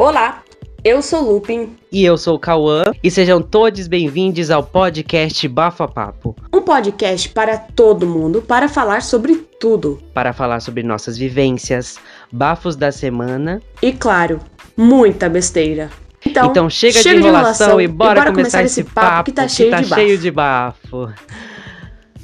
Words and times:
Olá, 0.00 0.42
eu 0.82 1.02
sou 1.02 1.20
Lupin. 1.20 1.76
E 1.92 2.02
eu 2.06 2.16
sou 2.16 2.36
o 2.36 2.38
Cauã. 2.38 2.84
E 3.04 3.10
sejam 3.10 3.42
todos 3.42 3.86
bem-vindos 3.86 4.50
ao 4.50 4.62
podcast 4.62 5.46
Bafa 5.46 5.86
Papo. 5.86 6.34
Um 6.50 6.62
podcast 6.62 7.28
para 7.28 7.58
todo 7.58 8.06
mundo 8.06 8.40
para 8.40 8.66
falar 8.66 9.02
sobre 9.02 9.36
tudo. 9.60 10.02
Para 10.14 10.32
falar 10.32 10.60
sobre 10.60 10.82
nossas 10.82 11.18
vivências, 11.18 11.98
bafos 12.32 12.76
da 12.76 12.90
semana. 12.90 13.60
E 13.82 13.92
claro, 13.92 14.40
muita 14.74 15.28
besteira. 15.28 15.90
Então, 16.24 16.46
então 16.46 16.70
chega, 16.70 17.02
chega, 17.02 17.20
de 17.20 17.26
enrolação, 17.26 17.66
de 17.66 17.72
enrolação 17.74 17.80
e, 17.82 17.86
bora 17.86 18.12
e, 18.12 18.14
bora 18.14 18.32
começar, 18.32 18.58
começar 18.60 18.62
esse 18.62 18.84
papo, 18.84 19.06
papo 19.06 19.24
que 19.24 19.32
tá, 19.32 19.46
cheio, 19.48 19.68
que 19.68 19.76
tá 19.76 19.82
de 19.82 19.88
cheio 19.94 20.16
de 20.16 20.30
bafo. 20.30 21.12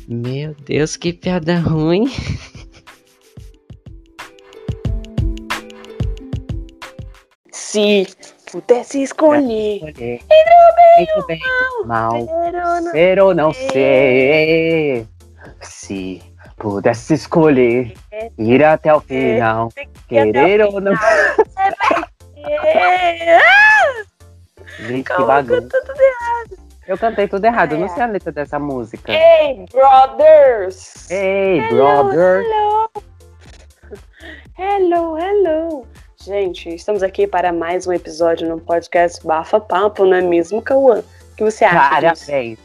Meu 0.08 0.56
Deus, 0.64 0.96
que 0.96 1.12
piada 1.12 1.58
ruim. 1.58 2.10
Se 7.68 8.06
pudesse 8.52 9.02
escolher, 9.02 9.82
entre 9.88 10.22
o 11.18 11.26
bem 11.26 11.40
e 11.40 11.82
o 11.82 11.84
mal, 11.84 12.12
ser 12.92 13.20
ou 13.20 13.34
não 13.34 13.52
ser. 13.52 15.04
Se 15.60 16.22
pudesse 16.56 17.14
escolher, 17.14 17.92
ir 18.38 18.62
até 18.64 18.94
o 18.94 19.00
final, 19.00 19.68
querer 20.08 20.62
ou 20.62 20.80
não. 20.80 20.94
Gente, 24.78 25.12
que 25.12 25.24
bagunça. 25.24 25.68
Eu 26.86 26.96
cantei 26.96 27.26
tudo 27.26 27.44
errado, 27.46 27.72
eu 27.72 27.80
não 27.80 27.88
sei 27.88 28.04
a 28.04 28.06
letra 28.06 28.30
dessa 28.30 28.60
música. 28.60 29.12
Hey, 29.12 29.66
brothers! 29.72 31.10
Hey, 31.10 31.68
brothers! 31.68 32.46
Hello, 34.56 35.18
hello, 35.18 35.18
hello. 35.18 36.05
Gente, 36.26 36.74
estamos 36.74 37.04
aqui 37.04 37.24
para 37.24 37.52
mais 37.52 37.86
um 37.86 37.92
episódio 37.92 38.48
no 38.48 38.58
podcast 38.58 39.24
Bafa 39.24 39.60
Papo, 39.60 40.04
não 40.04 40.16
é 40.16 40.20
mesmo, 40.20 40.60
Cauã? 40.60 40.98
O 40.98 41.36
que 41.36 41.44
você 41.44 41.64
acha 41.64 41.88
Parabéns! 41.88 42.58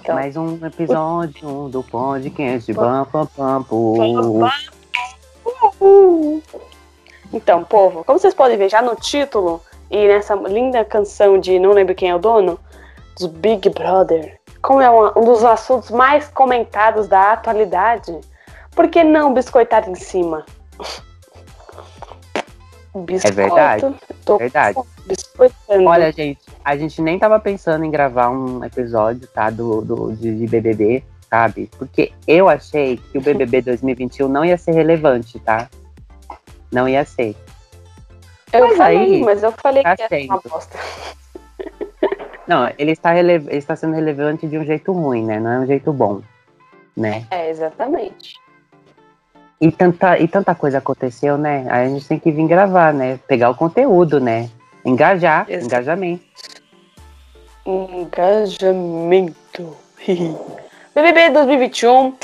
Então, 0.00 0.16
mais 0.16 0.36
um 0.36 0.66
episódio 0.66 1.68
do 1.68 1.84
podcast 1.84 2.72
Bafa 2.72 3.26
Papo. 3.26 3.94
Então, 7.32 7.62
povo, 7.62 8.02
como 8.02 8.18
vocês 8.18 8.34
podem 8.34 8.58
ver 8.58 8.68
já 8.68 8.82
no 8.82 8.96
título 8.96 9.62
e 9.88 10.08
nessa 10.08 10.34
linda 10.34 10.84
canção 10.84 11.38
de 11.38 11.60
Não 11.60 11.70
Lembro 11.70 11.94
Quem 11.94 12.10
é 12.10 12.14
o 12.16 12.18
Dono, 12.18 12.58
do 13.20 13.28
Big 13.28 13.70
Brother, 13.70 14.37
como 14.62 14.80
é 14.80 14.90
um, 14.90 15.24
dos 15.24 15.44
assuntos 15.44 15.90
mais 15.90 16.28
comentados 16.28 17.08
da 17.08 17.32
atualidade, 17.32 18.18
por 18.74 18.88
que 18.88 19.02
não 19.02 19.32
biscoitar 19.34 19.88
em 19.88 19.94
cima? 19.94 20.44
Biscoito, 22.94 23.40
é 23.40 23.44
verdade. 23.44 23.96
Tô 24.24 24.38
verdade. 24.38 24.78
Biscoitando. 25.06 25.84
Olha, 25.84 26.10
gente, 26.12 26.40
a 26.64 26.76
gente 26.76 27.00
nem 27.00 27.18
tava 27.18 27.38
pensando 27.38 27.84
em 27.84 27.90
gravar 27.90 28.30
um 28.30 28.64
episódio, 28.64 29.28
tá? 29.28 29.50
Do, 29.50 29.82
do 29.82 30.12
de, 30.12 30.36
de 30.36 30.46
BBB, 30.46 31.04
sabe? 31.30 31.70
Porque 31.78 32.12
eu 32.26 32.48
achei 32.48 32.96
que 32.96 33.18
o 33.18 33.20
BBB 33.20 33.62
2021 33.62 34.26
não 34.28 34.44
ia 34.44 34.58
ser 34.58 34.72
relevante, 34.72 35.38
tá? 35.38 35.68
Não 36.72 36.88
ia 36.88 37.04
ser. 37.04 37.36
Eu 38.52 38.68
mas 38.68 38.76
falei, 38.78 38.98
aí, 38.98 39.22
mas 39.22 39.42
eu 39.42 39.52
falei 39.52 39.82
tá 39.82 39.96
que 39.96 40.02
era 40.02 40.24
uma 40.24 40.40
bosta. 40.40 40.78
Não, 42.48 42.72
ele 42.78 42.92
está, 42.92 43.12
rele... 43.12 43.34
ele 43.34 43.58
está 43.58 43.76
sendo 43.76 43.94
relevante 43.94 44.48
de 44.48 44.56
um 44.56 44.64
jeito 44.64 44.90
ruim, 44.90 45.26
né? 45.26 45.38
Não 45.38 45.50
é 45.50 45.58
um 45.58 45.66
jeito 45.66 45.92
bom, 45.92 46.22
né? 46.96 47.26
É, 47.30 47.50
exatamente. 47.50 48.36
E 49.60 49.70
tanta, 49.70 50.18
e 50.18 50.26
tanta 50.26 50.54
coisa 50.54 50.78
aconteceu, 50.78 51.36
né? 51.36 51.66
Aí 51.68 51.86
a 51.86 51.88
gente 51.90 52.08
tem 52.08 52.18
que 52.18 52.32
vir 52.32 52.48
gravar, 52.48 52.94
né? 52.94 53.20
Pegar 53.28 53.50
o 53.50 53.54
conteúdo, 53.54 54.18
né? 54.18 54.48
Engajar, 54.82 55.44
Exato. 55.46 55.66
engajamento. 55.66 56.24
Engajamento. 57.66 59.76
BBB 60.94 61.30
2021, 61.30 62.14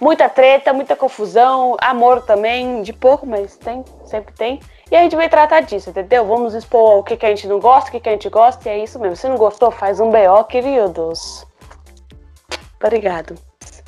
muita 0.00 0.28
treta, 0.28 0.72
muita 0.72 0.96
confusão, 0.96 1.76
amor 1.80 2.22
também, 2.22 2.82
de 2.82 2.92
pouco, 2.92 3.26
mas 3.26 3.56
tem, 3.56 3.84
sempre 4.06 4.34
tem. 4.34 4.60
E 4.92 4.94
a 4.94 5.00
gente 5.04 5.16
vai 5.16 5.26
tratar 5.26 5.60
disso, 5.62 5.88
entendeu? 5.88 6.26
Vamos 6.26 6.52
expor 6.52 6.98
o 6.98 7.02
que, 7.02 7.16
que 7.16 7.24
a 7.24 7.30
gente 7.30 7.48
não 7.48 7.58
gosta, 7.58 7.88
o 7.88 7.92
que, 7.92 8.00
que 8.00 8.10
a 8.10 8.12
gente 8.12 8.28
gosta, 8.28 8.68
e 8.68 8.72
é 8.72 8.84
isso 8.84 8.98
mesmo. 8.98 9.16
Se 9.16 9.26
não 9.26 9.38
gostou, 9.38 9.70
faz 9.70 9.98
um 9.98 10.10
BO, 10.10 10.44
queridos. 10.44 11.46
Obrigado. 12.78 13.34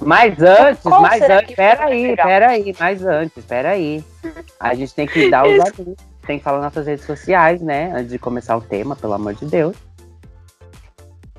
Mas 0.00 0.40
antes, 0.40 0.82
mas 0.82 1.22
antes, 1.22 1.54
peraí, 1.54 2.16
peraí, 2.16 2.74
mas 2.80 3.04
antes, 3.04 3.44
peraí. 3.44 4.02
A 4.58 4.74
gente 4.74 4.94
tem 4.94 5.06
que 5.06 5.28
dar 5.28 5.46
os 5.46 5.60
avisos, 5.60 5.94
tem 6.26 6.38
que 6.38 6.44
falar 6.44 6.56
nas 6.56 6.72
nossas 6.72 6.86
redes 6.86 7.04
sociais, 7.04 7.60
né? 7.60 7.92
Antes 7.94 8.08
de 8.08 8.18
começar 8.18 8.56
o 8.56 8.62
tema, 8.62 8.96
pelo 8.96 9.12
amor 9.12 9.34
de 9.34 9.44
Deus. 9.44 9.76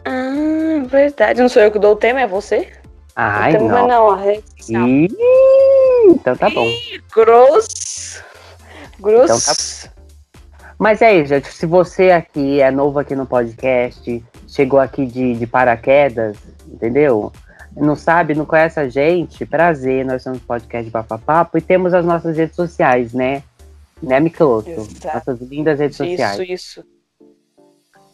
Ah, 0.06 0.86
verdade. 0.86 1.42
Não 1.42 1.50
sou 1.50 1.64
eu 1.64 1.72
que 1.72 1.80
dou 1.80 1.94
o 1.94 1.98
tema, 1.98 2.22
é 2.22 2.28
você? 2.28 2.72
Ai, 3.16 3.54
não. 3.54 3.68
Não, 3.68 3.88
não, 3.88 4.12
a 4.12 4.18
rede 4.18 4.44
social. 4.60 4.88
Ih, 4.88 5.08
então 6.12 6.36
tá 6.36 6.52
bom. 6.52 6.68
Grosso. 7.12 8.24
Grosso. 9.00 9.24
Então 9.26 9.40
tá... 9.40 9.96
Mas 10.78 11.02
é 11.02 11.16
isso, 11.16 11.30
gente. 11.30 11.52
Se 11.52 11.66
você 11.66 12.12
aqui 12.12 12.60
é 12.60 12.70
novo 12.70 13.00
aqui 13.00 13.16
no 13.16 13.26
podcast, 13.26 14.24
chegou 14.48 14.80
aqui 14.80 15.06
de, 15.06 15.36
de 15.36 15.48
paraquedas, 15.48 16.38
entendeu? 16.68 17.32
Não 17.76 17.96
sabe, 17.96 18.36
não 18.36 18.46
conhece 18.46 18.80
a 18.80 18.88
gente, 18.88 19.46
prazer, 19.46 20.06
nós 20.06 20.24
somos 20.24 20.40
podcast 20.40 20.90
Bafapapo 20.90 21.58
e 21.58 21.62
temos 21.62 21.94
as 21.94 22.06
nossas 22.06 22.38
redes 22.38 22.56
sociais, 22.56 23.14
né? 23.14 23.44
Né, 24.02 24.20
Michelotto? 24.20 24.88
Nossas 25.04 25.42
lindas 25.42 25.80
redes 25.80 25.98
sociais. 25.98 26.40
Isso, 26.40 26.52
isso. 26.52 26.86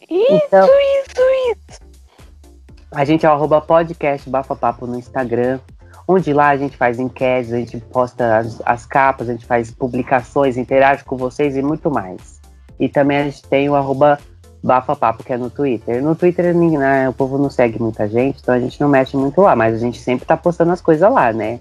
Isso, 0.09 0.41
então, 0.45 0.67
isso, 0.67 1.21
isso. 1.51 1.79
A 2.91 3.05
gente 3.05 3.25
é 3.25 3.29
o 3.29 3.31
arroba 3.31 3.61
podcast 3.61 4.29
Bafapapo 4.29 4.85
no 4.85 4.97
Instagram 4.97 5.59
onde 6.07 6.33
lá 6.33 6.49
a 6.49 6.57
gente 6.57 6.77
faz 6.77 6.99
enquetes, 6.99 7.53
a 7.53 7.57
gente 7.57 7.77
posta 7.77 8.37
as, 8.37 8.61
as, 8.65 8.85
capas, 8.85 9.29
a 9.29 9.33
gente 9.33 9.45
faz 9.45 9.71
publicações, 9.71 10.57
interage 10.57 11.03
com 11.03 11.17
vocês 11.17 11.55
e 11.55 11.61
muito 11.61 11.89
mais. 11.89 12.41
E 12.79 12.89
também 12.89 13.17
a 13.17 13.23
gente 13.23 13.43
tem 13.43 13.69
o 13.69 13.75
arroba 13.75 14.19
Bafapapo, 14.63 15.23
que 15.23 15.33
é 15.33 15.37
no 15.37 15.49
Twitter. 15.49 16.03
No 16.03 16.15
Twitter 16.15 16.55
né, 16.55 17.09
o 17.09 17.13
povo 17.13 17.37
não 17.37 17.49
segue 17.49 17.81
muita 17.81 18.07
gente, 18.07 18.39
então 18.41 18.53
a 18.53 18.59
gente 18.59 18.79
não 18.79 18.87
mexe 18.87 19.17
muito 19.17 19.41
lá, 19.41 19.55
mas 19.55 19.75
a 19.75 19.79
gente 19.79 19.99
sempre 19.99 20.25
tá 20.25 20.37
postando 20.37 20.71
as 20.71 20.81
coisas 20.81 21.11
lá, 21.11 21.33
né? 21.33 21.59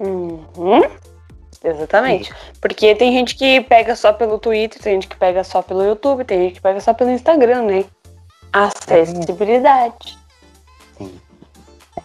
Uhum. 0.00 0.82
Exatamente. 1.64 2.34
Porque 2.60 2.94
tem 2.96 3.12
gente 3.12 3.36
que 3.36 3.60
pega 3.60 3.94
só 3.94 4.12
pelo 4.12 4.38
Twitter, 4.38 4.82
tem 4.82 4.94
gente 4.94 5.06
que 5.06 5.16
pega 5.16 5.44
só 5.44 5.62
pelo 5.62 5.84
YouTube, 5.84 6.24
tem 6.24 6.40
gente 6.40 6.54
que 6.54 6.60
pega 6.60 6.80
só 6.80 6.92
pelo 6.92 7.10
Instagram, 7.10 7.62
né? 7.62 7.84
Acessibilidade. 8.52 10.18
Sim. 10.98 11.20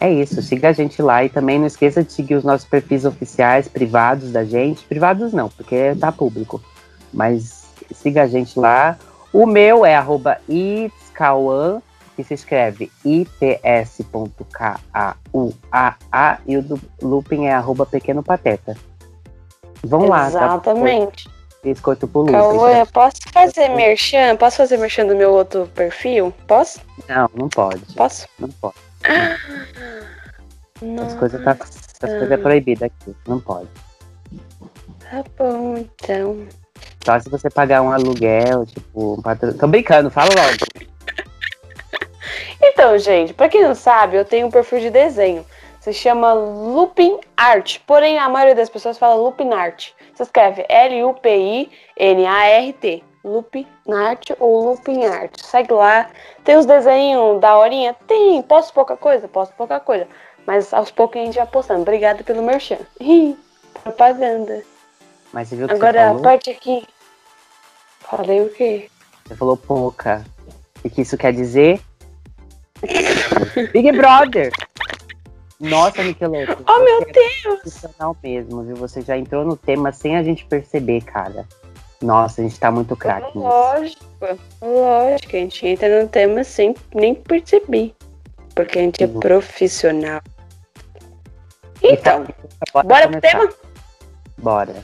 É 0.00 0.10
isso, 0.12 0.40
siga 0.42 0.68
a 0.68 0.72
gente 0.72 1.02
lá 1.02 1.24
e 1.24 1.28
também 1.28 1.58
não 1.58 1.66
esqueça 1.66 2.04
de 2.04 2.12
seguir 2.12 2.36
os 2.36 2.44
nossos 2.44 2.66
perfis 2.66 3.04
oficiais, 3.04 3.66
privados 3.66 4.30
da 4.30 4.44
gente. 4.44 4.84
Privados 4.84 5.32
não, 5.32 5.48
porque 5.48 5.94
tá 5.98 6.12
público. 6.12 6.62
Mas 7.12 7.66
siga 7.90 8.22
a 8.22 8.26
gente 8.28 8.58
lá. 8.58 8.96
O 9.32 9.44
meu 9.44 9.84
é 9.84 9.96
arroba 9.96 10.40
que 10.46 12.24
se 12.24 12.34
escreve 12.34 12.90
its.k-a-u-a-a 13.04 13.58
e 16.46 16.56
o 16.56 16.62
do 16.62 16.80
Lupin 17.02 17.46
é 17.46 17.52
arroba 17.52 17.84
pequeno 17.84 18.22
pateta. 18.22 18.76
Vão 19.82 20.06
lá. 20.06 20.22
Tá? 20.22 20.28
Exatamente. 20.28 21.24
Tá? 21.24 21.30
Biscoito 21.62 22.06
pro 22.06 22.20
Lupin. 22.20 22.32
Cauã, 22.32 22.86
posso 22.86 23.18
fazer 23.32 23.68
merchan? 23.70 24.36
Posso 24.36 24.58
fazer 24.58 24.76
merchan 24.78 25.06
do 25.06 25.16
meu 25.16 25.32
outro 25.32 25.68
perfil? 25.74 26.32
Posso? 26.46 26.80
Não, 27.08 27.28
não 27.34 27.48
pode. 27.48 27.80
Posso? 27.94 28.28
Não 28.38 28.48
pode. 28.48 28.87
As 31.04 31.14
coisas 31.14 31.42
tá, 31.42 31.52
as 31.52 31.98
coisas 31.98 32.30
é 32.30 32.36
proibida 32.36 32.86
aqui, 32.86 33.16
não 33.26 33.40
pode. 33.40 33.68
Tá 35.00 35.24
bom, 35.36 35.76
então. 35.76 36.46
Só 37.04 37.18
se 37.18 37.28
você 37.30 37.48
pagar 37.48 37.82
um 37.82 37.90
aluguel, 37.90 38.66
tipo, 38.66 39.14
um 39.14 39.22
patro... 39.22 39.52
Tô 39.54 39.66
brincando, 39.66 40.10
fala 40.10 40.28
logo. 40.28 40.58
então, 42.62 42.98
gente, 42.98 43.32
pra 43.32 43.48
quem 43.48 43.62
não 43.62 43.74
sabe, 43.74 44.16
eu 44.16 44.24
tenho 44.24 44.46
um 44.46 44.50
perfil 44.50 44.80
de 44.80 44.90
desenho. 44.90 45.44
Se 45.80 45.92
chama 45.92 46.32
Lupin 46.34 47.18
Art. 47.36 47.78
Porém, 47.86 48.18
a 48.18 48.28
maioria 48.28 48.54
das 48.54 48.68
pessoas 48.68 48.98
fala 48.98 49.14
Lupin 49.14 49.52
Art. 49.54 49.92
Você 50.14 50.24
escreve 50.24 50.66
L-U-P-I-N-A-R-T. 50.68 51.68
Loop 53.24 53.66
Art 53.88 54.30
ou 54.38 54.64
Looping 54.64 55.04
Art. 55.04 55.32
Segue 55.40 55.72
lá. 55.72 56.08
Tem 56.44 56.56
os 56.56 56.66
desenhos 56.66 57.40
da 57.40 57.58
horinha? 57.58 57.94
Tem. 58.06 58.40
Posso 58.42 58.72
pouca 58.72 58.96
coisa? 58.96 59.28
Posso 59.28 59.52
pouca 59.54 59.78
coisa. 59.80 60.06
Mas 60.46 60.72
aos 60.72 60.90
poucos 60.90 61.20
a 61.20 61.24
gente 61.24 61.36
vai 61.36 61.46
postando. 61.46 61.82
Obrigada 61.82 62.22
pelo 62.24 62.42
merchan. 62.42 62.78
propaganda. 63.82 64.62
Mas 65.32 65.48
você 65.48 65.56
viu 65.56 65.68
que 65.68 65.74
Agora 65.74 65.98
você 66.00 66.06
falou? 66.06 66.20
a 66.20 66.22
parte 66.22 66.50
aqui. 66.50 66.86
Falei 68.00 68.40
o 68.40 68.48
quê? 68.50 68.88
Você 69.26 69.34
falou 69.36 69.56
pouca. 69.56 70.24
O 70.84 70.88
que 70.88 71.02
isso 71.02 71.18
quer 71.18 71.32
dizer? 71.32 71.80
Big 73.72 73.92
Brother. 73.92 74.50
Nossa, 75.60 76.02
Nickelodeon. 76.04 76.56
Oh, 76.68 76.78
meu 76.84 77.02
é 77.02 77.04
Deus! 77.12 77.60
profissional 77.60 78.16
mesmo, 78.22 78.62
viu? 78.62 78.76
Você 78.76 79.02
já 79.02 79.18
entrou 79.18 79.44
no 79.44 79.56
tema 79.56 79.90
sem 79.92 80.16
a 80.16 80.22
gente 80.22 80.44
perceber, 80.46 81.02
cara. 81.02 81.46
Nossa, 82.02 82.40
a 82.40 82.44
gente 82.44 82.58
tá 82.60 82.70
muito 82.70 82.94
craque 82.96 83.26
nisso. 83.36 83.38
Lógico, 83.40 84.04
lógico. 84.62 85.36
A 85.36 85.38
gente 85.40 85.66
entra 85.66 86.02
no 86.02 86.08
tema 86.08 86.44
sem 86.44 86.74
nem 86.94 87.14
perceber. 87.14 87.94
Porque 88.54 88.78
a 88.78 88.82
gente 88.82 89.02
é 89.02 89.06
Uhum. 89.06 89.20
profissional. 89.20 90.20
Então, 91.82 92.24
Bora 92.72 92.86
bora 92.86 93.08
pro 93.08 93.20
começar. 93.20 93.38
tema? 93.38 93.52
Bora. 94.38 94.74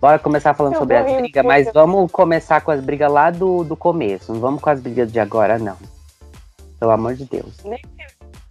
Bora 0.00 0.18
começar 0.18 0.54
falando 0.54 0.74
Eu 0.74 0.80
sobre 0.80 0.98
vou 0.98 1.06
as 1.14 1.20
brigas, 1.20 1.44
mas 1.44 1.72
vamos 1.72 2.10
começar 2.10 2.60
com 2.60 2.70
as 2.70 2.80
brigas 2.80 3.10
lá 3.10 3.30
do, 3.30 3.62
do 3.64 3.76
começo. 3.76 4.32
Não 4.32 4.40
vamos 4.40 4.60
com 4.60 4.68
as 4.70 4.80
brigas 4.80 5.10
de 5.10 5.20
agora, 5.20 5.58
não. 5.58 5.76
Pelo 6.78 6.90
amor 6.90 7.14
de 7.14 7.24
Deus. 7.24 7.54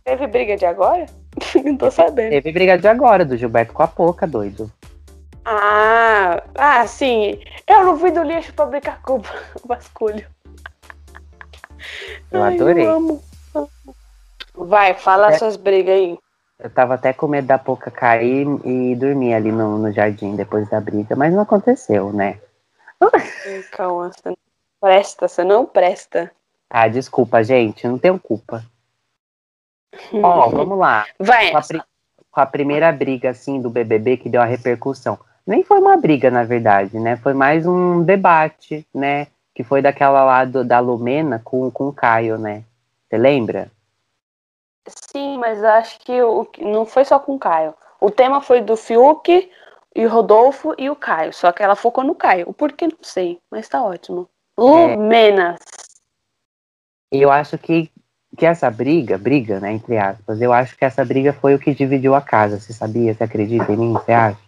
Teve 0.04 0.28
briga 0.28 0.56
de 0.56 0.66
agora? 0.66 1.06
Não 1.64 1.76
tô 1.78 1.92
sabendo. 1.92 2.30
Teve 2.30 2.52
briga 2.52 2.78
de 2.78 2.88
agora, 2.88 3.26
do 3.26 3.36
Gilberto 3.36 3.74
com 3.74 3.84
a 3.84 3.88
Poca, 3.88 4.26
doido. 4.26 4.72
Ah, 5.46 6.44
ah, 6.56 6.88
sim. 6.88 7.40
Eu 7.68 7.86
não 7.86 8.00
fui 8.00 8.12
do 8.12 8.24
lixo 8.24 8.54
pra 8.54 8.66
brincar 8.66 9.02
com 9.02 9.18
o 9.20 9.22
basculho. 9.68 10.26
Eu 12.32 12.44
Ai, 12.44 12.56
adorei. 12.56 12.86
Eu 12.86 12.96
amo. 12.96 13.24
Vai, 14.56 14.94
fala 14.96 15.32
É. 15.34 15.38
suas 15.38 15.56
brigas 15.56 15.94
aí. 15.96 16.18
Eu 16.58 16.70
tava 16.70 16.96
até 16.96 17.12
com 17.14 17.28
medo 17.28 17.48
da 17.48 17.58
Poca 17.58 17.92
cair 17.92 18.48
e 18.64 18.96
dormir 18.96 19.34
ali 19.34 19.52
no, 19.52 19.78
no 19.78 19.92
jardim 19.92 20.36
depois 20.36 20.70
da 20.70 20.80
briga, 20.80 21.16
mas 21.16 21.34
não 21.34 21.42
aconteceu, 21.42 22.14
né? 22.14 22.40
Calma, 23.74 24.10
você 24.12 24.30
não 24.30 24.38
presta, 24.80 25.28
você 25.28 25.44
não 25.44 25.66
presta. 25.66 26.32
Ah, 26.70 26.88
desculpa, 26.88 27.44
gente, 27.44 27.86
não 27.86 28.00
tenho 28.00 28.18
culpa. 28.18 28.64
Ó, 30.14 30.50
vamos 30.50 30.78
lá. 30.80 31.06
Vai, 31.20 31.52
Com 31.52 31.58
a, 31.58 31.62
com 32.32 32.40
a 32.42 32.46
primeira 32.46 32.92
briga, 32.92 33.30
assim, 33.30 33.62
do 33.62 33.70
BBB 33.70 34.18
que 34.18 34.30
deu 34.30 34.42
a 34.42 34.46
repercussão. 34.46 35.20
Nem 35.46 35.64
foi 35.64 35.80
uma 35.80 35.96
briga, 35.98 36.32
na 36.32 36.44
verdade, 36.44 37.00
né? 37.00 37.16
Foi 37.18 37.34
mais 37.34 37.68
um 37.68 38.04
debate, 38.04 38.86
né? 38.94 39.28
Que 39.54 39.64
foi 39.64 39.82
daquela 39.82 40.24
lá 40.24 40.44
do- 40.44 40.64
da 40.66 40.80
Lumena 40.80 41.40
com, 41.44 41.70
com 41.70 41.88
o 41.88 41.94
Caio, 41.94 42.38
né? 42.38 42.64
Você 43.08 43.18
lembra? 43.18 43.70
Sim, 44.88 45.38
mas 45.38 45.64
acho 45.64 46.00
que 46.00 46.22
o, 46.22 46.48
não 46.60 46.86
foi 46.86 47.06
só 47.06 47.20
com 47.20 47.36
o 47.36 47.40
Caio. 47.40 47.74
O 48.00 48.10
tema 48.12 48.42
foi 48.42 48.62
do 48.62 48.76
Fiuk 48.76 49.50
e 49.96 50.06
o 50.06 50.10
Rodolfo 50.10 50.74
e 50.78 50.90
o 50.90 50.96
Caio. 50.96 51.34
Só 51.34 51.52
que 51.52 51.64
ela 51.64 51.76
focou 51.76 52.04
no 52.04 52.16
Caio. 52.16 52.50
O 52.50 52.54
porquê 52.54 52.88
não 52.88 52.98
sei, 53.02 53.40
mas 53.50 53.68
tá 53.70 53.84
ótimo. 53.84 54.28
Lumenas. 54.58 55.60
Eu 57.12 57.32
acho 57.32 57.58
que, 57.58 57.90
que 58.38 58.46
essa 58.46 58.70
briga, 58.70 59.18
briga, 59.18 59.60
né, 59.60 59.72
entre 59.72 59.98
aspas, 59.98 60.42
eu 60.42 60.52
acho 60.52 60.76
que 60.78 60.84
essa 60.86 61.06
briga 61.06 61.32
foi 61.34 61.56
o 61.56 61.60
que 61.60 61.74
dividiu 61.74 62.14
a 62.16 62.22
casa. 62.22 62.60
Você 62.60 62.74
sabia? 62.74 63.14
Você 63.14 63.24
acredita 63.24 63.72
em 63.72 63.78
mim? 63.78 63.94
Você 63.94 64.12
acha? 64.12 64.45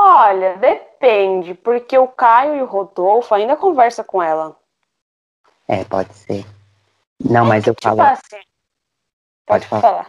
Olha, 0.00 0.56
depende, 0.58 1.54
porque 1.54 1.98
o 1.98 2.06
Caio 2.06 2.54
e 2.54 2.62
o 2.62 2.66
Rodolfo 2.66 3.34
ainda 3.34 3.56
conversam 3.56 4.04
com 4.04 4.22
ela. 4.22 4.56
É, 5.66 5.84
pode 5.84 6.14
ser. 6.14 6.46
Não, 7.18 7.44
mas 7.44 7.66
eu 7.66 7.74
tipo 7.74 7.88
falo. 7.88 8.02
assim. 8.02 8.40
Pode 9.44 9.66
falar. 9.66 10.08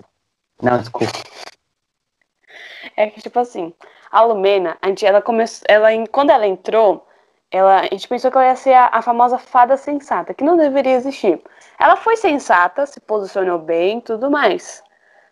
Não, 0.61 0.77
desculpa. 0.77 1.07
É 2.95 3.09
que, 3.09 3.19
tipo 3.19 3.39
assim, 3.39 3.73
a 4.11 4.21
Lumena, 4.21 4.77
a 4.79 4.89
gente, 4.89 5.05
ela 5.05 5.23
começou, 5.23 5.65
ela, 5.67 5.89
quando 6.11 6.29
ela 6.29 6.45
entrou, 6.45 7.07
ela, 7.49 7.79
a 7.79 7.85
gente 7.85 8.07
pensou 8.07 8.29
que 8.29 8.37
ela 8.37 8.47
ia 8.47 8.55
ser 8.55 8.73
a, 8.73 8.89
a 8.93 9.01
famosa 9.01 9.39
fada 9.39 9.75
sensata, 9.75 10.35
que 10.35 10.43
não 10.43 10.55
deveria 10.55 10.93
existir. 10.93 11.41
Ela 11.79 11.95
foi 11.95 12.15
sensata, 12.15 12.85
se 12.85 12.99
posicionou 12.99 13.57
bem 13.57 13.99
tudo 14.01 14.29
mais. 14.29 14.83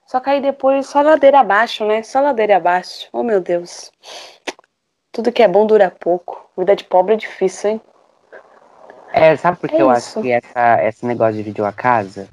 Só 0.08 0.20
que 0.22 0.30
aí 0.30 0.42
depois 0.42 0.88
só 0.88 1.02
ladeira 1.02 1.42
abaixo, 1.42 1.86
né? 1.86 2.02
Só 2.02 2.22
ladeira 2.22 2.56
abaixo. 2.58 3.10
Oh, 3.12 3.24
meu 3.24 3.42
Deus. 3.42 3.92
Tudo 5.12 5.32
que 5.32 5.44
é 5.44 5.48
bom 5.48 5.68
dura 5.68 5.92
pouco. 5.92 6.50
Vida 6.58 6.76
de 6.76 6.86
pobre 6.86 7.14
é 7.14 7.18
difícil, 7.18 7.72
hein? 7.72 7.82
É, 9.14 9.36
sabe 9.36 9.58
por 9.58 9.70
que 9.70 9.76
É 9.76 9.82
eu 9.82 9.92
isso. 9.92 10.20
acho 10.20 10.22
que 10.22 10.32
essa, 10.32 10.84
esse 10.84 11.06
negócio 11.06 11.36
dividiu 11.36 11.66
a 11.66 11.74
casa? 11.74 12.28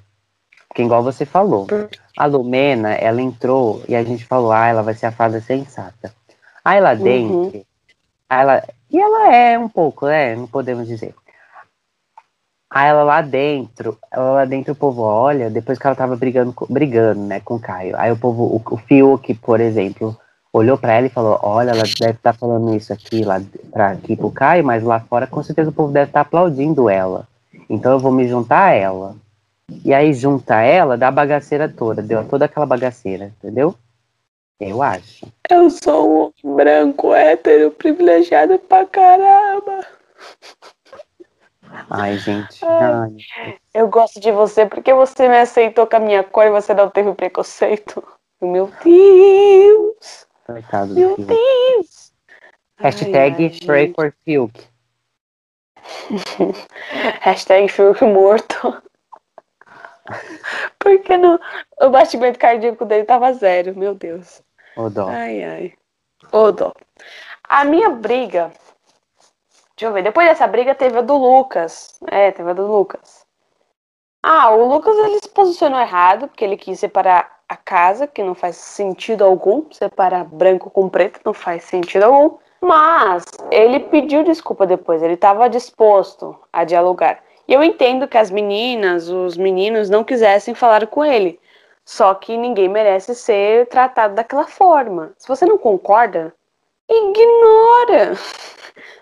Porque 0.69 0.82
igual 0.82 1.03
você 1.03 1.25
falou, 1.25 1.67
a 2.17 2.26
Lumena, 2.26 2.94
ela 2.94 3.21
entrou 3.21 3.82
e 3.88 3.94
a 3.94 4.03
gente 4.05 4.25
falou, 4.25 4.53
ah, 4.53 4.67
ela 4.67 4.82
vai 4.82 4.94
ser 4.94 5.06
a 5.06 5.12
fada 5.12 5.41
sensata. 5.41 6.12
Aí 6.65 6.81
lá 6.81 6.93
Uhum. 6.93 7.03
dentro, 7.03 7.67
aí 8.29 8.41
ela, 8.41 8.62
e 8.91 9.00
ela 9.00 9.35
é 9.35 9.59
um 9.59 9.69
pouco, 9.69 10.06
né? 10.06 10.35
Não 10.37 10.47
podemos 10.47 10.87
dizer. 10.87 11.15
Aí 12.75 12.88
ela 12.88 13.05
lá 13.05 13.23
dentro, 13.23 13.97
ela 14.11 14.32
lá 14.32 14.44
dentro 14.44 14.73
o 14.73 14.76
povo 14.76 15.03
olha, 15.03 15.49
depois 15.49 15.79
que 15.79 15.87
ela 15.87 15.94
tava 15.94 16.17
brigando, 16.17 16.53
brigando, 16.69 17.21
né, 17.21 17.38
com 17.38 17.55
o 17.55 17.61
Caio. 17.61 17.97
Aí 17.97 18.11
o 18.11 18.17
povo, 18.17 18.43
o, 18.43 18.61
o 18.69 18.76
Fiuk, 18.76 19.32
por 19.35 19.61
exemplo, 19.61 20.17
olhou 20.53 20.76
pra 20.76 20.94
ela 20.94 21.06
e 21.06 21.11
falou, 21.11 21.38
olha, 21.41 21.71
ela 21.71 21.85
deve 22.00 22.15
estar 22.15 22.32
falando 22.32 22.75
isso 22.75 22.93
aqui 22.93 23.23
lá 23.23 23.41
pra, 23.73 23.93
aqui 23.93 24.17
pro 24.17 24.29
Caio, 24.32 24.65
mas 24.65 24.82
lá 24.82 24.99
fora 24.99 25.25
com 25.25 25.41
certeza 25.41 25.71
o 25.71 25.73
povo 25.73 25.93
deve 25.93 26.11
estar 26.11 26.23
aplaudindo 26.23 26.91
ela. 26.91 27.29
Então 27.71 27.93
eu 27.93 28.00
vou 28.00 28.11
me 28.11 28.26
juntar 28.26 28.65
a 28.65 28.75
ela. 28.75 29.15
E 29.85 29.94
aí 29.94 30.12
junta 30.12 30.61
ela, 30.61 30.99
dá 30.99 31.06
a 31.06 31.12
bagaceira 31.12 31.69
toda, 31.69 32.03
deu 32.03 32.25
toda 32.25 32.47
aquela 32.47 32.67
bagaceira, 32.67 33.32
entendeu? 33.38 33.77
Eu 34.59 34.82
acho. 34.82 35.29
Eu 35.49 35.70
sou 35.70 36.35
um 36.43 36.56
branco 36.56 37.15
hétero 37.15 37.70
privilegiado 37.70 38.59
pra 38.59 38.85
caramba. 38.85 39.87
Ai, 41.91 42.19
gente. 42.19 42.65
Ai. 42.65 43.17
ai. 43.37 43.59
Eu 43.73 43.88
gosto 43.88 44.21
de 44.21 44.31
você 44.31 44.67
porque 44.67 44.93
você 44.93 45.29
me 45.29 45.38
aceitou 45.38 45.87
com 45.87 45.97
a 45.97 46.00
minha 46.00 46.23
cor 46.23 46.47
e 46.47 46.50
você 46.50 46.73
não 46.75 46.88
teve 46.88 47.12
preconceito. 47.15 48.03
Meu 48.41 48.71
Deus! 48.82 50.26
Coitado 50.47 50.88
do 50.88 51.00
Meu 51.00 51.17
Fiuk. 51.17 51.26
Deus! 51.26 52.12
Hashtag 52.79 53.44
Ai, 53.44 53.59
pray 53.65 53.93
for 53.94 54.15
Fiuk. 54.25 54.53
Hashtag 57.21 57.69
Fiuk 57.69 58.05
morto. 58.05 58.82
Porque 60.79 61.17
no, 61.17 61.41
o 61.81 61.91
batimento 61.91 62.38
cardíaco 62.38 62.85
dele 62.85 63.05
tava 63.05 63.32
zero, 63.32 63.77
meu 63.77 63.94
Deus. 63.94 64.43
Ô 64.77 64.91
dó. 64.91 65.09
Ai, 65.09 65.43
ai. 65.44 65.75
Ô, 66.32 66.53
dó. 66.53 66.73
A 67.44 67.65
minha 67.65 67.91
briga. 67.91 68.53
Deixa 69.76 69.91
eu 69.91 69.93
ver. 69.93 70.03
Depois 70.03 70.29
dessa 70.29 70.47
briga 70.47 70.75
teve 70.75 70.99
a 70.99 71.03
do 71.03 71.17
Lucas. 71.17 71.99
É, 72.06 72.31
teve 72.31 72.50
a 72.50 72.53
do 72.55 72.67
Lucas. 72.67 73.25
Ah, 74.23 74.50
o 74.50 74.67
Lucas 74.67 74.97
ele 74.97 75.21
se 75.21 75.29
posicionou 75.29 75.79
errado, 75.79 76.29
porque 76.29 76.44
ele 76.44 76.56
quis 76.56 76.81
separar 76.81 77.41
a 77.49 77.56
casa, 77.56 78.06
que 78.06 78.23
não 78.23 78.35
faz 78.35 78.56
sentido 78.56 79.25
algum. 79.25 79.71
Separar 79.71 80.25
branco 80.25 80.70
com 80.70 80.89
preto 80.89 81.20
não 81.25 81.34
faz 81.34 81.65
sentido 81.65 82.05
algum. 82.05 82.39
Mas 82.60 83.25
ele 83.51 83.81
pediu 83.81 84.25
desculpa 84.25 84.67
depois, 84.67 85.03
ele 85.03 85.15
estava 85.15 85.51
disposto 85.51 86.34
a 86.51 86.65
dialogar. 86.65 87.22
E 87.46 87.53
eu 87.53 87.63
entendo 87.63 88.08
que 88.08 88.17
as 88.17 88.31
meninas, 88.31 89.10
os 89.10 89.37
meninos 89.37 89.91
não 89.91 90.03
quisessem 90.03 90.55
falar 90.55 90.87
com 90.87 91.05
ele. 91.05 91.39
Só 91.84 92.15
que 92.15 92.34
ninguém 92.37 92.69
merece 92.69 93.15
ser 93.15 93.67
tratado 93.67 94.15
daquela 94.15 94.46
forma. 94.46 95.13
Se 95.19 95.29
você 95.29 95.44
não 95.44 95.58
concorda, 95.58 96.34
ignora. 96.88 98.12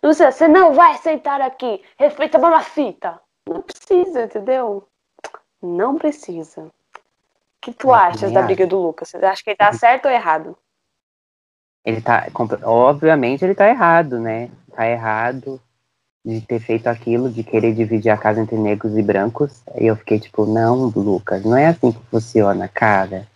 Não 0.03 0.13
sei, 0.13 0.31
você 0.31 0.49
não 0.49 0.75
vai 0.75 0.97
sentar 0.99 1.41
aqui. 1.41 1.83
Respeita 1.99 2.39
a 2.39 2.41
mamacita. 2.41 3.21
Não 3.49 3.63
precisa, 3.63 4.25
entendeu? 4.25 4.87
Não 5.63 5.97
precisa. 5.97 6.63
O 6.63 6.71
que 7.61 7.73
tu 7.73 7.89
Eu 7.89 7.95
achas 7.95 8.33
da 8.33 8.43
briga 8.43 8.67
do 8.67 8.81
Lucas? 8.81 9.11
Você 9.11 9.25
acha 9.25 9.43
que 9.43 9.51
ele 9.51 9.57
tá 9.57 9.73
certo 9.73 10.07
ou 10.07 10.11
errado? 10.11 10.57
Ele 11.85 12.01
tá. 12.01 12.27
Obviamente 12.65 13.45
ele 13.45 13.55
tá 13.55 13.69
errado, 13.69 14.19
né? 14.19 14.51
Tá 14.75 14.89
errado 14.89 15.61
de 16.25 16.41
ter 16.41 16.61
feito 16.61 16.87
aquilo, 16.87 17.31
de 17.31 17.43
querer 17.43 17.75
dividir 17.75 18.11
a 18.11 18.17
casa 18.17 18.41
entre 18.41 18.57
negros 18.57 18.97
e 18.97 19.03
brancos. 19.03 19.63
E 19.77 19.87
eu 19.87 19.97
fiquei 19.97 20.21
tipo, 20.21 20.47
não, 20.47 20.87
Lucas, 20.87 21.45
não 21.45 21.57
é 21.57 21.67
assim 21.67 21.93
que 21.93 22.05
funciona, 22.07 22.69
cara. 22.69 23.27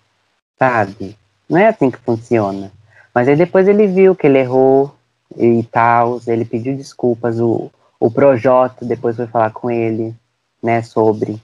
Sabe? 0.59 1.19
Não 1.49 1.59
é 1.59 1.69
assim 1.69 1.91
que 1.91 1.99
funciona. 1.99 2.73
Mas 3.17 3.29
aí 3.29 3.35
depois 3.35 3.67
ele 3.67 3.87
viu 3.87 4.15
que 4.15 4.27
ele 4.27 4.41
errou 4.41 4.95
e 5.35 5.63
tal, 5.73 6.21
ele 6.27 6.45
pediu 6.45 6.77
desculpas, 6.77 7.41
o, 7.41 7.71
o 7.99 8.11
Projota 8.11 8.85
depois 8.85 9.17
foi 9.17 9.27
falar 9.27 9.53
com 9.53 9.71
ele, 9.71 10.15
né, 10.63 10.83
sobre. 10.83 11.41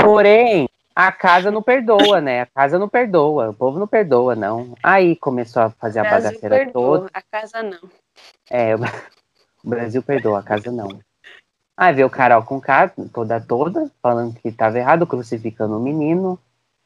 Porém, 0.00 0.70
a 0.96 1.12
casa 1.12 1.50
não 1.50 1.62
perdoa, 1.62 2.22
né? 2.22 2.40
A 2.40 2.46
casa 2.46 2.78
não 2.78 2.88
perdoa, 2.88 3.50
o 3.50 3.52
povo 3.52 3.78
não 3.78 3.86
perdoa, 3.86 4.34
não. 4.34 4.74
Aí 4.82 5.16
começou 5.16 5.64
a 5.64 5.70
fazer 5.70 5.98
a 5.98 6.04
bagaceira 6.04 6.56
perdoa, 6.56 7.00
toda. 7.00 7.10
a 7.12 7.20
casa 7.20 7.62
não. 7.62 7.90
É, 8.48 8.74
o 9.62 9.68
Brasil 9.68 10.02
perdoa, 10.02 10.38
a 10.38 10.42
casa 10.42 10.72
não. 10.72 10.98
Aí 11.76 11.92
veio 11.92 12.06
o 12.06 12.10
Carol 12.10 12.42
com 12.42 12.58
K, 12.58 12.90
toda 13.12 13.38
toda, 13.38 13.90
falando 14.00 14.32
que 14.36 14.48
estava 14.48 14.78
errado, 14.78 15.06
crucificando 15.06 15.76
o 15.76 15.82
menino. 15.82 16.38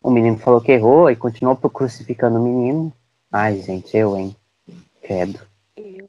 O 0.02 0.10
menino 0.10 0.36
falou 0.36 0.60
que 0.60 0.72
errou 0.72 1.08
e 1.08 1.14
continuou 1.14 1.54
crucificando 1.56 2.40
o 2.40 2.42
menino. 2.42 2.92
Ai, 3.38 3.60
gente, 3.60 3.94
eu, 3.94 4.16
hein? 4.16 4.34
Credo. 5.02 5.38
Eu- 5.76 6.08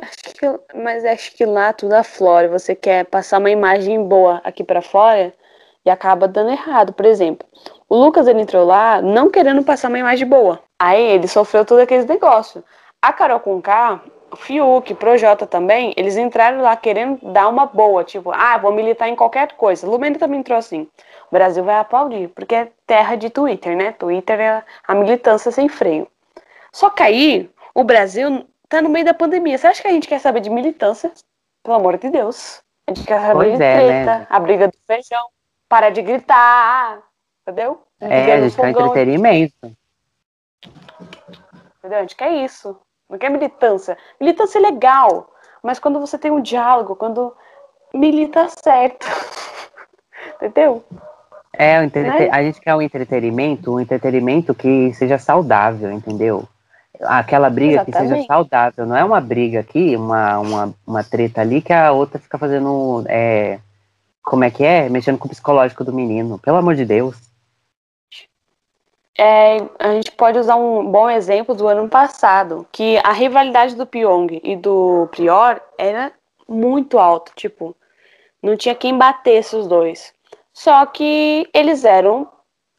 Acho 0.00 0.34
que, 0.34 0.46
eu- 0.46 0.64
mas 0.74 1.04
acho 1.04 1.32
que 1.36 1.44
lá 1.44 1.70
tudo 1.70 1.92
aflora. 1.92 2.48
Você 2.48 2.74
quer 2.74 3.04
passar 3.04 3.38
uma 3.38 3.50
imagem 3.50 4.02
boa 4.02 4.40
aqui 4.42 4.64
pra 4.64 4.80
fora 4.80 5.34
e 5.84 5.90
acaba 5.90 6.26
dando 6.26 6.50
errado. 6.50 6.94
Por 6.94 7.04
exemplo, 7.04 7.46
O 7.90 7.96
Lucas 7.96 8.26
ele 8.26 8.40
entrou 8.40 8.64
lá 8.64 9.02
não 9.02 9.30
querendo 9.30 9.62
passar 9.62 9.88
uma 9.88 9.98
imagem 9.98 10.26
boa. 10.26 10.60
Aí 10.80 10.98
ele 11.10 11.28
sofreu 11.28 11.62
todo 11.62 11.80
aqueles 11.80 12.06
negócios. 12.06 12.64
A 13.02 13.12
Carol 13.12 13.38
com 13.38 13.60
K, 13.60 14.00
o 14.30 14.36
Fiuk, 14.36 14.94
Projota 14.94 15.46
também, 15.46 15.92
eles 15.94 16.16
entraram 16.16 16.62
lá 16.62 16.74
querendo 16.74 17.18
dar 17.34 17.48
uma 17.48 17.66
boa, 17.66 18.02
tipo, 18.02 18.32
ah, 18.32 18.56
vou 18.56 18.72
militar 18.72 19.08
em 19.10 19.14
qualquer 19.14 19.52
coisa. 19.58 19.86
Lumena 19.86 20.18
também 20.18 20.40
entrou 20.40 20.58
assim. 20.58 20.88
O 21.32 21.34
Brasil 21.34 21.64
vai 21.64 21.76
aplaudir, 21.76 22.28
porque 22.28 22.54
é 22.54 22.70
terra 22.86 23.16
de 23.16 23.30
Twitter, 23.30 23.74
né? 23.74 23.92
Twitter 23.92 24.38
é 24.38 24.62
a 24.86 24.94
militância 24.94 25.50
sem 25.50 25.66
freio. 25.66 26.06
Só 26.70 26.90
que 26.90 27.02
aí, 27.02 27.50
o 27.74 27.82
Brasil 27.82 28.46
tá 28.68 28.82
no 28.82 28.90
meio 28.90 29.06
da 29.06 29.14
pandemia. 29.14 29.56
Você 29.56 29.66
acha 29.66 29.80
que 29.80 29.88
a 29.88 29.92
gente 29.92 30.06
quer 30.06 30.18
saber 30.18 30.40
de 30.40 30.50
militância? 30.50 31.10
Pelo 31.62 31.76
amor 31.76 31.96
de 31.96 32.10
Deus. 32.10 32.62
A 32.86 32.92
gente 32.92 33.06
quer 33.06 33.18
saber 33.18 33.32
Pois 33.32 33.58
de 33.58 33.64
é, 33.64 33.76
treta, 33.76 34.18
né? 34.18 34.26
a 34.28 34.40
briga 34.40 34.68
do 34.68 34.76
feijão. 34.86 35.26
Para 35.70 35.88
de 35.88 36.02
gritar, 36.02 37.02
entendeu? 37.40 37.82
É, 37.98 38.08
Briga 38.08 38.34
a 38.34 38.40
gente 38.42 38.56
quer 38.56 38.68
entretenimento. 38.68 39.76
Entendeu? 41.78 41.98
A 41.98 42.02
gente 42.02 42.16
quer 42.16 42.30
isso. 42.44 42.78
Não 43.08 43.18
quer 43.18 43.30
militância. 43.30 43.96
Militância 44.20 44.58
é 44.58 44.60
legal, 44.60 45.32
mas 45.62 45.78
quando 45.78 45.98
você 45.98 46.18
tem 46.18 46.30
um 46.30 46.42
diálogo, 46.42 46.94
quando 46.94 47.34
milita 47.94 48.48
certo. 48.50 49.06
Entendeu? 50.36 50.84
É, 51.54 51.80
Né? 51.86 52.28
a 52.30 52.42
gente 52.42 52.60
quer 52.60 52.74
um 52.74 52.80
entretenimento, 52.82 53.74
um 53.74 53.80
entretenimento 53.80 54.54
que 54.54 54.92
seja 54.94 55.18
saudável, 55.18 55.92
entendeu? 55.92 56.48
Aquela 57.02 57.50
briga 57.50 57.84
que 57.84 57.92
seja 57.92 58.04
Exatamente. 58.04 58.26
saudável, 58.26 58.86
não 58.86 58.96
é 58.96 59.04
uma 59.04 59.20
briga 59.20 59.60
aqui, 59.60 59.96
uma, 59.96 60.38
uma, 60.38 60.74
uma 60.86 61.04
treta 61.04 61.40
ali 61.40 61.60
que 61.60 61.72
a 61.72 61.92
outra 61.92 62.18
fica 62.18 62.38
fazendo, 62.38 63.04
é, 63.08 63.58
como 64.22 64.44
é 64.44 64.50
que 64.50 64.64
é? 64.64 64.88
Mexendo 64.88 65.18
com 65.18 65.26
o 65.26 65.30
psicológico 65.30 65.84
do 65.84 65.92
menino, 65.92 66.38
pelo 66.38 66.56
amor 66.56 66.74
de 66.74 66.84
Deus. 66.84 67.16
É, 69.18 69.58
a 69.78 69.92
gente 69.92 70.10
pode 70.12 70.38
usar 70.38 70.56
um 70.56 70.90
bom 70.90 71.10
exemplo 71.10 71.54
do 71.54 71.68
ano 71.68 71.88
passado, 71.88 72.66
que 72.72 72.98
a 73.04 73.12
rivalidade 73.12 73.74
do 73.74 73.86
Pyong 73.86 74.40
e 74.42 74.56
do 74.56 75.06
Prior 75.10 75.60
era 75.76 76.12
muito 76.48 76.98
alta, 76.98 77.30
tipo, 77.36 77.76
não 78.42 78.56
tinha 78.56 78.74
quem 78.74 78.96
batesse 78.96 79.54
os 79.54 79.66
dois. 79.66 80.14
Só 80.52 80.84
que 80.86 81.48
eles 81.54 81.84
eram 81.84 82.30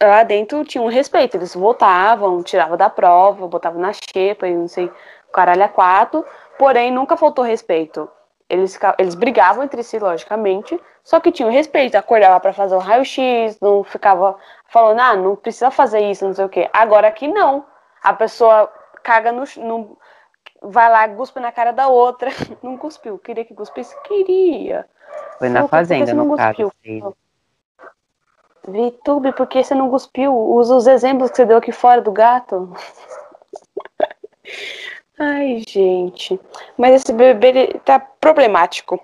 lá 0.01 0.24
dentro 0.24 0.65
tinham 0.65 0.86
um 0.86 0.89
respeito, 0.89 1.38
eles 1.38 1.56
votavam, 1.56 2.44
tiravam 2.44 2.77
da 2.77 2.89
prova, 2.89 3.48
botavam 3.48 3.80
na 3.80 3.92
xepa 3.94 4.48
e 4.48 4.53
não 4.53 4.68
sei, 4.68 4.92
caralho 5.32 5.63
a 5.63 5.70
quatro, 5.70 6.25
porém 6.58 6.92
nunca 6.92 7.15
faltou 7.15 7.44
respeito. 7.44 8.10
Eles, 8.50 8.77
eles 9.00 9.15
brigavam 9.15 9.63
entre 9.63 9.82
si, 9.82 9.98
logicamente, 9.98 10.80
só 11.03 11.20
que 11.20 11.32
tinham 11.32 11.50
respeito, 11.50 11.96
acordava 11.96 12.39
pra 12.39 12.53
fazer 12.53 12.75
o 12.75 12.80
raio-x, 12.80 13.58
não 13.62 13.84
ficava 13.84 14.38
falando, 14.68 15.00
ah, 15.00 15.15
não 15.15 15.36
precisa 15.36 15.72
fazer 15.72 16.01
isso, 16.01 16.25
não 16.25 16.34
sei 16.34 16.46
o 16.46 16.50
quê. 16.50 16.70
Agora 16.74 17.08
aqui 17.08 17.27
não. 17.27 17.65
A 18.03 18.13
pessoa 18.13 18.72
caga 19.01 19.32
no, 19.32 19.44
no 19.58 19.98
vai 20.62 20.89
lá, 20.89 21.08
cuspe 21.08 21.39
na 21.39 21.51
cara 21.51 21.72
da 21.72 21.88
outra. 21.88 22.30
Não 22.62 22.77
cuspiu. 22.77 23.18
Queria 23.18 23.46
que 23.46 23.53
cuspisse? 23.53 23.96
Queria. 24.03 24.86
Foi 25.38 25.50
na 25.50 25.68
fazenda, 25.68 26.13
não 26.13 26.25
no 26.25 26.38
caso. 26.38 26.72
Vitube, 28.67 29.34
por 29.34 29.48
que 29.48 29.63
você 29.63 29.75
não 29.75 29.89
cuspiu? 29.89 30.34
Usa 30.34 30.75
os 30.75 30.88
exemplos 30.88 31.29
que 31.29 31.38
você 31.38 31.46
deu 31.46 31.58
aqui 31.58 31.72
fora 31.72 32.01
do 32.01 32.12
gato. 32.12 32.74
Ai, 35.20 35.63
gente. 35.67 36.39
Mas 36.77 36.96
esse 36.96 37.13
bebê 37.13 37.48
ele 37.48 37.79
tá 37.79 38.00
problemático. 38.00 39.00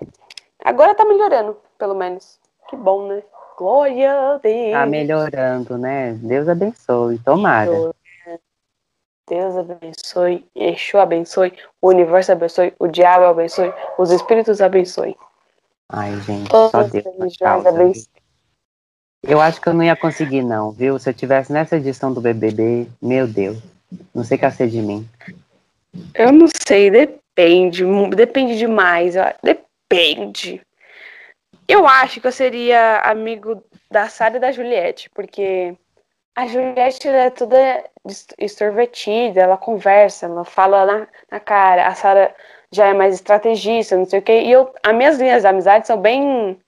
Agora 0.64 0.94
tá 0.94 1.04
melhorando, 1.04 1.56
pelo 1.78 1.94
menos. 1.94 2.38
Que 2.68 2.76
bom, 2.76 3.06
né? 3.06 3.22
Glória 3.56 4.34
a 4.34 4.38
Deus. 4.38 4.72
Tá 4.72 4.86
melhorando, 4.86 5.78
né? 5.78 6.12
Deus 6.14 6.48
abençoe, 6.48 7.18
tomara. 7.18 7.92
Deus 9.28 9.56
abençoe, 9.56 10.44
Exu 10.56 10.98
abençoe, 10.98 11.56
o 11.80 11.88
universo 11.88 12.32
abençoe, 12.32 12.74
o 12.80 12.88
diabo 12.88 13.26
abençoe, 13.26 13.72
os 13.96 14.10
espíritos 14.10 14.60
abençoe. 14.60 15.16
Ai, 15.88 16.16
gente, 16.22 16.50
Todas 16.50 16.70
só 16.72 16.82
Deus 16.82 17.36
viu? 17.38 17.68
abençoe. 17.68 18.19
Eu 19.22 19.40
acho 19.40 19.60
que 19.60 19.68
eu 19.68 19.74
não 19.74 19.82
ia 19.82 19.96
conseguir, 19.96 20.42
não, 20.42 20.70
viu? 20.70 20.98
Se 20.98 21.10
eu 21.10 21.14
tivesse 21.14 21.52
nessa 21.52 21.76
edição 21.76 22.12
do 22.12 22.20
BBB, 22.20 22.86
meu 23.02 23.26
Deus, 23.26 23.58
não 24.14 24.24
sei 24.24 24.38
que 24.38 24.66
de 24.66 24.80
mim. 24.80 25.06
Eu 26.14 26.32
não 26.32 26.46
sei, 26.48 26.90
depende, 26.90 27.84
depende 28.14 28.56
demais, 28.56 29.14
depende. 29.42 30.60
Eu 31.68 31.86
acho 31.86 32.20
que 32.20 32.26
eu 32.26 32.32
seria 32.32 32.98
amigo 33.00 33.62
da 33.90 34.08
Sara 34.08 34.36
e 34.36 34.40
da 34.40 34.52
Juliette, 34.52 35.10
porque 35.10 35.76
a 36.34 36.46
Juliette 36.46 37.06
ela 37.06 37.24
é 37.24 37.30
toda 37.30 37.84
extrovertida, 38.38 39.42
ela 39.42 39.56
conversa, 39.56 40.26
ela 40.26 40.44
fala 40.44 40.86
na, 40.86 41.08
na 41.30 41.40
cara. 41.40 41.86
A 41.86 41.94
Sara 41.94 42.34
já 42.72 42.86
é 42.86 42.94
mais 42.94 43.14
estrategista, 43.14 43.96
não 43.96 44.04
sei 44.04 44.20
o 44.20 44.22
quê. 44.22 44.42
E 44.42 44.50
eu, 44.50 44.72
as 44.82 44.94
minhas 44.94 45.18
linhas 45.18 45.42
de 45.42 45.48
amizade 45.48 45.86
são 45.86 46.00
bem 46.00 46.58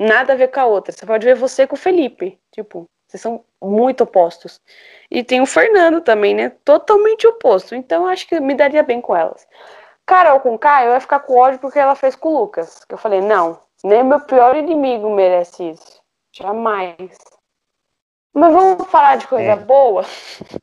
nada 0.00 0.32
a 0.32 0.36
ver 0.36 0.48
com 0.48 0.60
a 0.60 0.66
outra. 0.66 0.92
Você 0.92 1.04
pode 1.04 1.26
ver 1.26 1.36
você 1.36 1.66
com 1.66 1.74
o 1.74 1.78
Felipe, 1.78 2.38
tipo, 2.50 2.86
vocês 3.06 3.20
são 3.20 3.44
muito 3.60 4.04
opostos. 4.04 4.60
E 5.10 5.22
tem 5.22 5.40
o 5.40 5.46
Fernando 5.46 6.00
também, 6.00 6.34
né? 6.34 6.50
Totalmente 6.64 7.26
oposto. 7.26 7.74
Então 7.74 8.06
acho 8.06 8.26
que 8.26 8.40
me 8.40 8.54
daria 8.54 8.82
bem 8.82 9.00
com 9.00 9.14
elas. 9.14 9.46
Carol 10.06 10.40
com 10.40 10.58
K, 10.58 10.86
eu 10.86 10.92
ia 10.92 11.00
ficar 11.00 11.20
com 11.20 11.36
ódio 11.36 11.60
porque 11.60 11.78
ela 11.78 11.94
fez 11.94 12.16
com 12.16 12.30
o 12.30 12.38
Lucas. 12.38 12.84
Que 12.84 12.94
eu 12.94 12.98
falei, 12.98 13.20
não, 13.20 13.60
nem 13.84 14.02
meu 14.02 14.20
pior 14.20 14.56
inimigo 14.56 15.10
merece 15.10 15.70
isso. 15.70 16.00
Jamais. 16.32 17.16
Mas 18.32 18.52
vamos 18.52 18.86
falar 18.86 19.16
de 19.16 19.26
coisa 19.26 19.52
É. 19.52 19.56
boa? 19.56 20.04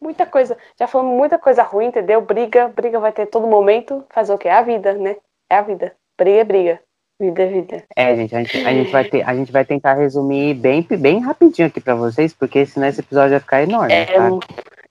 muita 0.00 0.24
coisa. 0.24 0.56
Já 0.78 0.86
falamos 0.86 1.16
muita 1.16 1.38
coisa 1.38 1.62
ruim, 1.62 1.86
entendeu? 1.86 2.20
Briga, 2.20 2.68
briga 2.68 3.00
vai 3.00 3.12
ter 3.12 3.26
todo 3.26 3.46
momento. 3.46 4.06
Fazer 4.10 4.32
o 4.32 4.38
quê? 4.38 4.48
É 4.48 4.52
a 4.52 4.62
vida, 4.62 4.94
né? 4.94 5.16
É 5.50 5.56
a 5.56 5.62
vida. 5.62 5.96
Briga 6.16 6.40
é 6.40 6.44
briga. 6.44 6.82
Vida 7.20 7.46
vida. 7.46 7.84
É, 7.96 8.14
gente, 8.14 8.34
a 8.36 8.42
gente, 8.44 8.56
a 8.64 8.72
gente 8.72 8.92
vai 8.92 9.04
ter, 9.04 9.22
a 9.28 9.34
gente 9.34 9.50
vai 9.50 9.64
tentar 9.64 9.94
resumir 9.94 10.54
bem, 10.54 10.82
bem 10.82 11.18
rapidinho 11.20 11.66
aqui 11.66 11.80
pra 11.80 11.96
vocês, 11.96 12.32
porque 12.32 12.64
senão 12.64 12.86
esse 12.86 13.00
episódio 13.00 13.30
vai 13.30 13.40
ficar 13.40 13.62
enorme, 13.62 13.92
É, 13.92 14.04
tá? 14.06 14.12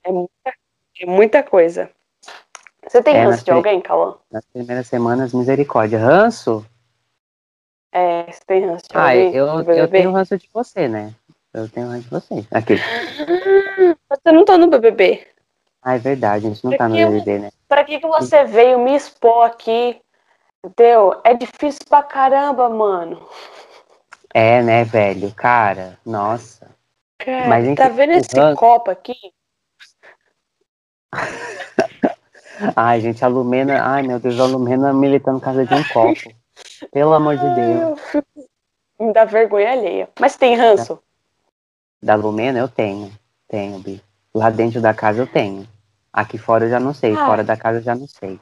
é, 0.04 0.12
muita, 0.12 0.54
é 1.00 1.06
muita 1.06 1.44
coisa. 1.44 1.90
Você 2.86 3.02
tem 3.02 3.16
É, 3.16 3.24
ranço 3.24 3.46
de 3.46 3.52
alguém, 3.52 3.80
Cauã? 3.80 4.16
Nas 4.30 4.46
primeiras 4.46 4.88
semanas, 4.88 5.34
misericórdia. 5.34 6.00
Ranço? 6.00 6.66
É, 7.94 8.24
você 8.30 8.42
tem 8.46 8.66
ranço 8.66 8.86
de 8.90 8.98
Ah, 8.98 9.04
alguém? 9.04 9.34
eu, 9.34 9.48
eu 9.74 9.88
tenho 9.88 10.12
ranço 10.12 10.38
de 10.38 10.50
você, 10.54 10.88
né? 10.90 11.14
Eu 11.54 11.70
tenho 11.70 11.88
ranço 11.88 12.04
de 12.04 12.10
você. 12.10 12.46
Aqui. 12.52 12.76
Você 14.10 14.32
não 14.32 14.44
tá 14.46 14.58
no 14.58 14.68
BBB. 14.68 15.26
Ah, 15.82 15.96
é 15.96 15.98
verdade, 15.98 16.46
a 16.46 16.50
gente 16.50 16.64
não 16.66 16.76
tá 16.76 16.88
no 16.90 16.96
BBB, 16.96 17.40
né? 17.40 17.50
Pra 17.68 17.84
que, 17.84 18.00
que 18.00 18.08
você 18.08 18.44
veio 18.44 18.80
me 18.80 18.96
expor 18.96 19.46
aqui? 19.46 20.00
Entendeu? 20.66 21.20
É 21.24 21.34
difícil 21.34 21.82
pra 21.88 22.04
caramba, 22.04 22.70
mano. 22.70 23.28
É, 24.34 24.62
né, 24.62 24.84
velho? 24.84 25.34
Cara, 25.34 25.98
nossa. 26.06 26.70
Cara, 27.20 27.48
Mas, 27.48 27.76
tá 27.76 27.90
vendo 27.90 28.12
esse 28.14 28.38
ranço- 28.38 28.58
copo 28.60 28.92
aqui? 28.92 29.16
Ai, 32.76 33.02
gente, 33.02 33.24
a 33.24 33.28
Lumena. 33.28 33.82
Ai, 33.84 34.04
meu 34.04 34.20
Deus, 34.20 34.40
a 34.40 34.46
Lumena 34.46 34.92
militando 34.94 35.40
casa 35.40 35.66
de 35.66 35.74
um 35.74 35.84
copo. 35.90 36.20
Pelo 36.92 37.14
amor 37.14 37.38
de 37.38 37.46
Ai, 37.46 37.56
Deus. 37.56 38.02
fico- 38.02 38.28
Me 39.00 39.14
dá 39.14 39.26
vergonha 39.26 39.72
alheia. 39.72 40.10
Mas 40.20 40.36
tem 40.36 40.56
ranço? 40.56 41.00
Da 42.02 42.16
Lumena 42.16 42.58
eu 42.60 42.68
tenho. 42.68 43.12
Tenho, 43.48 43.80
Bi. 43.80 44.02
Lá 44.34 44.50
dentro 44.50 44.82
da 44.82 44.94
casa 44.94 45.22
eu 45.22 45.28
tenho. 45.28 45.68
Aqui 46.12 46.38
fora 46.38 46.66
eu 46.66 46.70
já 46.70 46.80
não 46.80 46.94
sei. 46.94 47.14
Ah. 47.14 47.26
Fora 47.26 47.44
da 47.44 47.56
casa 47.56 47.78
eu 47.80 47.84
já 47.84 47.96
não 47.96 48.08
sei. 48.08 48.40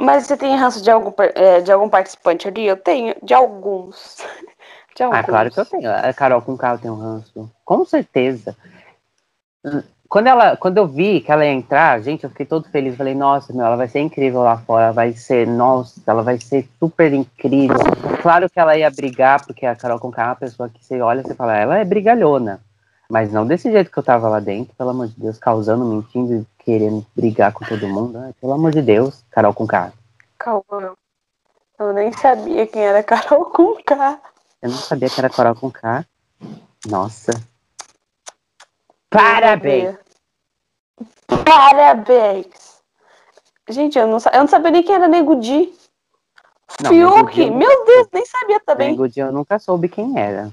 Mas 0.00 0.26
você 0.26 0.36
tem 0.36 0.56
ranço 0.56 0.82
de 0.82 0.90
algum, 0.90 1.12
é, 1.34 1.60
de 1.60 1.70
algum 1.70 1.88
participante 1.88 2.48
ali? 2.48 2.66
Eu 2.66 2.76
tenho. 2.76 3.14
De 3.22 3.34
alguns. 3.34 4.16
De 4.96 5.04
alguns. 5.04 5.20
Ah, 5.20 5.22
claro 5.22 5.50
que 5.50 5.60
eu 5.60 5.64
tenho. 5.64 5.88
A 5.88 6.12
Carol 6.12 6.42
com 6.42 6.56
carro 6.56 6.78
tem 6.78 6.90
um 6.90 6.96
ranço. 6.96 7.48
Com 7.64 7.84
certeza. 7.84 8.56
Quando, 10.08 10.26
ela, 10.26 10.56
quando 10.56 10.78
eu 10.78 10.86
vi 10.88 11.20
que 11.20 11.30
ela 11.30 11.44
ia 11.44 11.52
entrar, 11.52 12.00
gente, 12.00 12.24
eu 12.24 12.30
fiquei 12.30 12.44
todo 12.44 12.68
feliz. 12.68 12.96
Falei, 12.96 13.14
nossa, 13.14 13.52
meu, 13.52 13.64
ela 13.64 13.76
vai 13.76 13.86
ser 13.86 14.00
incrível 14.00 14.42
lá 14.42 14.56
fora. 14.58 14.86
Ela 14.86 14.92
vai 14.92 15.12
ser, 15.12 15.46
nossa, 15.46 16.00
ela 16.04 16.22
vai 16.22 16.40
ser 16.40 16.68
super 16.80 17.12
incrível. 17.12 17.76
Claro 18.20 18.50
que 18.50 18.58
ela 18.58 18.76
ia 18.76 18.90
brigar, 18.90 19.46
porque 19.46 19.64
a 19.64 19.76
Carol 19.76 20.00
com 20.00 20.10
carro 20.10 20.30
é 20.30 20.32
uma 20.32 20.36
pessoa 20.36 20.68
que 20.68 20.84
você 20.84 21.00
olha 21.00 21.20
e 21.20 21.22
você 21.22 21.34
fala, 21.34 21.56
ela 21.56 21.78
é 21.78 21.84
brigalhona. 21.84 22.60
Mas 23.08 23.32
não 23.32 23.46
desse 23.46 23.70
jeito 23.70 23.90
que 23.90 23.98
eu 23.98 24.02
tava 24.02 24.28
lá 24.28 24.40
dentro, 24.40 24.74
pelo 24.76 24.90
amor 24.90 25.08
de 25.08 25.20
Deus, 25.20 25.38
causando, 25.38 25.84
mentindo, 25.84 26.46
querendo 26.64 27.06
brigar 27.14 27.52
com 27.52 27.64
todo 27.64 27.88
mundo. 27.88 28.18
Ai, 28.18 28.32
pelo 28.40 28.52
amor 28.52 28.72
de 28.72 28.82
Deus, 28.82 29.24
Carol 29.30 29.54
com 29.54 29.66
carro. 29.66 29.92
Calma. 30.38 30.96
Eu 31.78 31.92
nem 31.92 32.12
sabia 32.12 32.66
quem 32.66 32.82
era 32.82 33.02
Carol 33.02 33.46
com 33.46 33.76
K. 33.82 34.20
Eu 34.62 34.70
não 34.70 34.76
sabia 34.76 35.08
que 35.08 35.18
era 35.18 35.30
Carol 35.30 35.54
com 35.54 35.70
K. 35.70 36.04
Nossa. 36.86 37.32
Parabéns! 39.08 39.96
Parabéns! 41.44 42.80
Gente, 43.68 43.98
eu 43.98 44.06
não, 44.06 44.18
eu 44.32 44.40
não 44.40 44.48
sabia 44.48 44.70
nem 44.70 44.82
quem 44.82 44.94
era 44.94 45.08
Nego 45.08 45.36
Di. 45.36 45.74
Não, 46.82 46.90
Di 46.90 46.98
Fiuk! 46.98 47.50
Meu 47.50 47.84
Deus, 47.84 48.08
nem 48.12 48.24
sabia 48.26 48.60
também. 48.60 48.90
Nego 48.90 49.08
Di 49.08 49.20
eu 49.20 49.32
nunca 49.32 49.58
soube 49.58 49.88
quem 49.88 50.18
era. 50.18 50.52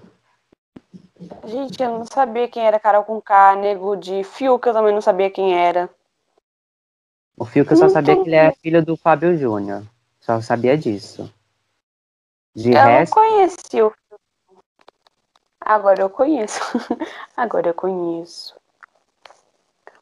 Gente, 1.45 1.81
eu 1.81 1.99
não 1.99 2.05
sabia 2.05 2.47
quem 2.47 2.65
era 2.65 2.79
Carol 2.79 3.03
com 3.03 3.19
K, 3.19 3.55
nego 3.55 3.95
de 3.95 4.23
Fiuk, 4.23 4.67
eu 4.67 4.73
também 4.73 4.93
não 4.93 5.01
sabia 5.01 5.29
quem 5.29 5.57
era. 5.57 5.89
O 7.37 7.45
Fiuk 7.45 7.69
eu 7.69 7.77
só 7.77 7.87
sabia 7.87 8.15
que 8.15 8.27
ele 8.27 8.35
é 8.35 8.51
filho 8.51 8.83
do 8.83 8.97
Fábio 8.97 9.37
Júnior. 9.37 9.83
Só 10.19 10.41
sabia 10.41 10.75
disso. 10.75 11.31
De 12.55 12.71
eu 12.71 12.81
resto, 12.81 13.15
não 13.15 13.23
conheci 13.23 13.81
o 13.83 13.91
Fiuk. 13.91 14.57
Agora 15.61 16.01
eu 16.01 16.09
conheço. 16.09 16.59
Agora 17.37 17.69
eu 17.69 17.73
conheço. 17.75 18.55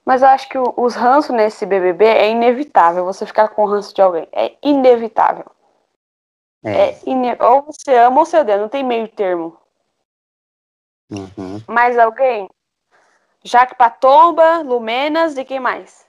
Mas 0.05 0.21
eu 0.21 0.29
acho 0.29 0.47
que 0.47 0.57
os 0.57 0.95
ranços 0.95 1.35
nesse 1.35 1.65
BBB 1.65 2.05
é 2.05 2.29
inevitável. 2.29 3.03
Você 3.03 3.25
ficar 3.25 3.49
com 3.49 3.65
ranço 3.65 3.93
de 3.93 4.01
alguém. 4.01 4.29
É 4.31 4.55
inevitável. 4.63 5.45
é. 6.63 6.91
É 6.91 6.99
ine... 7.05 7.35
Ou 7.41 7.63
você 7.63 7.93
ama 7.95 8.19
ou 8.19 8.25
você 8.25 8.37
odeia. 8.37 8.59
Não 8.59 8.69
tem 8.69 8.83
meio 8.83 9.07
termo. 9.09 9.57
uhum. 11.11 11.61
Mais 11.67 11.97
alguém? 11.97 12.47
Jaque 13.43 13.75
Patomba, 13.75 14.59
Lumenas 14.59 15.37
e 15.37 15.43
quem 15.43 15.59
mais? 15.59 16.04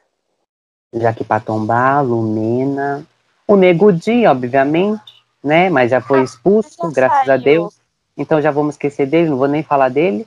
Jaque 0.94 1.24
Patombá, 1.24 2.00
Lumena, 2.00 3.06
o 3.46 3.56
Nego 3.56 3.92
Di, 3.92 4.26
obviamente, 4.26 5.22
né? 5.42 5.68
Mas 5.70 5.90
já 5.90 6.00
foi 6.00 6.22
expulso, 6.22 6.76
já 6.82 6.90
graças 6.90 7.28
a. 7.28 7.36
Deus. 7.36 7.78
Então 8.16 8.40
já 8.40 8.50
vamos 8.50 8.74
esquecer 8.74 9.06
dele, 9.06 9.28
não 9.30 9.36
vou 9.36 9.48
nem 9.48 9.62
falar 9.62 9.88
dele. 9.90 10.26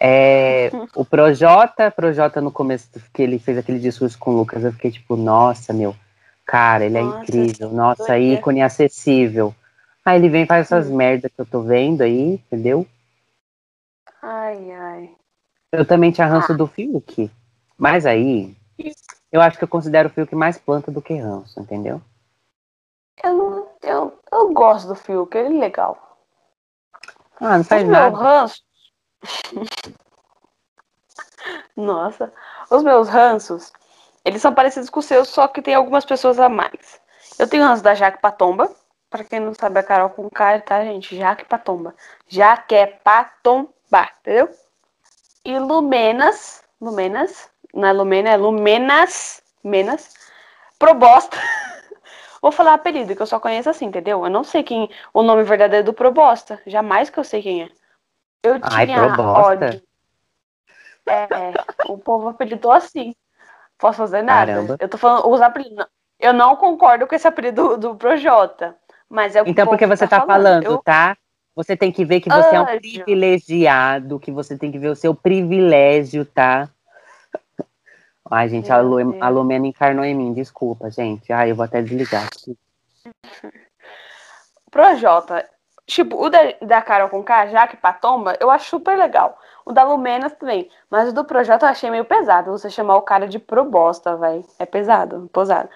É, 0.00 0.70
o 0.94 1.04
Projota, 1.04 1.90
Projota 1.90 2.40
no 2.40 2.50
começo 2.52 2.88
que 3.12 3.22
ele 3.22 3.38
fez 3.38 3.58
aquele 3.58 3.78
discurso 3.78 4.18
com 4.18 4.30
o 4.32 4.36
Lucas, 4.36 4.62
eu 4.62 4.72
fiquei 4.72 4.90
tipo, 4.90 5.16
nossa, 5.16 5.72
meu, 5.72 5.96
cara, 6.44 6.84
ele 6.84 6.98
é 6.98 7.02
Nossa, 7.02 7.18
incrível, 7.22 7.70
nossa, 7.70 8.06
doideira. 8.08 8.40
ícone 8.40 8.62
acessível. 8.62 9.54
Aí 10.04 10.18
ele 10.18 10.28
vem 10.28 10.44
e 10.44 10.46
faz 10.46 10.66
essas 10.66 10.88
Hum. 10.88 10.96
merdas 10.96 11.32
que 11.34 11.40
eu 11.40 11.46
tô 11.46 11.62
vendo 11.62 12.02
aí, 12.02 12.34
entendeu? 12.34 12.86
Ai, 14.22 14.70
ai. 14.70 15.10
Eu 15.72 15.84
também 15.84 16.10
tinha 16.12 16.26
ranço 16.26 16.52
Ah. 16.52 16.56
do 16.56 16.66
Fiuk. 16.66 17.28
Mas 17.76 18.06
aí, 18.06 18.54
eu 19.36 19.42
acho 19.42 19.58
que 19.58 19.64
eu 19.64 19.68
considero 19.68 20.08
o 20.08 20.12
Fiuk 20.12 20.34
mais 20.34 20.58
planta 20.58 20.90
do 20.90 21.02
que 21.02 21.14
ranço, 21.14 21.60
entendeu? 21.60 22.00
Eu, 23.22 23.32
não, 23.32 23.68
eu, 23.82 24.18
eu 24.32 24.52
gosto 24.52 24.88
do 24.88 24.94
Fiuk, 24.94 25.36
ele 25.36 25.56
é 25.56 25.60
legal. 25.60 26.18
Ah, 27.40 27.54
não 27.54 27.60
Os 27.60 27.68
faz 27.68 27.82
meus 27.82 27.92
nada. 27.92 28.16
ranços. 28.16 28.64
Nossa. 31.76 32.32
Os 32.70 32.82
meus 32.82 33.08
ranços, 33.08 33.72
eles 34.24 34.40
são 34.40 34.54
parecidos 34.54 34.90
com 34.90 35.00
os 35.00 35.06
seus, 35.06 35.28
só 35.28 35.46
que 35.46 35.62
tem 35.62 35.74
algumas 35.74 36.04
pessoas 36.04 36.40
a 36.40 36.48
mais. 36.48 37.00
Eu 37.38 37.48
tenho 37.48 37.64
ranço 37.64 37.82
da 37.82 37.94
Jaque 37.94 38.20
Patomba. 38.20 38.70
Pra 39.08 39.22
quem 39.22 39.38
não 39.38 39.54
sabe, 39.54 39.78
a 39.78 39.82
Carol 39.84 40.10
com 40.10 40.28
K, 40.28 40.60
tá, 40.60 40.82
gente? 40.84 41.16
Jaque 41.16 41.44
Patomba. 41.44 41.94
Jaque 42.26 42.74
é 42.74 42.86
Patomba, 42.86 44.10
entendeu? 44.20 44.50
E 45.44 45.58
Lumenas. 45.58 46.64
Lumenas. 46.80 47.48
Não 47.76 47.86
é 47.86 47.92
Lumena, 47.92 48.30
é 48.30 48.36
Lumenas. 48.38 49.42
Menas. 49.62 50.14
Probosta. 50.78 51.36
Vou 52.40 52.50
falar 52.50 52.72
apelido, 52.72 53.14
que 53.14 53.20
eu 53.20 53.26
só 53.26 53.38
conheço 53.38 53.68
assim, 53.68 53.86
entendeu? 53.86 54.24
Eu 54.24 54.30
não 54.30 54.42
sei 54.42 54.62
quem 54.62 54.88
o 55.12 55.22
nome 55.22 55.42
verdadeiro 55.42 55.84
do 55.84 55.92
Probosta. 55.92 56.60
Jamais 56.66 57.10
que 57.10 57.18
eu 57.18 57.24
sei 57.24 57.42
quem 57.42 57.64
é. 57.64 57.68
Eu 58.42 58.58
Ai, 58.62 58.86
tinha 58.86 58.98
Probosta? 58.98 59.40
ódio. 59.66 59.82
É, 61.06 61.28
o 61.86 61.98
povo 61.98 62.28
apelidou 62.28 62.72
assim. 62.72 63.14
Posso 63.78 63.98
fazer 63.98 64.22
nada. 64.22 64.52
Caramba. 64.52 64.76
Eu 64.80 64.88
tô 64.88 64.96
falando 64.96 65.28
os 65.28 65.40
apelidos. 65.42 65.86
Eu 66.18 66.32
não 66.32 66.56
concordo 66.56 67.06
com 67.06 67.14
esse 67.14 67.28
apelido 67.28 67.70
do, 67.70 67.76
do 67.76 67.96
Projota. 67.96 68.74
Mas 69.08 69.36
é 69.36 69.42
o 69.42 69.44
que 69.44 69.50
Então, 69.50 69.66
porque 69.66 69.86
você 69.86 70.08
tá 70.08 70.24
falando, 70.24 70.64
Eu- 70.64 70.82
tá? 70.82 71.16
Você 71.54 71.76
tem 71.76 71.90
que 71.90 72.04
ver 72.04 72.20
que 72.20 72.28
você 72.28 72.54
é 72.54 72.60
um 72.60 72.66
privilegiado, 72.66 74.20
que 74.20 74.30
você 74.30 74.58
tem 74.58 74.70
que 74.70 74.78
ver 74.78 74.88
o 74.88 74.96
seu 74.96 75.14
privilégio, 75.14 76.24
tá? 76.26 76.68
Ai, 78.30 78.48
gente, 78.48 78.70
a, 78.72 78.80
Lu, 78.80 79.22
a 79.22 79.28
Lumena 79.28 79.66
encarnou 79.66 80.04
em 80.04 80.14
mim, 80.14 80.32
desculpa, 80.32 80.90
gente. 80.90 81.32
Ai, 81.32 81.50
eu 81.50 81.56
vou 81.56 81.64
até 81.64 81.80
desligar. 81.80 82.28
Projota. 84.70 85.48
Tipo, 85.86 86.20
o 86.24 86.28
da, 86.28 86.38
da 86.60 86.82
Carol 86.82 87.08
com 87.08 87.22
K, 87.22 87.46
Jaque 87.46 87.76
Patomba, 87.76 88.36
eu 88.40 88.50
acho 88.50 88.68
super 88.68 88.98
legal. 88.98 89.38
O 89.64 89.72
da 89.72 89.84
Lumenas 89.84 90.32
também. 90.32 90.68
Mas 90.90 91.08
o 91.10 91.12
do 91.12 91.24
Projota 91.24 91.66
eu 91.66 91.70
achei 91.70 91.90
meio 91.90 92.04
pesado. 92.04 92.50
Você 92.50 92.68
chamar 92.68 92.96
o 92.96 93.02
cara 93.02 93.28
de 93.28 93.38
probosta, 93.38 94.16
vai. 94.16 94.44
É 94.58 94.66
pesado, 94.66 95.30
pesado. 95.32 95.68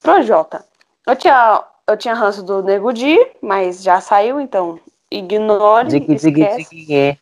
Projota. 0.00 0.64
Eu 1.06 1.14
tinha, 1.14 1.62
eu 1.86 1.96
tinha 1.96 2.14
ranço 2.14 2.42
do 2.42 2.62
Nego 2.62 2.92
Di, 2.92 3.18
mas 3.42 3.82
já 3.82 4.00
saiu, 4.00 4.40
então 4.40 4.78
ignore, 5.10 5.88
Dig, 5.88 6.06
dig, 6.14 6.66
dig, 6.68 6.94
é. 6.94 7.18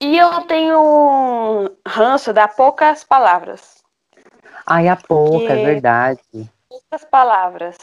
E 0.00 0.16
eu 0.16 0.42
tenho 0.42 1.70
ranço 1.86 2.32
da 2.32 2.46
poucas 2.46 3.02
palavras. 3.04 3.82
Ai, 4.66 4.88
a 4.88 4.96
pouca, 4.96 5.38
Que- 5.46 5.52
é 5.52 5.64
verdade. 5.64 6.20
Poucas 6.68 7.04
palavras. 7.04 7.76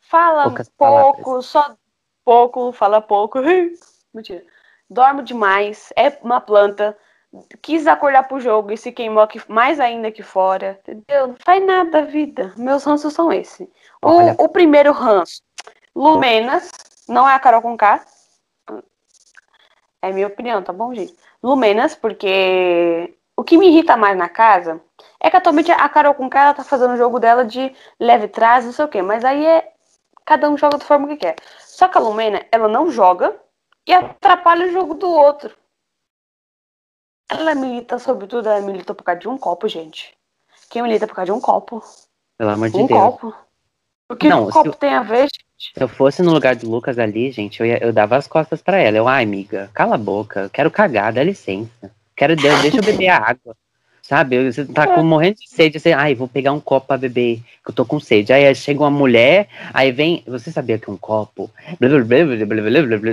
Fala 0.00 0.44
Poucas 0.44 0.68
pouco, 0.70 1.18
palavras. 1.20 1.46
só 1.46 1.76
pouco, 2.24 2.72
fala 2.72 3.00
pouco. 3.00 3.38
Mentira. 4.12 4.42
Dorme 4.88 5.22
demais, 5.22 5.92
é 5.96 6.08
uma 6.22 6.40
planta. 6.40 6.96
Quis 7.62 7.86
acordar 7.86 8.24
pro 8.26 8.40
jogo 8.40 8.72
e 8.72 8.76
se 8.76 8.90
queimou 8.90 9.22
aqui 9.22 9.40
mais 9.48 9.78
ainda 9.78 10.08
aqui 10.08 10.20
fora. 10.22 10.80
Entendeu? 10.82 11.28
Não 11.28 11.36
faz 11.44 11.64
nada 11.64 11.88
da 11.90 12.00
vida. 12.02 12.52
Meus 12.56 12.82
ranços 12.82 13.14
são 13.14 13.32
esses. 13.32 13.68
Olha. 14.02 14.34
O, 14.36 14.46
o 14.46 14.48
primeiro 14.48 14.90
ranço, 14.90 15.40
Lumenas, 15.94 16.72
não 17.08 17.28
é 17.28 17.34
a 17.34 17.38
Carol 17.38 17.62
com 17.62 17.76
K. 17.76 18.04
É 20.02 20.10
minha 20.12 20.26
opinião, 20.26 20.62
tá 20.62 20.72
bom, 20.72 20.94
gente? 20.94 21.14
Lumenas, 21.42 21.94
porque 21.94 23.14
o 23.36 23.44
que 23.44 23.58
me 23.58 23.68
irrita 23.68 23.96
mais 23.96 24.16
na 24.16 24.28
casa 24.28 24.80
é 25.18 25.30
que 25.30 25.36
atualmente 25.36 25.70
a 25.70 25.88
Carol 25.88 26.14
com 26.14 26.28
ela 26.32 26.54
tá 26.54 26.64
fazendo 26.64 26.94
o 26.94 26.96
jogo 26.96 27.18
dela 27.18 27.44
de 27.44 27.74
leve 27.98 28.28
trás, 28.28 28.64
não 28.64 28.72
sei 28.72 28.84
o 28.84 28.88
quê. 28.88 29.02
Mas 29.02 29.24
aí 29.24 29.44
é. 29.44 29.72
Cada 30.24 30.48
um 30.48 30.56
joga 30.56 30.78
da 30.78 30.84
forma 30.84 31.08
que 31.08 31.16
quer. 31.16 31.36
Só 31.58 31.88
que 31.88 31.98
a 31.98 32.00
Lumena, 32.00 32.46
ela 32.52 32.68
não 32.68 32.88
joga 32.90 33.36
e 33.84 33.92
atrapalha 33.92 34.66
o 34.66 34.70
jogo 34.70 34.94
do 34.94 35.08
outro. 35.10 35.56
Ela 37.28 37.54
milita, 37.54 37.98
sobretudo, 37.98 38.48
ela 38.48 38.60
milita 38.60 38.94
por 38.94 39.02
causa 39.02 39.20
de 39.20 39.28
um 39.28 39.36
copo, 39.36 39.66
gente. 39.66 40.16
Quem 40.68 40.82
milita 40.82 41.06
por 41.06 41.14
causa 41.16 41.32
de 41.32 41.36
um 41.36 41.40
copo? 41.40 41.82
Pelo 42.38 42.50
amor 42.50 42.68
de 42.68 42.76
um 42.76 42.86
Deus. 42.86 43.00
copo. 43.00 43.34
O 44.08 44.14
que 44.14 44.28
Não, 44.28 44.46
se 44.46 44.52
copo 44.52 44.68
eu- 44.68 44.74
tem 44.74 44.94
a 44.94 45.02
ver? 45.02 45.28
Se 45.60 45.82
eu 45.82 45.88
fosse 45.88 46.22
no 46.22 46.32
lugar 46.32 46.56
do 46.56 46.70
Lucas 46.70 46.98
ali, 46.98 47.30
gente, 47.30 47.60
eu, 47.60 47.66
ia, 47.66 47.78
eu 47.84 47.92
dava 47.92 48.16
as 48.16 48.26
costas 48.26 48.62
para 48.62 48.78
ela. 48.78 48.96
Eu, 48.96 49.06
ai, 49.06 49.22
ah, 49.22 49.26
amiga, 49.26 49.70
cala 49.74 49.94
a 49.94 49.98
boca, 49.98 50.48
quero 50.50 50.70
cagar, 50.70 51.12
dá 51.12 51.22
licença. 51.22 51.90
Quero, 52.16 52.34
deixa 52.34 52.78
eu 52.78 52.82
beber 52.82 53.08
a 53.08 53.18
água. 53.18 53.54
Sabe? 54.02 54.50
Você 54.50 54.64
tá 54.64 54.86
com, 54.86 55.04
morrendo 55.04 55.36
de 55.36 55.48
sede, 55.48 55.78
você, 55.78 55.92
ai, 55.92 56.14
vou 56.14 56.26
pegar 56.26 56.52
um 56.52 56.60
copo 56.60 56.88
pra 56.88 56.96
beber, 56.96 57.42
que 57.62 57.70
eu 57.70 57.74
tô 57.74 57.84
com 57.84 58.00
sede. 58.00 58.32
Aí 58.32 58.52
chega 58.54 58.80
uma 58.80 58.90
mulher, 58.90 59.48
aí 59.72 59.92
vem. 59.92 60.24
Você 60.26 60.50
sabia 60.50 60.78
que 60.78 60.90
um 60.90 60.96
copo. 60.96 61.50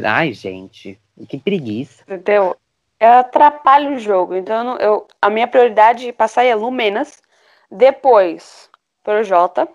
Ai, 0.06 0.34
gente, 0.34 0.98
que 1.28 1.38
preguiça. 1.38 2.02
Entendeu? 2.08 2.56
Eu 3.00 3.12
atrapalho 3.12 3.96
o 3.96 4.00
jogo. 4.00 4.36
Então, 4.36 4.78
eu, 4.78 5.06
a 5.22 5.30
minha 5.30 5.48
prioridade 5.48 6.08
é 6.08 6.12
passar 6.12 6.46
é 6.46 6.56
Lumenas, 6.56 7.22
depois 7.70 8.70
Projota, 9.04 9.68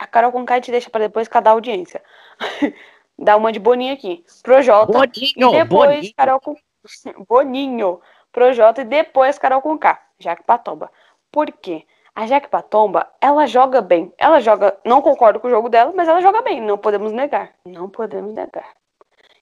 a 0.00 0.06
Carol 0.06 0.32
com 0.32 0.46
K 0.46 0.62
te 0.62 0.70
deixa 0.70 0.88
pra 0.88 1.02
depois 1.02 1.28
cada 1.28 1.50
audiência. 1.50 2.02
Dá 3.18 3.36
uma 3.36 3.52
de 3.52 3.58
Boninho 3.58 3.92
aqui. 3.92 4.24
Projota. 4.42 4.90
E 4.90 4.94
Boninho, 4.94 5.50
depois 5.50 5.96
Boninho. 5.96 6.14
Carol 6.16 6.40
com 6.40 6.56
Boninho, 7.28 8.00
Projota 8.32 8.80
e 8.80 8.84
depois 8.86 9.38
Carol 9.38 9.60
com 9.60 9.76
K, 9.78 10.00
Jaque 10.18 10.42
Patomba. 10.44 10.90
Por 11.30 11.52
quê? 11.52 11.84
A 12.14 12.26
Jaque 12.26 12.48
Patomba, 12.48 13.10
ela 13.20 13.46
joga 13.46 13.82
bem. 13.82 14.10
Ela 14.16 14.40
joga, 14.40 14.74
não 14.86 15.02
concordo 15.02 15.38
com 15.38 15.48
o 15.48 15.50
jogo 15.50 15.68
dela, 15.68 15.92
mas 15.94 16.08
ela 16.08 16.22
joga 16.22 16.40
bem, 16.40 16.62
não 16.62 16.78
podemos 16.78 17.12
negar. 17.12 17.52
Não 17.66 17.90
podemos 17.90 18.32
negar. 18.32 18.68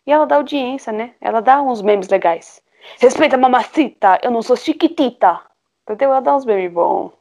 E 0.05 0.11
ela 0.11 0.27
dá 0.27 0.37
audiência, 0.37 0.93
né? 0.93 1.15
Ela 1.21 1.41
dá 1.41 1.63
uns 1.63 1.81
memes 1.83 2.09
legais. 2.09 2.61
Respeita 2.99 3.37
a 3.37 3.39
mamacita, 3.39 4.19
eu 4.23 4.33
não 4.33 4.43
sou 4.43 4.57
chiquitita. 4.57 5.41
Entendeu? 5.85 6.11
Ela 6.11 6.21
dá 6.21 6.35
uns 6.35 6.45
memes 6.45 6.73
bons. 6.73 7.13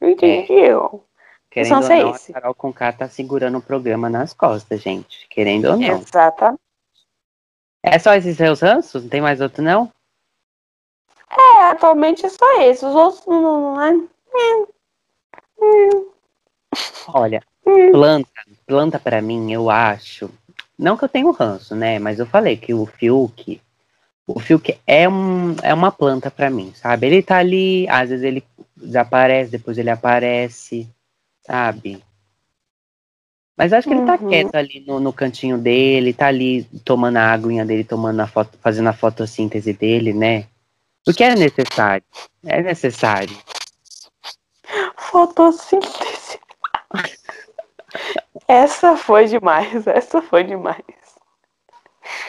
Entendeu? 0.00 1.02
Querendo 1.50 1.82
ou 1.82 1.88
não, 1.88 2.14
esse. 2.14 2.30
a 2.30 2.34
Carol 2.34 2.54
Conká 2.54 2.92
tá 2.92 3.08
segurando 3.08 3.58
o 3.58 3.62
programa 3.62 4.08
nas 4.08 4.32
costas, 4.32 4.80
gente. 4.80 5.26
Querendo 5.28 5.66
ou 5.66 5.76
não. 5.76 6.00
Exata. 6.00 6.56
É 7.82 7.98
só 7.98 8.14
esses 8.14 8.36
seus 8.36 8.60
ranços? 8.60 9.02
Não 9.02 9.10
tem 9.10 9.20
mais 9.20 9.40
outro, 9.40 9.62
não? 9.62 9.90
É, 11.30 11.64
atualmente 11.70 12.24
é 12.24 12.28
só 12.28 12.62
esse. 12.62 12.84
Os 12.84 12.94
outros 12.94 13.26
não, 13.26 13.80
é. 13.80 13.92
Olha, 17.08 17.42
Hum. 17.66 17.92
planta, 17.92 18.30
planta 18.66 18.98
para 18.98 19.20
mim, 19.20 19.52
eu 19.52 19.70
acho. 19.70 20.30
Não 20.78 20.96
que 20.96 21.04
eu 21.04 21.08
tenho 21.08 21.30
ranço, 21.30 21.74
né? 21.76 21.98
Mas 21.98 22.18
eu 22.18 22.26
falei 22.26 22.56
que 22.56 22.72
o 22.72 22.86
Fiuk, 22.86 23.60
o 24.26 24.40
Fiuk 24.40 24.78
é, 24.86 25.08
um, 25.08 25.54
é 25.62 25.74
uma 25.74 25.92
planta 25.92 26.30
para 26.30 26.50
mim, 26.50 26.72
sabe? 26.74 27.06
Ele 27.06 27.22
tá 27.22 27.36
ali, 27.36 27.86
às 27.88 28.08
vezes 28.08 28.24
ele 28.24 28.42
desaparece, 28.76 29.50
depois 29.50 29.76
ele 29.76 29.90
aparece, 29.90 30.88
sabe? 31.42 32.02
Mas 33.56 33.72
acho 33.72 33.86
que 33.86 33.94
ele 33.94 34.06
tá 34.06 34.16
Uhum. 34.16 34.28
quieto 34.30 34.54
ali 34.54 34.80
no, 34.86 34.98
no 34.98 35.12
cantinho 35.12 35.58
dele, 35.58 36.14
tá 36.14 36.28
ali 36.28 36.64
tomando 36.84 37.18
a 37.18 37.30
aguinha 37.30 37.64
dele, 37.64 37.84
tomando 37.84 38.20
a 38.20 38.26
foto, 38.26 38.56
fazendo 38.58 38.88
a 38.88 38.92
fotossíntese 38.94 39.72
dele, 39.74 40.14
né? 40.14 40.46
O 41.06 41.12
que 41.12 41.22
é 41.22 41.34
necessário? 41.34 42.04
É 42.44 42.62
necessário. 42.62 43.36
Fotossíntese. 44.96 46.38
Essa 48.48 48.96
foi 48.96 49.26
demais, 49.26 49.86
essa 49.86 50.22
foi 50.22 50.44
demais. 50.44 50.80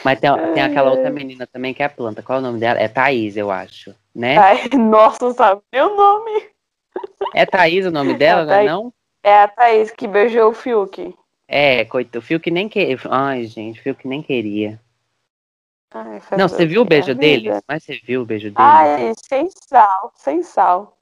Mas 0.04 0.20
tem, 0.20 0.30
tem 0.54 0.62
aquela 0.62 0.90
outra 0.90 1.10
menina 1.10 1.46
também 1.46 1.72
que 1.72 1.82
é 1.82 1.86
a 1.86 1.90
planta. 1.90 2.22
Qual 2.22 2.38
é 2.38 2.40
o 2.40 2.44
nome 2.44 2.58
dela? 2.60 2.78
É 2.78 2.88
Thaís, 2.88 3.36
eu 3.36 3.50
acho, 3.50 3.94
né? 4.14 4.36
Ai, 4.36 4.68
nossa, 4.78 5.32
sabe 5.32 5.62
meu 5.72 5.96
nome? 5.96 6.50
É 7.34 7.46
Thaís 7.46 7.86
o 7.86 7.90
nome 7.90 8.14
dela, 8.14 8.44
não 8.44 8.54
é 8.54 8.66
não? 8.66 8.92
É 9.22 9.42
a 9.42 9.48
Thaís 9.48 9.90
que 9.90 10.08
beijou 10.08 10.50
o 10.50 10.54
Fiuk. 10.54 11.16
É, 11.46 11.84
coitado, 11.84 12.18
o 12.18 12.22
Fiuk 12.22 12.50
nem 12.50 12.68
queria. 12.68 12.98
Ai, 13.10 13.44
gente, 13.44 13.78
o 13.78 13.82
Fiuk 13.82 14.08
nem 14.08 14.22
queria. 14.22 14.80
Ai, 15.94 16.20
Não, 16.38 16.48
você 16.48 16.64
viu 16.64 16.82
o 16.82 16.84
beijo 16.84 17.14
dele? 17.14 17.50
Mas 17.68 17.84
você 17.84 18.00
viu 18.02 18.22
o 18.22 18.24
beijo 18.24 18.46
dele? 18.46 18.56
Ai, 18.56 19.12
sem 19.28 19.48
sal, 19.50 20.12
sem 20.14 20.42
sal. 20.42 20.96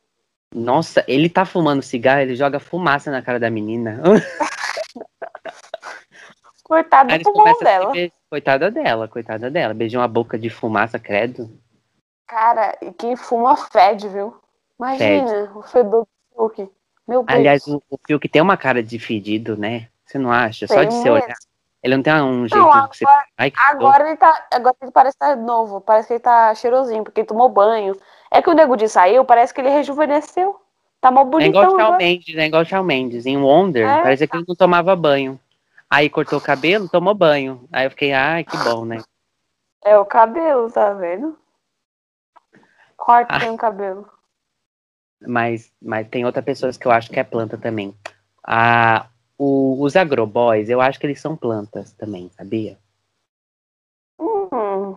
Nossa, 0.52 1.04
ele 1.06 1.28
tá 1.28 1.44
fumando 1.44 1.80
cigarro, 1.80 2.22
ele 2.22 2.34
joga 2.34 2.58
fumaça 2.58 3.10
na 3.10 3.22
cara 3.22 3.38
da 3.38 3.48
menina. 3.48 4.02
Coitado 6.64 7.12
Aí 7.12 7.18
do 7.18 7.32
pulmão 7.32 7.58
dela. 7.60 7.92
Coitada 8.28 8.70
dela, 8.70 9.08
coitada 9.08 9.50
dela. 9.50 9.74
Beijou 9.74 10.00
uma 10.00 10.08
boca 10.08 10.38
de 10.38 10.50
fumaça, 10.50 10.98
credo. 10.98 11.50
Cara, 12.26 12.76
e 12.80 12.92
quem 12.92 13.16
fuma 13.16 13.56
fede, 13.56 14.08
viu? 14.08 14.36
Imagina 14.78 15.52
o 15.56 15.62
fedor 15.62 16.06
do 16.06 16.48
Fiuk. 16.48 16.70
Meu 17.10 17.24
Deus. 17.24 17.38
Aliás, 17.38 17.66
o, 17.66 17.82
o 17.90 17.98
Fiuk 18.06 18.28
tem 18.28 18.40
uma 18.40 18.56
cara 18.56 18.80
de 18.84 18.96
fedido, 19.00 19.56
né? 19.56 19.88
Você 20.06 20.16
não 20.16 20.30
acha? 20.30 20.68
Só 20.68 20.74
Tem 20.76 20.88
de 20.88 20.94
você 20.94 21.10
mesmo. 21.10 21.24
olhar. 21.26 21.36
Ele 21.82 21.96
não 21.96 22.02
tem 22.04 22.12
um 22.22 22.46
jeito 22.46 22.56
Não, 22.56 22.88
que 22.88 22.96
você. 22.98 23.04
agora- 23.04 23.24
Ai, 23.36 23.50
que 23.50 23.56
dor. 23.56 23.68
Agora 23.70 24.06
ele 24.06 24.16
tá. 24.16 24.46
Agora 24.54 24.76
ele 24.80 24.90
parece 24.92 25.16
estar 25.16 25.36
novo. 25.36 25.80
Parece 25.80 26.06
que 26.06 26.12
ele 26.14 26.20
tá 26.20 26.54
cheirosinho, 26.54 27.02
porque 27.02 27.20
ele 27.22 27.26
tomou 27.26 27.48
banho. 27.48 27.96
É 28.30 28.40
que 28.40 28.48
o 28.48 28.52
Nego 28.52 28.76
Di 28.76 28.88
saiu, 28.88 29.24
parece 29.24 29.52
que 29.52 29.60
ele 29.60 29.70
rejuvenesceu. 29.70 30.60
Tá 31.00 31.10
mó 31.10 31.22
É 31.22 31.24
igual 31.24 31.30
bonitão 31.30 31.62
o 31.62 31.70
Shawn 31.70 31.80
agora. 31.80 31.96
Mendes, 31.96 32.36
é 32.36 32.46
igual 32.46 32.62
o 32.62 32.64
Shawn 32.64 32.84
Mendes. 32.84 33.26
Em 33.26 33.38
Wonder, 33.38 33.88
É, 33.88 34.02
parecia 34.02 34.28
que 34.28 34.36
ele 34.36 34.44
não 34.46 34.54
tomava 34.54 34.94
banho. 34.94 35.40
Aí 35.88 36.08
cortou 36.08 36.38
o 36.38 36.42
cabelo, 36.42 36.88
tomou 36.88 37.14
banho. 37.14 37.66
Aí 37.72 37.86
eu 37.86 37.90
fiquei, 37.90 38.12
ai, 38.12 38.44
que 38.44 38.56
bom, 38.58 38.84
né? 38.84 38.98
É 39.84 39.98
o 39.98 40.04
cabelo, 40.04 40.70
tá 40.70 40.92
vendo? 40.92 41.36
Corta 42.96 43.34
Ah. 43.46 43.50
o 43.50 43.56
cabelo. 43.56 44.08
Mas, 45.26 45.72
mas 45.80 46.08
tem 46.08 46.24
outras 46.24 46.44
pessoas 46.44 46.76
que 46.76 46.86
eu 46.86 46.90
acho 46.90 47.10
que 47.10 47.20
é 47.20 47.24
planta 47.24 47.58
também. 47.58 47.94
Ah, 48.42 49.06
o- 49.38 49.82
os 49.82 49.96
agroboys, 49.96 50.68
eu 50.68 50.80
acho 50.80 50.98
que 50.98 51.06
eles 51.06 51.20
são 51.20 51.36
plantas 51.36 51.92
também, 51.92 52.30
sabia? 52.36 52.78
Hum, 54.18 54.96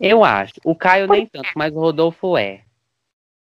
Eu 0.00 0.24
acho. 0.24 0.54
O 0.64 0.74
Caio 0.74 1.06
nem 1.08 1.26
tanto, 1.26 1.48
mas 1.56 1.74
o 1.74 1.80
Rodolfo 1.80 2.36
é. 2.36 2.62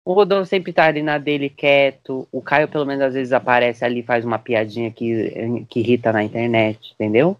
O 0.06 0.14
Rodolfo 0.14 0.46
sempre 0.46 0.74
tá 0.74 0.86
ali 0.86 1.04
na 1.04 1.18
dele 1.18 1.50
quieto. 1.50 2.28
O 2.32 2.42
Caio, 2.42 2.68
pelo 2.68 2.86
menos, 2.86 3.04
às 3.04 3.14
vezes 3.14 3.34
aparece 3.34 3.84
ali, 3.86 4.02
faz 4.02 4.26
uma 4.26 4.40
piadinha 4.40 4.90
que, 4.92 5.66
que 5.70 5.80
irrita 5.82 6.12
na 6.12 6.24
internet, 6.24 6.94
entendeu? 6.94 7.38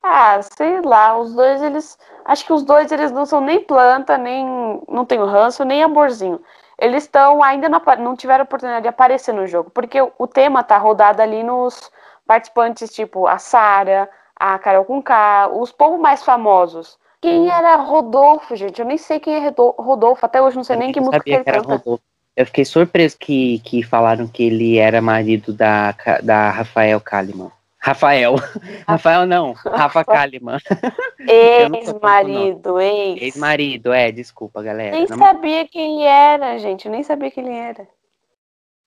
Ah, 0.07 0.39
sei 0.43 0.83
lá, 0.83 1.19
os 1.19 1.35
dois 1.35 1.63
eles. 1.63 1.99
Acho 2.27 2.45
que 2.45 2.53
os 2.53 2.63
dois 2.63 2.93
eles 2.93 3.11
não 3.11 3.25
são 3.25 3.41
nem 3.41 3.59
planta, 3.65 4.19
nem. 4.19 4.47
Não 4.87 5.07
tem 5.07 5.19
o 5.19 5.25
ranço, 5.25 5.65
nem 5.65 5.83
amorzinho. 5.83 6.39
Eles 6.79 7.05
estão 7.05 7.43
ainda 7.43 7.71
não, 7.71 7.81
não 8.01 8.15
tiveram 8.15 8.45
oportunidade 8.45 8.83
de 8.83 8.89
aparecer 8.89 9.33
no 9.33 9.47
jogo, 9.47 9.71
porque 9.71 9.99
o, 10.19 10.27
tema 10.27 10.63
tá 10.63 10.77
rodado 10.77 11.23
ali 11.23 11.43
nos 11.43 11.91
participantes, 12.27 12.93
tipo 12.93 13.27
a 13.27 13.39
Sara, 13.39 14.11
a 14.37 14.59
Carol 14.59 14.85
Conká, 14.85 15.49
os 15.49 15.73
povos 15.73 15.99
mais 15.99 16.23
famosos. 16.23 16.99
Quem 17.23 17.49
era 17.51 17.77
Rodolfo, 17.77 18.55
gente? 18.55 18.81
Eu 18.81 18.87
nem 18.87 18.99
sei 18.99 19.19
quem 19.19 19.37
é 19.37 19.55
Rodolfo, 19.79 20.27
até 20.27 20.43
hoje 20.43 20.57
não 20.57 20.65
sei 20.65 20.77
Eu 20.77 20.81
nem 20.81 20.93
que 20.93 21.01
música 21.01 21.17
sabia 21.17 21.35
ele 21.37 21.45
que 21.45 21.51
canta. 21.51 21.69
Rodolfo. 21.77 22.05
Eu 22.37 22.45
fiquei 22.45 22.65
surpreso 22.67 23.17
que, 23.19 23.61
que 23.61 23.83
falaram 23.83 24.27
que 24.27 24.43
ele 24.43 24.77
era 24.77 25.01
marido 25.01 25.51
da, 25.51 25.95
da 26.23 26.51
Rafael 26.51 27.01
Kalimann. 27.01 27.51
Rafael. 27.85 28.37
Rafael 28.89 29.27
não, 29.27 29.53
Rafa 29.53 30.03
Kalimann. 30.07 30.59
Ex-marido, 31.21 32.81
ex. 32.81 33.21
Ex-marido, 33.21 33.93
é, 33.93 34.11
desculpa, 34.11 34.63
galera. 34.63 34.97
Nem 34.97 35.07
Não- 35.07 35.19
sabia 35.19 35.69
quem 35.69 36.07
era, 36.07 36.59
gente. 36.59 36.87
Eu 36.87 36.93
nem 36.93 37.03
sabia 37.03 37.31
quem 37.31 37.47
ele 37.47 37.55
era. 37.55 37.87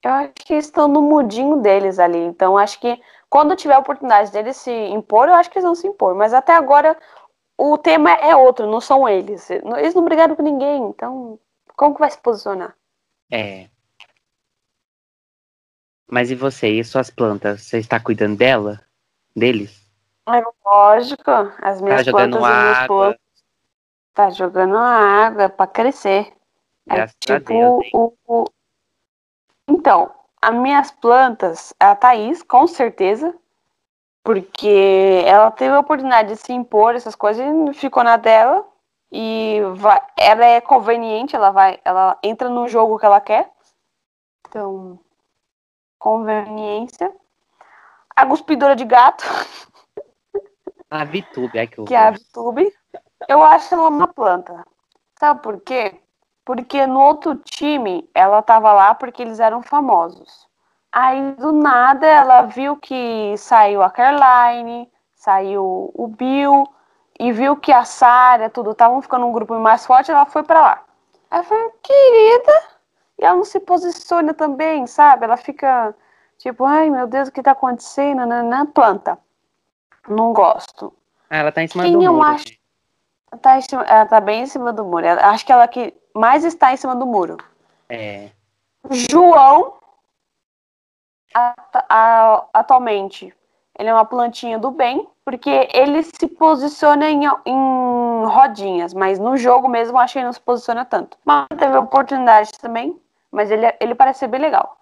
Eu 0.04 0.12
acho 0.12 0.34
que 0.34 0.56
estão 0.56 0.88
no 0.88 1.04
mudinho 1.04 1.58
deles 1.58 2.00
ali. 2.00 2.18
Então, 2.18 2.58
acho 2.58 2.80
que 2.80 3.00
quando 3.30 3.56
tiver 3.56 3.76
a 3.76 3.80
oportunidade 3.80 4.32
deles 4.32 4.58
se 4.58 4.72
impor, 4.72 5.28
eu 5.28 5.36
acho 5.36 5.52
que 5.52 5.60
eles 5.60 5.66
vão 5.66 5.76
se 5.76 5.86
impor. 5.86 6.16
Mas 6.16 6.34
até 6.34 6.56
agora, 6.56 6.98
o 7.56 7.78
tema 7.78 8.12
é 8.14 8.36
outro, 8.36 8.66
não 8.66 8.82
são 8.82 9.08
eles. 9.08 9.48
Eles 9.52 9.94
não 9.94 10.06
brigaram 10.06 10.36
com 10.36 10.42
ninguém. 10.42 10.86
Então, 10.86 11.40
como 11.76 11.94
que 11.94 12.00
vai 12.00 12.10
se 12.10 12.18
posicionar? 12.18 12.76
É. 13.32 13.70
Mas 16.10 16.32
e 16.32 16.36
você? 16.36 16.68
E 16.70 16.84
suas 16.84 17.12
plantas? 17.12 17.62
Você 17.62 17.78
está 17.78 18.00
cuidando 18.00 18.36
dela? 18.36 18.87
Deles? 19.38 19.80
É 20.28 20.42
lógico, 20.66 21.30
as 21.62 21.80
minhas 21.80 22.04
Tá 22.04 22.12
plantas 22.12 22.42
e 22.42 22.46
meus 22.48 22.78
água? 22.78 22.88
plantas. 22.88 23.22
Tá 24.16 24.30
jogando 24.32 24.76
água 24.76 25.48
pra 25.48 25.68
crescer. 25.68 26.34
É 26.90 26.96
Graças 26.96 27.16
a 27.30 27.40
tipo 27.40 27.54
Deus, 27.54 27.86
o- 28.28 28.46
Então, 29.68 30.12
as 30.42 30.56
minhas 30.56 30.90
plantas, 30.92 31.74
a 31.80 31.96
Thaís, 31.96 32.42
com 32.42 32.66
certeza, 32.68 33.34
porque 34.24 35.24
ela 35.26 35.52
teve 35.52 35.76
a 35.76 35.80
oportunidade 35.80 36.30
de 36.30 36.38
se 36.38 36.52
impor 36.52 36.96
essas 36.96 37.16
coisas 37.16 37.46
e 37.46 37.74
ficou 37.74 38.04
na 38.04 38.18
dela. 38.18 38.66
E 39.12 39.62
vai, 39.76 40.02
ela 40.18 40.46
é 40.46 40.60
conveniente, 40.60 41.36
ela 41.36 41.52
vai, 41.52 41.80
ela 41.86 42.18
entra 42.24 42.50
no 42.50 42.68
jogo 42.68 42.98
que 43.00 43.06
ela 43.06 43.22
quer. 43.22 43.50
Então, 44.48 45.00
conveniência. 46.00 47.14
A 48.18 48.26
cuspidora 48.26 48.76
de 48.76 48.84
gato, 48.84 49.24
A 50.90 51.04
Vitube, 51.04 51.60
ai 51.60 51.68
que 51.68 51.84
que 51.84 51.94
é 51.94 52.08
a. 52.08 52.12
Vitube, 52.12 52.74
eu 53.28 53.44
acho 53.44 53.76
ela 53.76 53.90
uma 53.90 54.08
planta. 54.08 54.66
Sabe 55.20 55.44
por 55.44 55.62
quê? 55.62 56.02
Porque 56.44 56.88
no 56.88 57.00
outro 57.00 57.36
time 57.36 58.10
ela 58.16 58.42
tava 58.42 58.74
lá 58.74 58.96
porque 58.96 59.22
eles 59.22 59.40
eram 59.40 59.62
famosos. 59.62 60.48
Aí 60.92 61.34
do 61.34 61.52
nada 61.52 62.08
ela 62.08 62.42
viu 62.42 62.76
que 62.78 63.36
saiu 63.38 63.84
a 63.84 63.92
Caroline, 63.92 64.92
saiu 65.14 65.92
o 65.94 66.08
Bill 66.08 66.68
e 67.20 67.32
viu 67.32 67.56
que 67.56 67.72
a 67.72 67.86
Sarah, 67.86 68.50
tudo 68.50 68.72
estavam 68.72 69.00
ficando 69.00 69.28
um 69.28 69.32
grupo 69.32 69.54
mais 69.60 69.86
forte, 69.86 70.10
ela 70.10 70.26
foi 70.26 70.42
pra 70.42 70.62
lá. 70.62 70.84
Aí 71.30 71.42
eu 71.42 71.44
falei, 71.44 71.70
querida, 71.84 72.64
e 73.20 73.26
ela 73.26 73.36
não 73.36 73.44
se 73.44 73.60
posiciona 73.60 74.34
também, 74.34 74.88
sabe? 74.88 75.26
Ela 75.26 75.38
fica 75.38 75.94
tipo, 76.38 76.64
ai 76.66 76.90
meu 76.90 77.08
Deus, 77.08 77.28
o 77.30 77.32
que 77.32 77.42
tá 77.44 77.52
acontecendo? 77.52 78.26
Na 78.26 78.66
planta. 78.66 79.18
Não 80.08 80.32
gosto. 80.34 80.94
Ela 81.30 81.52
tá 81.52 81.62
em 81.64 81.68
cima 81.68 81.84
Quem 81.84 81.94
do 81.94 82.04
eu 82.04 82.14
muro. 82.14 82.28
acho? 82.28 82.46
Tá 83.42 83.60
cima- 83.62 83.84
ela 83.84 84.06
tá 84.06 84.22
bem 84.22 84.44
em 84.44 84.46
cima 84.46 84.72
do 84.72 84.86
muro. 84.86 85.06
Ela- 85.06 85.28
acho 85.30 85.46
que 85.46 85.52
ela 85.52 85.68
que 85.68 85.94
mais 86.16 86.44
está 86.46 86.72
em 86.74 86.78
cima 86.78 86.96
do 86.96 87.06
muro. 87.06 87.38
É. 87.90 88.30
João, 88.90 89.74
a- 91.34 91.54
a- 91.90 92.46
atualmente, 92.54 93.34
ele 93.78 93.90
é 93.90 93.94
uma 93.94 94.06
plantinha 94.06 94.58
do 94.58 94.72
bem, 94.72 95.08
porque 95.26 95.68
ele 95.74 96.04
se 96.04 96.26
posiciona 96.28 97.10
em, 97.10 97.26
em 97.46 98.26
rodinhas, 98.26 98.94
mas 98.94 99.20
no 99.20 99.36
jogo 99.38 99.68
mesmo 99.68 99.98
acho 100.00 100.14
que 100.14 100.20
ele 100.20 100.26
não 100.26 100.34
se 100.34 100.40
posiciona 100.42 100.86
tanto. 100.86 101.18
Mas 101.26 101.48
teve 101.58 101.78
oportunidade 101.78 102.52
também, 102.60 103.00
mas 103.30 103.52
ele, 103.52 103.66
ele 103.80 103.94
parece 103.94 104.20
ser 104.20 104.28
bem 104.28 104.40
legal. 104.40 104.78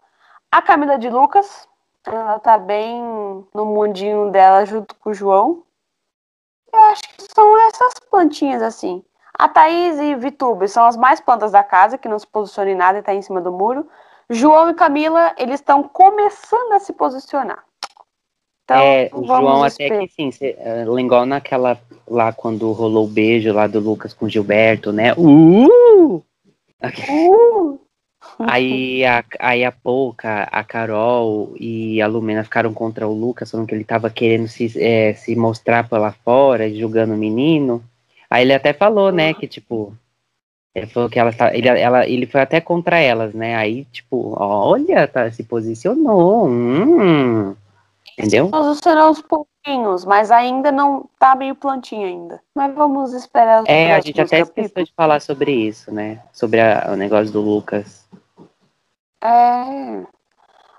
A 0.55 0.61
Camila 0.61 0.97
de 0.97 1.09
Lucas, 1.09 1.67
ela 2.05 2.39
tá 2.39 2.57
bem 2.57 3.03
no 3.53 3.65
mundinho 3.65 4.31
dela 4.31 4.65
junto 4.65 4.95
com 4.95 5.09
o 5.09 5.13
João. 5.13 5.63
Eu 6.71 6.79
acho 6.85 7.01
que 7.01 7.27
são 7.35 7.59
essas 7.67 7.95
plantinhas 8.09 8.61
assim. 8.61 9.03
A 9.37 9.49
Thaís 9.49 9.99
e 9.99 10.15
Vitube 10.15 10.69
são 10.69 10.85
as 10.85 10.95
mais 10.95 11.19
plantas 11.19 11.51
da 11.51 11.61
casa, 11.61 11.97
que 11.97 12.07
não 12.07 12.17
se 12.17 12.25
posicionam 12.25 12.71
em 12.71 12.75
nada 12.75 12.99
e 12.99 13.01
tá 13.01 13.13
em 13.13 13.21
cima 13.21 13.41
do 13.41 13.51
muro. 13.51 13.85
João 14.29 14.69
e 14.69 14.73
Camila, 14.73 15.35
eles 15.37 15.59
estão 15.59 15.83
começando 15.83 16.71
a 16.71 16.79
se 16.79 16.93
posicionar. 16.93 17.61
Então, 18.63 18.77
é, 18.77 19.09
o 19.11 19.25
João 19.25 19.61
até 19.61 19.89
que 19.89 20.07
sim, 20.07 20.31
cê, 20.31 20.57
igual 20.97 21.25
naquela 21.25 21.77
lá 22.07 22.31
quando 22.31 22.71
rolou 22.71 23.03
o 23.03 23.09
beijo 23.09 23.51
lá 23.51 23.67
do 23.67 23.81
Lucas 23.81 24.13
com 24.13 24.25
o 24.25 24.29
Gilberto, 24.29 24.93
né? 24.93 25.13
Uh! 25.15 26.23
Uh, 27.09 27.79
Aí 28.39 29.05
a, 29.05 29.23
aí 29.39 29.63
a 29.63 29.71
Pouca, 29.71 30.43
a 30.51 30.63
Carol 30.63 31.55
e 31.59 32.01
a 32.01 32.07
Lumena 32.07 32.43
ficaram 32.43 32.73
contra 32.73 33.07
o 33.07 33.13
Lucas, 33.13 33.49
falando 33.49 33.67
que 33.67 33.73
ele 33.75 33.83
tava 33.85 34.09
querendo 34.09 34.47
se, 34.47 34.71
é, 34.81 35.13
se 35.13 35.35
mostrar 35.35 35.87
pra 35.87 35.97
lá 35.99 36.11
fora, 36.11 36.73
julgando 36.73 37.13
o 37.13 37.17
menino. 37.17 37.83
Aí 38.29 38.43
ele 38.43 38.53
até 38.53 38.73
falou, 38.73 39.11
né, 39.11 39.33
que 39.33 39.47
tipo, 39.47 39.95
Ele 40.75 40.87
falou 40.87 41.09
que 41.09 41.17
ela, 41.17 41.31
tá, 41.31 41.55
ele, 41.55 41.69
ela, 41.69 42.05
ele 42.05 42.25
foi 42.25 42.41
até 42.41 42.59
contra 42.59 42.99
elas, 42.99 43.33
né? 43.33 43.55
Aí, 43.55 43.85
tipo, 43.85 44.35
olha, 44.37 45.07
tá, 45.07 45.31
se 45.31 45.41
posicionou. 45.43 46.47
Hum, 46.49 47.55
entendeu? 48.17 48.49
Posicionou 48.49 49.05
aos 49.05 49.21
pouquinhos, 49.65 50.05
mas 50.05 50.31
ainda 50.31 50.71
não 50.71 51.09
tá 51.17 51.35
meio 51.35 51.55
plantinho 51.55 52.07
ainda. 52.07 52.41
Mas 52.53 52.73
vamos 52.75 53.13
esperar. 53.13 53.63
É, 53.67 53.93
a 53.93 53.99
gente 53.99 54.21
até 54.21 54.39
capítulos. 54.39 54.65
esqueceu 54.67 54.85
de 54.85 54.93
falar 54.93 55.19
sobre 55.21 55.51
isso, 55.51 55.91
né? 55.91 56.23
Sobre 56.31 56.61
a- 56.61 56.89
o 56.91 56.95
negócio 56.95 57.33
do 57.33 57.41
Lucas. 57.41 58.07
É. 59.23 60.05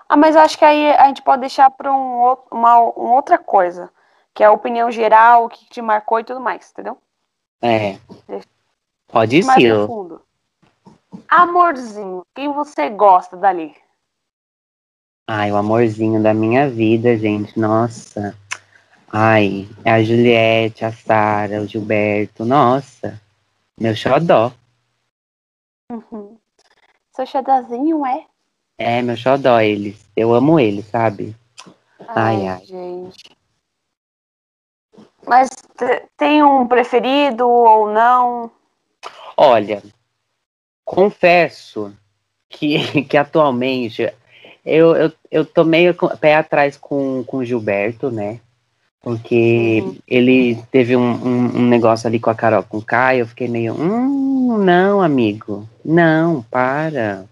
Ah, 0.09 0.15
mas 0.15 0.35
acho 0.37 0.57
que 0.57 0.63
aí 0.63 0.89
a 0.91 1.07
gente 1.07 1.21
pode 1.21 1.41
deixar 1.41 1.69
para 1.69 1.93
um, 1.93 2.35
uma, 2.49 2.79
uma 2.79 3.13
outra 3.15 3.37
coisa, 3.37 3.91
que 4.33 4.41
é 4.41 4.45
a 4.45 4.51
opinião 4.51 4.89
geral, 4.89 5.45
o 5.45 5.49
que 5.49 5.65
te 5.69 5.81
marcou 5.81 6.19
e 6.19 6.23
tudo 6.23 6.39
mais, 6.39 6.71
entendeu? 6.71 6.97
É. 7.61 7.97
Pode 9.07 9.43
Mais 9.43 9.61
ser. 9.61 9.73
profundo. 9.75 10.21
Amorzinho, 11.27 12.25
quem 12.33 12.51
você 12.53 12.89
gosta 12.89 13.35
dali? 13.35 13.75
Ai, 15.29 15.51
o 15.51 15.57
amorzinho 15.57 16.23
da 16.23 16.33
minha 16.33 16.69
vida, 16.69 17.17
gente. 17.17 17.59
Nossa. 17.59 18.33
Ai, 19.11 19.67
é 19.85 19.91
a 19.91 20.03
Juliette, 20.03 20.83
a 20.85 20.91
Sara, 20.91 21.61
o 21.61 21.67
Gilberto. 21.67 22.43
Nossa. 22.43 23.21
Meu 23.79 23.95
xodó. 23.95 24.51
Uhum. 25.91 26.37
Seu 27.15 27.25
xadazinho 27.25 28.05
é? 28.05 28.25
É, 28.77 29.01
meu 29.01 29.15
xodó, 29.15 29.59
eles. 29.59 30.05
Eu 30.15 30.33
amo 30.33 30.59
eles, 30.59 30.85
sabe? 30.87 31.35
Ai, 32.07 32.47
ai. 32.47 32.65
gente. 32.65 33.35
Mas 35.25 35.49
te- 35.77 36.07
tem 36.17 36.43
um 36.43 36.67
preferido 36.67 37.47
ou 37.49 37.91
não? 37.91 38.51
Olha, 39.35 39.83
confesso 40.85 41.95
que, 42.49 43.03
que 43.05 43.17
atualmente 43.17 44.13
eu, 44.65 44.95
eu, 44.95 45.13
eu 45.31 45.45
tô 45.45 45.63
meio 45.63 45.95
pé 46.19 46.35
atrás 46.35 46.77
com, 46.77 47.23
com 47.23 47.37
o 47.37 47.45
Gilberto, 47.45 48.09
né? 48.11 48.39
Porque 49.07 49.81
Uhum. 49.85 49.97
ele 50.05 50.61
teve 50.69 50.97
um, 50.97 51.01
um, 51.01 51.59
um 51.59 51.69
negócio 51.69 52.07
ali 52.07 52.19
com 52.19 52.29
a 52.29 52.35
Carol 52.35 52.61
com 52.63 52.79
o 52.79 52.83
Caio, 52.83 53.21
eu 53.21 53.27
fiquei 53.27 53.47
meio, 53.47 53.73
hum, 53.73 54.57
não, 54.57 55.01
amigo, 55.01 55.65
não, 55.83 56.41
para. 56.51 57.23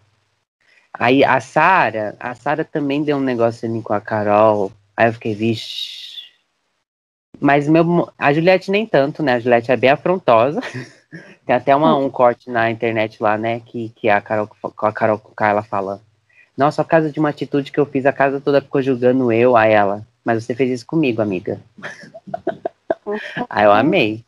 Aí 0.94 1.22
a 1.22 1.42
Sara, 1.42 2.16
a 2.18 2.34
Sara 2.34 2.64
também 2.64 3.04
deu 3.04 3.18
um 3.18 3.22
negócio 3.22 3.68
ali 3.68 3.82
com 3.82 3.92
a 3.92 4.00
Carol, 4.00 4.72
aí 4.96 5.10
eu 5.10 5.14
fiquei, 5.14 5.36
vixe. 5.36 6.16
Mas 7.42 7.68
meu, 7.68 8.10
a 8.18 8.32
Juliette 8.32 8.72
nem 8.72 8.86
tanto, 8.86 9.22
né? 9.22 9.34
A 9.34 9.40
Juliette 9.42 9.70
é 9.70 9.76
bem 9.76 9.90
afrontosa. 9.90 10.62
Tem 11.46 11.58
até 11.58 11.76
uma, 11.76 11.98
um 11.98 12.10
corte 12.10 12.50
na 12.50 12.72
internet 12.72 13.22
lá, 13.22 13.38
né? 13.38 13.60
Que, 13.60 13.90
que 13.90 14.08
a 14.08 14.22
Carol, 14.22 14.50
a 14.64 14.92
Carol 14.94 15.20
com 15.20 15.44
ela 15.44 15.62
fala. 15.62 16.02
Nossa, 16.58 16.86
por 16.86 16.90
causa 16.90 17.12
de 17.12 17.20
uma 17.20 17.30
atitude 17.30 17.70
que 17.70 17.80
eu 17.82 17.86
fiz, 17.86 18.06
a 18.06 18.14
casa 18.14 18.40
toda 18.40 18.62
ficou 18.62 18.82
julgando 18.82 19.30
eu 19.30 19.58
a 19.58 19.66
ela. 19.66 20.08
Mas 20.26 20.44
você 20.44 20.56
fez 20.56 20.72
isso 20.72 20.86
comigo, 20.88 21.22
amiga. 21.22 21.62
Aí 23.48 23.64
eu 23.64 23.72
amei. 23.72 24.26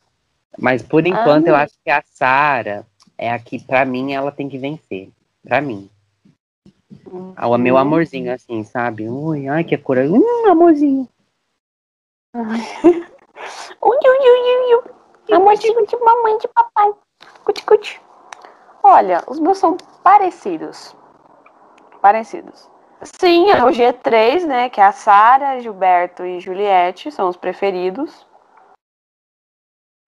Mas 0.60 0.84
por 0.84 1.06
enquanto 1.06 1.48
eu 1.48 1.56
Amei. 1.56 1.66
acho 1.66 1.74
que 1.84 1.90
a 1.90 2.04
Sara 2.06 2.86
é 3.18 3.32
a 3.32 3.40
que, 3.40 3.60
pra 3.60 3.84
mim, 3.84 4.14
ela 4.14 4.32
tem 4.32 4.48
que 4.48 4.58
vencer. 4.60 5.10
Pra 5.44 5.60
mim. 5.60 5.90
Ah, 7.36 7.48
O 7.48 7.58
meu 7.58 7.78
amorzinho, 7.78 8.32
assim, 8.32 8.64
sabe? 8.64 9.10
Ui, 9.10 9.48
ai, 9.48 9.64
que 9.64 9.78
cor. 9.78 9.98
Hum, 9.98 10.48
amorzinho. 10.50 11.08
Ui, 12.36 12.44
ui, 13.82 13.98
ui, 14.04 14.56
ui, 14.56 14.76
ui. 14.76 15.36
Amorzinho 15.36 15.86
de 15.86 15.98
mamãe 15.98 16.38
de 16.38 16.48
papai. 16.50 16.94
Cuti, 17.44 17.66
cuti. 17.66 18.02
Olha, 18.84 19.24
os 19.28 19.40
meus 19.40 19.58
são 19.58 19.76
parecidos. 20.04 20.96
Parecidos. 22.02 22.70
Sim, 23.02 23.52
é 23.52 23.64
o 23.64 23.70
G3, 23.70 24.46
né? 24.46 24.70
Que 24.70 24.82
é 24.82 24.86
a 24.86 24.92
Sara, 24.92 25.60
Gilberto 25.60 26.26
e 26.26 26.40
Juliette, 26.40 27.12
são 27.12 27.30
os 27.30 27.38
preferidos. 27.38 28.26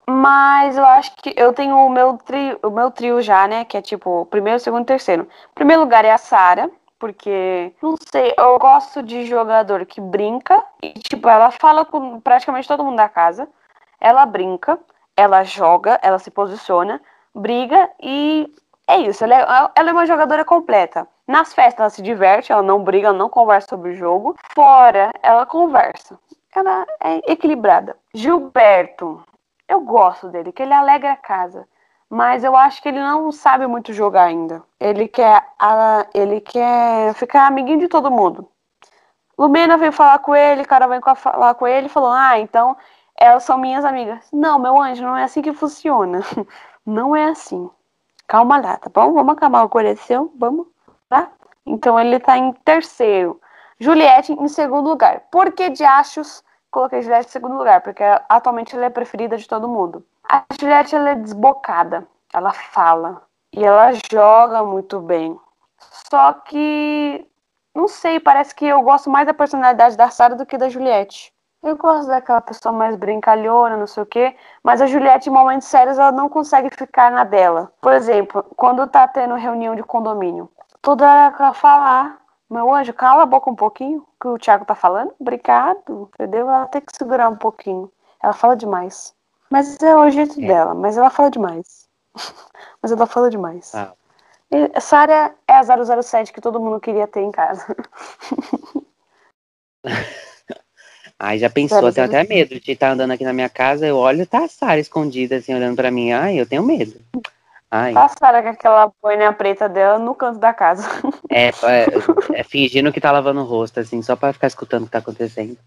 Mas 0.10 0.76
eu 0.76 0.86
acho 0.86 1.16
que 1.18 1.34
eu 1.38 1.54
tenho 1.54 1.78
o 1.78 1.90
meu 1.90 2.18
trio, 2.18 2.60
o 2.64 2.72
meu 2.72 2.90
trio 2.90 3.22
já, 3.22 3.48
né? 3.48 3.64
Que 3.64 3.78
é 3.78 3.82
tipo 3.82 4.26
primeiro, 4.26 4.60
segundo 4.60 4.86
terceiro. 4.86 5.28
Primeiro 5.54 5.84
lugar 5.84 6.04
é 6.04 6.12
a 6.12 6.18
Sara, 6.18 6.70
porque, 6.98 7.74
não 7.82 7.96
sei, 8.12 8.34
eu 8.38 8.58
gosto 8.58 9.04
de 9.04 9.26
jogador 9.26 9.86
que 9.86 10.02
brinca 10.02 10.64
e, 10.82 10.94
tipo, 10.94 11.30
ela 11.30 11.52
fala 11.52 11.86
com 11.86 12.20
praticamente 12.20 12.68
todo 12.68 12.84
mundo 12.84 12.98
da 12.98 13.08
casa. 13.08 13.48
Ela 14.02 14.26
brinca, 14.26 14.80
ela 15.16 15.44
joga, 15.44 16.00
ela 16.02 16.18
se 16.18 16.32
posiciona, 16.32 17.00
briga 17.34 17.90
e 18.02 18.52
é 18.88 18.98
isso. 18.98 19.24
Ela 19.24 19.36
é, 19.36 19.72
ela 19.76 19.90
é 19.90 19.94
uma 19.94 20.06
jogadora 20.08 20.44
completa. 20.44 21.08
Nas 21.30 21.54
festas 21.54 21.80
ela 21.80 21.90
se 21.92 22.02
diverte, 22.02 22.52
ela 22.52 22.64
não 22.64 22.84
briga, 22.84 23.10
ela 23.10 23.18
não 23.18 23.30
conversa 23.30 23.68
sobre 23.70 23.92
o 23.92 23.96
jogo. 23.96 24.36
Fora, 24.56 25.12
ela 25.22 25.46
conversa. 25.46 26.20
Ela 26.56 26.88
é 27.00 27.32
equilibrada. 27.32 27.96
Gilberto, 28.16 29.24
eu 29.68 29.80
gosto 29.82 30.28
dele, 30.30 30.52
que 30.52 30.64
ele 30.64 30.74
alegra 30.74 31.12
a 31.12 31.16
casa. 31.16 31.68
Mas 32.10 32.44
eu 32.44 32.56
acho 32.56 32.82
que 32.82 32.90
ele 32.90 33.00
não 33.00 33.32
sabe 33.32 33.68
muito 33.68 33.94
jogar 33.94 34.24
ainda. 34.24 34.64
Ele 34.80 35.08
quer, 35.08 35.46
a- 35.60 36.08
ele 36.16 36.42
quer 36.42 37.14
ficar 37.14 37.46
amiguinho 37.46 37.78
de 37.78 37.88
todo 37.88 38.10
mundo. 38.10 38.50
Lumena 39.38 39.78
veio 39.78 39.92
falar 39.92 40.18
com 40.18 40.36
ele, 40.36 40.66
cara 40.66 40.88
veio 40.88 41.02
falar 41.16 41.54
com 41.54 41.68
ele 41.68 41.86
e 41.86 41.90
falou: 41.90 42.12
Ah, 42.12 42.40
então 42.40 42.76
elas 43.16 43.44
são 43.44 43.58
minhas 43.60 43.86
amigas. 43.86 44.28
Não, 44.34 44.58
meu 44.58 44.82
anjo, 44.82 45.04
não 45.04 45.16
é 45.16 45.24
assim 45.26 45.44
que 45.44 45.54
funciona. 45.54 46.22
Não 46.86 47.16
é 47.16 47.26
assim. 47.26 47.70
Calma 48.28 48.58
lá, 48.58 48.78
tá 48.78 48.90
bom? 48.92 49.14
Vamos 49.14 49.34
acalmar 49.34 49.64
o 49.66 49.70
coração, 49.70 50.32
vamos? 50.36 50.66
Então 51.66 52.00
ele 52.00 52.20
tá 52.20 52.38
em 52.38 52.52
terceiro. 52.52 53.40
Juliette 53.80 54.34
em 54.34 54.48
segundo 54.48 54.90
lugar. 54.90 55.22
Por 55.32 55.52
que 55.52 55.70
de 55.70 55.84
achos 55.84 56.44
coloquei 56.72 57.02
Juliette 57.02 57.28
em 57.28 57.32
segundo 57.32 57.58
lugar? 57.58 57.82
Porque 57.82 58.04
atualmente 58.28 58.76
ela 58.76 58.86
é 58.86 58.90
preferida 58.90 59.38
de 59.38 59.48
todo 59.48 59.68
mundo. 59.68 60.04
A 60.28 60.44
Juliette 60.60 60.96
ela 60.96 61.12
é 61.12 61.16
desbocada. 61.16 62.08
Ela 62.34 62.52
fala. 62.52 63.22
E 63.54 63.64
ela 63.64 63.92
joga 64.12 64.64
muito 64.64 65.00
bem. 65.00 65.40
Só 66.10 66.34
que. 66.34 67.26
Não 67.74 67.88
sei, 67.88 68.20
parece 68.20 68.54
que 68.54 68.66
eu 68.66 68.82
gosto 68.82 69.10
mais 69.10 69.28
da 69.28 69.34
personalidade 69.34 69.96
da 69.96 70.10
Sarah 70.10 70.36
do 70.36 70.46
que 70.46 70.58
da 70.58 70.70
Juliette. 70.70 71.32
Eu 71.62 71.78
gosto 71.78 72.08
daquela 72.08 72.42
pessoa 72.42 72.74
mais 72.74 72.96
brincalhona, 72.96 73.78
não 73.78 73.86
sei 73.86 74.04
o 74.04 74.06
quê. 74.06 74.36
Mas 74.64 74.82
a 74.82 74.88
Juliette, 74.88 75.30
em 75.30 75.34
momentos 75.34 75.68
sérios, 75.68 76.00
ela 76.00 76.12
não 76.12 76.28
consegue 76.28 76.70
ficar 76.76 77.12
na 77.12 77.24
dela. 77.24 77.72
Por 77.80 77.94
exemplo, 77.94 78.44
quando 78.56 78.88
tá 78.88 79.08
tendo 79.08 79.36
reunião 79.36 79.76
de 79.76 79.84
condomínio, 79.84 80.50
toda 80.82 81.06
hora 81.06 81.36
ela 81.38 81.54
falar, 81.54 82.20
meu 82.50 82.74
anjo, 82.74 82.94
cala 82.94 83.24
a 83.24 83.26
boca 83.26 83.50
um 83.50 83.56
pouquinho, 83.56 84.06
que 84.20 84.28
o 84.28 84.38
Thiago 84.38 84.66
tá 84.66 84.76
falando. 84.76 85.14
Obrigado, 85.20 86.10
entendeu? 86.14 86.50
Ela 86.50 86.66
tem 86.68 86.82
que 86.82 86.96
segurar 86.96 87.30
um 87.30 87.36
pouquinho. 87.36 87.92
Ela 88.22 88.34
fala 88.34 88.56
demais. 88.56 89.14
Mas 89.50 89.82
é 89.82 89.96
o 89.96 90.10
jeito 90.10 90.40
É. 90.42 90.48
dela, 90.48 90.74
mas 90.74 90.98
ela 90.98 91.10
fala 91.10 91.32
demais. 91.32 91.88
mas 92.82 92.92
ela 92.92 93.06
fala 93.06 93.30
demais. 93.30 93.74
Ah. 93.74 93.94
E 94.52 94.80
Sarah 94.82 95.34
é 95.48 95.54
a 95.54 95.64
007 95.64 96.34
que 96.34 96.42
todo 96.42 96.60
mundo 96.60 96.80
queria 96.80 97.08
ter 97.08 97.22
em 97.22 97.32
casa. 97.32 97.66
Ai, 101.22 101.38
já 101.38 101.50
pensou, 101.50 101.82
eu 101.82 101.94
tenho 101.94 102.08
até 102.08 102.24
medo 102.24 102.60
de 102.60 102.72
estar 102.72 102.92
andando 102.92 103.12
aqui 103.12 103.26
na 103.26 103.34
minha 103.34 103.50
casa, 103.50 103.86
eu 103.86 103.98
olho, 103.98 104.26
tá 104.26 104.46
a 104.46 104.48
Sara 104.48 104.80
escondida, 104.80 105.36
assim, 105.36 105.54
olhando 105.54 105.76
pra 105.76 105.92
mim. 105.92 106.14
Ai, 106.14 106.40
eu 106.40 106.48
tenho 106.48 106.64
medo. 106.64 107.00
Ai, 107.72 107.96
A 107.96 108.08
Sarah 108.08 108.42
com 108.42 108.50
aquela 108.50 108.92
boina 109.02 109.32
preta 109.32 109.70
dela 109.70 110.00
no 110.00 110.16
canto 110.16 110.40
da 110.40 110.54
casa. 110.54 110.88
é, 111.30 111.50
é, 111.50 112.40
é 112.40 112.44
fingindo 112.44 112.92
que 112.92 113.00
tá 113.00 113.12
lavando 113.12 113.42
o 113.42 113.46
rosto, 113.46 113.80
assim, 113.80 114.02
só 114.02 114.16
pra 114.16 114.34
ficar 114.34 114.48
escutando 114.48 114.84
o 114.84 114.86
que 114.86 114.92
tá 114.92 115.00
acontecendo. 115.00 115.58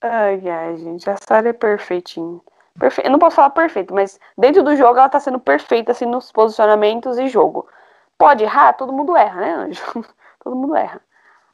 Ai, 0.00 0.48
ai, 0.48 0.76
gente, 0.76 1.10
a 1.10 1.16
Sarah 1.16 1.48
é 1.48 1.52
perfeitinha. 1.52 2.40
Perfe... 2.78 3.02
Eu 3.04 3.10
não 3.10 3.18
posso 3.18 3.36
falar 3.36 3.50
perfeito, 3.50 3.92
mas 3.92 4.18
dentro 4.38 4.62
do 4.62 4.76
jogo 4.76 4.98
ela 4.98 5.08
tá 5.08 5.18
sendo 5.18 5.40
perfeita, 5.40 5.92
assim, 5.92 6.06
nos 6.06 6.30
posicionamentos 6.30 7.18
e 7.18 7.28
jogo. 7.28 7.68
Pode 8.16 8.44
errar? 8.44 8.74
Todo 8.74 8.92
mundo 8.92 9.16
erra, 9.16 9.40
né, 9.40 9.52
Anjo? 9.52 9.82
Todo 10.42 10.56
mundo 10.56 10.76
erra. 10.76 11.00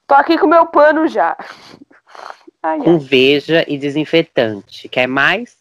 Tô 0.07 0.15
aqui 0.15 0.39
com 0.39 0.47
o 0.47 0.51
meu 0.51 0.67
pano 0.67 1.09
já. 1.09 1.37
Ai, 2.63 2.79
Com 2.79 2.95
ai, 2.95 2.99
veja 2.99 3.65
e 3.69 3.79
desinfetante. 3.79 4.89
Quer 4.89 5.07
mais? 5.07 5.57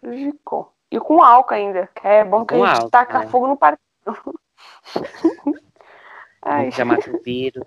ficou. 0.00 0.72
E 0.92 1.00
com 1.00 1.22
álcool 1.22 1.54
ainda, 1.54 1.86
que 1.86 2.06
é 2.06 2.22
bom 2.22 2.44
que 2.44 2.54
Com 2.54 2.62
a 2.62 2.66
gente 2.66 2.76
álcool, 2.76 2.90
taca 2.90 3.22
é. 3.22 3.26
fogo 3.26 3.46
no 3.46 3.56
partido. 3.56 3.82
Ai, 6.42 6.70
Já 6.70 6.84
mata 6.84 7.10
o 7.10 7.22
vírus. 7.22 7.64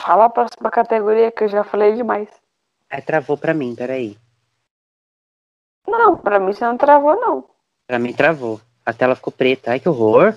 fala 0.00 0.24
a 0.24 0.30
próxima 0.30 0.68
categoria 0.70 1.30
que 1.30 1.44
eu 1.44 1.48
já 1.48 1.62
falei 1.62 1.94
demais. 1.94 2.28
Ai, 2.90 3.00
travou 3.00 3.38
pra 3.38 3.54
mim, 3.54 3.74
peraí. 3.76 4.18
Não, 5.86 6.16
pra 6.16 6.40
mim 6.40 6.52
você 6.52 6.64
não 6.64 6.76
travou, 6.76 7.14
não. 7.14 7.48
Pra 7.86 7.98
mim 8.00 8.12
travou. 8.12 8.60
A 8.84 8.92
tela 8.92 9.14
ficou 9.14 9.32
preta. 9.32 9.70
Ai, 9.70 9.78
que 9.80 9.88
horror. 9.88 10.36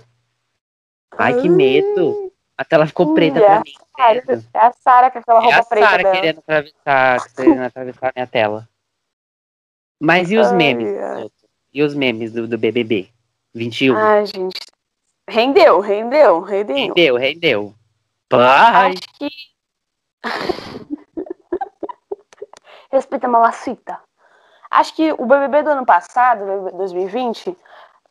Ai, 1.17 1.41
que 1.41 1.49
medo. 1.49 2.24
A 2.57 2.63
tela 2.63 2.87
ficou 2.87 3.13
preta 3.13 3.39
Ih, 3.39 3.41
pra 3.43 3.55
é 3.55 3.59
mim. 3.59 3.73
Sarah, 3.97 4.21
credo. 4.21 4.45
é 4.53 4.59
a 4.59 4.71
Sarah 4.71 5.11
com 5.11 5.19
aquela 5.19 5.39
É 5.39 5.43
roupa 5.43 5.57
a 5.59 5.65
preta 5.65 5.87
Sara 5.89 6.03
dela. 6.03 6.15
querendo 6.15 6.39
atravessar, 6.39 7.33
querendo 7.35 7.61
atravessar 7.63 8.07
a 8.09 8.13
minha 8.15 8.27
tela. 8.27 8.69
Mas 9.99 10.31
e 10.31 10.37
os 10.37 10.47
Ai, 10.47 10.55
memes? 10.57 10.97
ai. 10.97 11.29
E 11.73 11.83
os 11.83 11.93
memes 11.93 12.31
do, 12.31 12.47
do 12.47 12.57
BBB? 12.57 13.09
21? 13.53 13.95
Ai, 13.97 14.25
gente. 14.25 14.59
Rendeu, 15.27 15.79
rendeu, 15.79 16.39
rendeu. 16.41 16.75
rendeu, 16.75 17.15
rendeu. 17.17 17.75
Pai! 18.29 18.91
Acho 18.93 19.01
que. 19.17 19.29
Respeita 22.91 23.27
a 23.27 23.29
mamacita. 23.29 23.99
Acho 24.71 24.95
que 24.95 25.11
o 25.13 25.25
BBB 25.25 25.63
do 25.63 25.69
ano 25.71 25.85
passado, 25.85 26.43
o 26.43 26.47
BBB 26.47 26.77
2020, 26.77 27.57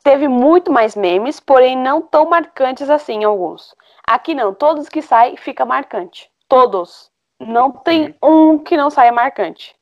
teve 0.05 0.29
muito 0.29 0.71
mais 0.71 0.95
memes, 0.95 1.41
porém 1.41 1.77
não 1.77 2.03
tão 2.03 2.29
marcantes 2.29 2.89
assim 2.91 3.25
alguns. 3.25 3.75
Aqui 4.07 4.35
não, 4.35 4.55
todos 4.55 4.89
que 4.89 5.01
saem 5.01 5.37
fica 5.37 5.65
marcante. 5.65 6.31
Todos. 6.47 7.11
Não 7.41 7.73
tem 7.73 8.15
um 8.23 8.59
que 8.59 8.77
não 8.77 8.91
saia 8.91 9.11
marcante. 9.11 9.75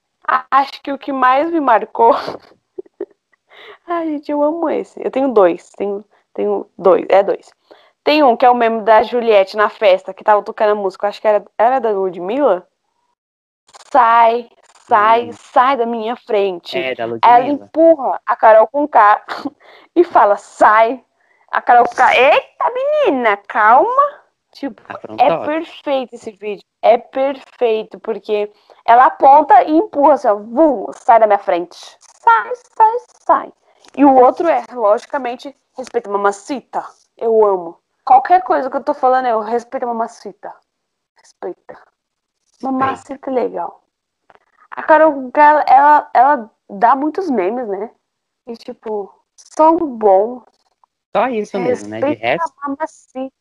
Acho 0.50 0.80
que 0.80 0.92
o 0.92 0.98
que 0.98 1.12
mais 1.12 1.50
me 1.50 1.60
marcou. 1.60 2.14
Ai, 3.86 4.12
gente, 4.12 4.30
eu 4.30 4.42
amo 4.42 4.70
esse. 4.70 5.04
Eu 5.04 5.10
tenho 5.10 5.28
dois. 5.28 5.70
Tenho, 5.70 6.04
tenho 6.32 6.66
dois. 6.78 7.04
É 7.08 7.22
dois. 7.22 7.50
Tem 8.04 8.22
um 8.22 8.36
que 8.36 8.46
é 8.46 8.50
o 8.50 8.54
meme 8.54 8.82
da 8.82 9.02
Juliette 9.02 9.56
na 9.56 9.68
festa, 9.68 10.14
que 10.14 10.24
tava 10.24 10.42
tocando 10.42 10.70
a 10.70 10.74
música. 10.76 11.08
Acho 11.08 11.20
que 11.20 11.28
era, 11.28 11.44
era 11.58 11.80
da 11.80 11.90
Ludmilla. 11.90 12.66
Sai, 13.92 14.48
sai, 14.86 15.28
Hum. 15.28 15.32
sai 15.32 15.76
da 15.76 15.86
minha 15.86 16.16
frente. 16.16 16.78
É, 16.78 16.94
da 16.94 17.04
Ela 17.04 17.46
empurra 17.46 18.20
a 18.26 18.36
Carol 18.36 18.66
com 18.68 18.86
K 18.86 19.22
e 19.94 20.04
fala, 20.04 20.36
sai. 20.36 21.04
A 21.50 21.60
Carol 21.60 21.84
com 21.84 21.94
K, 21.94 22.14
eita 22.16 22.72
menina, 22.72 23.36
calma. 23.36 24.22
Tipo, 24.52 24.82
é 25.18 25.46
perfeito 25.46 26.14
esse 26.14 26.30
vídeo. 26.32 26.64
É 26.82 26.98
perfeito, 26.98 27.98
porque 28.00 28.52
ela 28.86 29.06
aponta 29.06 29.62
e 29.64 29.70
empurra 29.72 30.14
assim, 30.14 30.28
ó, 30.28 30.34
vum, 30.34 30.86
sai 30.92 31.18
da 31.20 31.26
minha 31.26 31.38
frente. 31.38 31.76
Sai, 31.98 32.52
sai, 32.76 32.96
sai. 33.26 33.52
E 33.96 34.04
o 34.04 34.14
outro 34.14 34.48
é, 34.48 34.62
logicamente, 34.72 35.56
respeita 35.76 36.08
a 36.08 36.12
mamacita. 36.12 36.84
Eu 37.16 37.44
amo. 37.44 37.78
Qualquer 38.04 38.42
coisa 38.42 38.68
que 38.70 38.76
eu 38.76 38.82
tô 38.84 38.92
falando, 38.94 39.26
eu 39.26 39.40
respeito 39.40 39.84
a 39.84 39.86
mamacita. 39.86 40.52
Respeita. 41.16 41.78
Mamacita 42.62 43.30
é 43.30 43.32
legal. 43.32 43.82
A 44.74 44.82
Carol, 44.82 45.30
K, 45.30 45.64
ela, 45.68 46.10
ela, 46.14 46.50
dá 46.68 46.96
muitos 46.96 47.30
memes, 47.30 47.68
né? 47.68 47.90
E, 48.46 48.56
tipo, 48.56 49.12
são 49.36 49.76
bons. 49.76 50.42
Só 51.14 51.28
isso 51.28 51.58
mesmo, 51.58 51.88
né? 51.88 52.00
De 52.00 52.14
resto, 52.14 52.52
a 52.62 52.68
mamacita. 52.68 53.32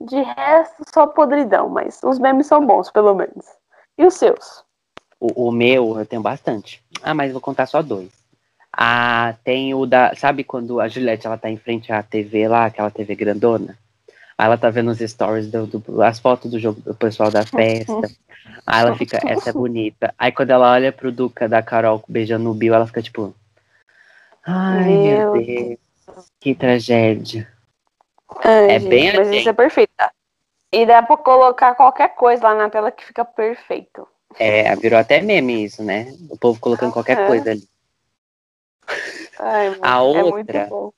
De 0.00 0.20
resto, 0.20 0.82
só 0.92 1.06
podridão, 1.06 1.68
mas 1.68 2.00
os 2.02 2.18
memes 2.18 2.46
são 2.46 2.66
bons, 2.66 2.90
pelo 2.90 3.14
menos. 3.14 3.46
E 3.96 4.04
os 4.04 4.14
seus? 4.14 4.64
o, 5.22 5.48
o 5.48 5.52
meu 5.52 5.96
eu 5.98 6.04
tenho 6.04 6.20
bastante. 6.20 6.82
Ah, 7.00 7.14
mas 7.14 7.30
vou 7.30 7.40
contar 7.40 7.66
só 7.66 7.80
dois. 7.80 8.10
Ah, 8.72 9.36
tem 9.44 9.72
o 9.72 9.86
da. 9.86 10.14
Sabe 10.16 10.42
quando 10.42 10.80
a 10.80 10.88
Juliette 10.88 11.26
ela 11.26 11.38
tá 11.38 11.48
em 11.48 11.56
frente 11.56 11.92
à 11.92 12.02
TV 12.02 12.48
lá, 12.48 12.66
aquela 12.66 12.90
TV 12.90 13.14
grandona? 13.14 13.78
Aí 14.42 14.46
ela 14.46 14.58
tá 14.58 14.70
vendo 14.70 14.90
os 14.90 14.98
stories, 14.98 15.48
do, 15.48 15.68
do- 15.68 16.02
as 16.02 16.18
fotos 16.18 16.50
do 16.50 16.58
jogo 16.58 16.80
do 16.80 16.92
pessoal 16.96 17.30
da 17.30 17.46
festa. 17.46 18.10
Aí 18.66 18.80
ela 18.80 18.96
fica, 18.96 19.20
essa 19.24 19.50
é 19.50 19.52
bonita. 19.52 20.12
Aí 20.18 20.32
quando 20.32 20.50
ela 20.50 20.72
olha 20.72 20.90
pro 20.92 21.12
Duca 21.12 21.48
da 21.48 21.62
Carol 21.62 22.02
beijando 22.08 22.50
o 22.50 22.54
Bill, 22.54 22.74
ela 22.74 22.84
fica 22.88 23.00
tipo. 23.00 23.32
Ai, 24.44 24.98
meu, 24.98 25.32
Meu 25.32 25.44
Deus, 25.44 25.78
que 26.40 26.56
tragédia. 26.56 27.46
Ai, 28.42 28.70
É 28.72 28.78
bem 28.80 29.12
mas 29.16 29.28
assim. 29.28 29.36
isso 29.38 29.48
é 29.48 29.52
perfeito. 29.52 29.92
tá? 29.96 30.10
E 30.72 30.84
dá 30.84 31.04
pra 31.04 31.16
colocar 31.16 31.76
qualquer 31.76 32.08
coisa 32.16 32.42
lá 32.42 32.56
na 32.56 32.68
tela 32.68 32.90
que 32.90 33.04
fica 33.04 33.24
perfeito. 33.24 34.08
É, 34.40 34.74
virou 34.74 34.98
até 34.98 35.20
meme 35.20 35.62
isso, 35.66 35.84
né? 35.84 36.12
O 36.28 36.36
povo 36.36 36.58
colocando 36.58 36.92
qualquer 36.92 37.18
Aham. 37.18 37.26
coisa 37.28 37.50
ali. 37.52 37.68
Ai, 39.38 39.70
mano, 39.70 39.80
A 39.84 39.98
é 40.18 40.22
muito 40.24 40.34
outra- 40.34 40.66
bom. 40.68 40.92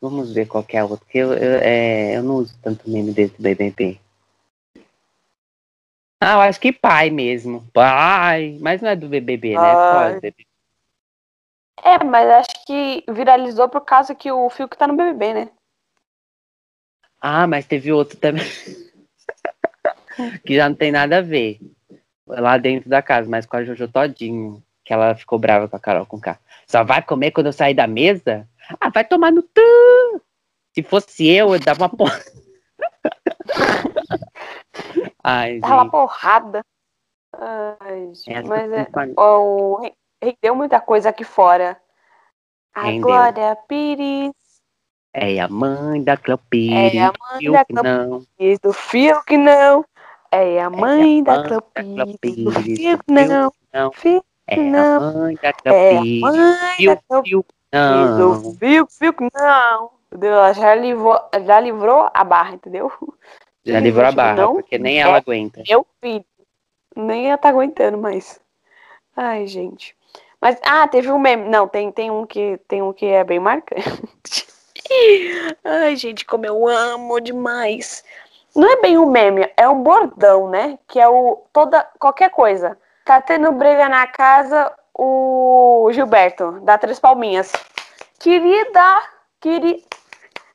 Vamos 0.00 0.32
ver 0.32 0.46
qual 0.46 0.64
é 0.68 0.78
a 0.78 0.84
outra, 0.84 1.04
porque 1.04 1.18
eu, 1.18 1.34
eu, 1.34 1.60
é, 1.60 2.16
eu 2.16 2.22
não 2.22 2.36
uso 2.36 2.56
tanto 2.62 2.88
meme 2.88 3.12
desse 3.12 3.40
BBB. 3.40 4.00
Ah, 6.22 6.34
eu 6.34 6.40
acho 6.40 6.60
que 6.60 6.72
pai 6.72 7.10
mesmo. 7.10 7.66
Pai! 7.72 8.58
Mas 8.60 8.80
não 8.80 8.90
é 8.90 8.96
do 8.96 9.08
BBB, 9.08 9.58
né? 9.58 9.72
É 9.72 10.12
BBB. 10.14 10.46
É, 11.82 12.04
mas 12.04 12.30
acho 12.30 12.66
que 12.66 13.04
viralizou 13.08 13.68
por 13.68 13.80
causa 13.82 14.14
que 14.14 14.30
o 14.30 14.50
Fiuk 14.50 14.76
tá 14.76 14.86
no 14.86 14.96
BBB, 14.96 15.34
né? 15.34 15.48
Ah, 17.20 17.46
mas 17.46 17.66
teve 17.66 17.92
outro 17.92 18.18
também. 18.18 18.44
que 20.44 20.54
já 20.54 20.68
não 20.68 20.76
tem 20.76 20.92
nada 20.92 21.18
a 21.18 21.22
ver. 21.22 21.58
Lá 22.26 22.58
dentro 22.58 22.88
da 22.88 23.02
casa, 23.02 23.28
mas 23.28 23.46
com 23.46 23.56
a 23.56 23.64
Jojo 23.64 23.88
Todinho. 23.88 24.62
Que 24.84 24.92
ela 24.92 25.14
ficou 25.14 25.38
brava 25.38 25.68
com 25.68 25.76
a 25.76 25.80
Carol 25.80 26.06
com 26.06 26.20
K. 26.20 26.38
Só 26.66 26.84
vai 26.84 27.02
comer 27.02 27.30
quando 27.30 27.46
eu 27.46 27.52
sair 27.52 27.74
da 27.74 27.86
mesa? 27.86 28.46
Ah, 28.78 28.90
vai 28.90 29.04
tomar 29.04 29.32
no 29.32 29.42
tu! 29.42 29.60
Se 30.74 30.82
fosse 30.82 31.26
eu, 31.28 31.54
eu 31.54 31.60
dava 31.60 31.84
uma 31.84 31.88
porra. 31.88 32.20
Ai, 35.22 35.60
Tava 35.60 35.82
gente. 35.82 35.90
porrada. 35.90 36.64
Ai, 37.32 38.12
Essa 38.26 38.48
mas 38.48 38.72
é, 38.72 38.84
companhia. 38.86 39.14
ó, 39.16 39.38
o- 39.40 39.92
rendeu 40.22 40.54
muita 40.54 40.80
coisa 40.80 41.08
aqui 41.10 41.24
fora. 41.24 41.76
Rendeu. 42.76 43.12
Agora, 43.12 43.56
Pires, 43.68 44.32
É 45.12 45.40
a 45.40 45.48
mãe 45.48 46.02
da 46.02 46.16
Cleopire. 46.16 46.96
é 46.96 47.02
a 47.04 47.12
mãe 47.12 47.50
da 47.50 47.64
que 47.64 47.72
não. 47.72 48.08
Clopires, 48.20 48.58
do 48.60 48.72
Fiuk 48.72 49.36
não. 49.36 49.84
É 50.30 50.62
a 50.62 50.70
mãe 50.70 51.22
da 51.24 51.32
mãe 51.34 51.42
da 51.42 51.48
Clopires, 51.48 52.16
do 52.44 52.52
Fiuk 52.52 53.02
do 53.06 53.14
não. 53.14 53.52
não. 53.72 53.90
É 54.46 54.56
não. 54.56 54.96
a 54.96 55.00
mãe 55.12 55.34
da 55.36 55.48
É 55.48 55.50
a 55.50 55.54
Cleopire. 55.54 56.20
mãe 56.20 56.36
da 56.36 56.76
Fiuk, 56.76 57.02
Clopires, 57.08 57.28
Fiuk, 57.28 57.48
do 57.72 58.28
não. 58.28 58.54
Fiuk, 58.54 58.92
Fiuk 58.92 59.28
não. 59.34 59.90
Ela 60.12 60.52
já 60.52 60.74
livrou, 60.74 61.18
já 61.44 61.60
livrou 61.60 62.10
a 62.12 62.24
barra, 62.24 62.54
entendeu? 62.54 62.92
Já 63.64 63.78
livrou 63.78 64.06
a 64.06 64.12
barra, 64.12 64.36
não 64.36 64.54
porque 64.54 64.78
nem 64.78 64.98
é. 64.98 65.02
ela 65.02 65.18
aguenta. 65.18 65.62
Meu 65.68 65.86
filho. 66.00 66.24
Nem 66.96 67.28
ela 67.28 67.38
tá 67.38 67.50
aguentando 67.50 67.98
mais. 67.98 68.40
Ai, 69.16 69.46
gente. 69.46 69.96
Mas, 70.40 70.58
ah, 70.64 70.88
teve 70.88 71.12
um 71.12 71.18
meme. 71.18 71.48
Não, 71.48 71.68
tem, 71.68 71.92
tem, 71.92 72.10
um, 72.10 72.26
que, 72.26 72.58
tem 72.66 72.82
um 72.82 72.92
que 72.92 73.06
é 73.06 73.22
bem 73.22 73.38
marcante. 73.38 74.46
Ai, 75.62 75.94
gente, 75.96 76.24
como 76.24 76.46
eu 76.46 76.66
amo 76.66 77.20
demais. 77.20 78.02
Não 78.56 78.68
é 78.68 78.80
bem 78.80 78.98
um 78.98 79.06
meme, 79.06 79.48
é 79.56 79.68
um 79.68 79.82
bordão, 79.82 80.48
né? 80.48 80.78
Que 80.88 80.98
é 80.98 81.08
o. 81.08 81.44
toda 81.52 81.86
qualquer 81.98 82.30
coisa. 82.30 82.76
Tá 83.04 83.20
tendo 83.20 83.52
briga 83.52 83.88
na 83.88 84.06
casa, 84.06 84.72
o 84.94 85.88
Gilberto 85.92 86.60
dá 86.62 86.76
três 86.76 86.98
palminhas. 86.98 87.52
Queria 88.18 88.72
dar. 88.72 89.20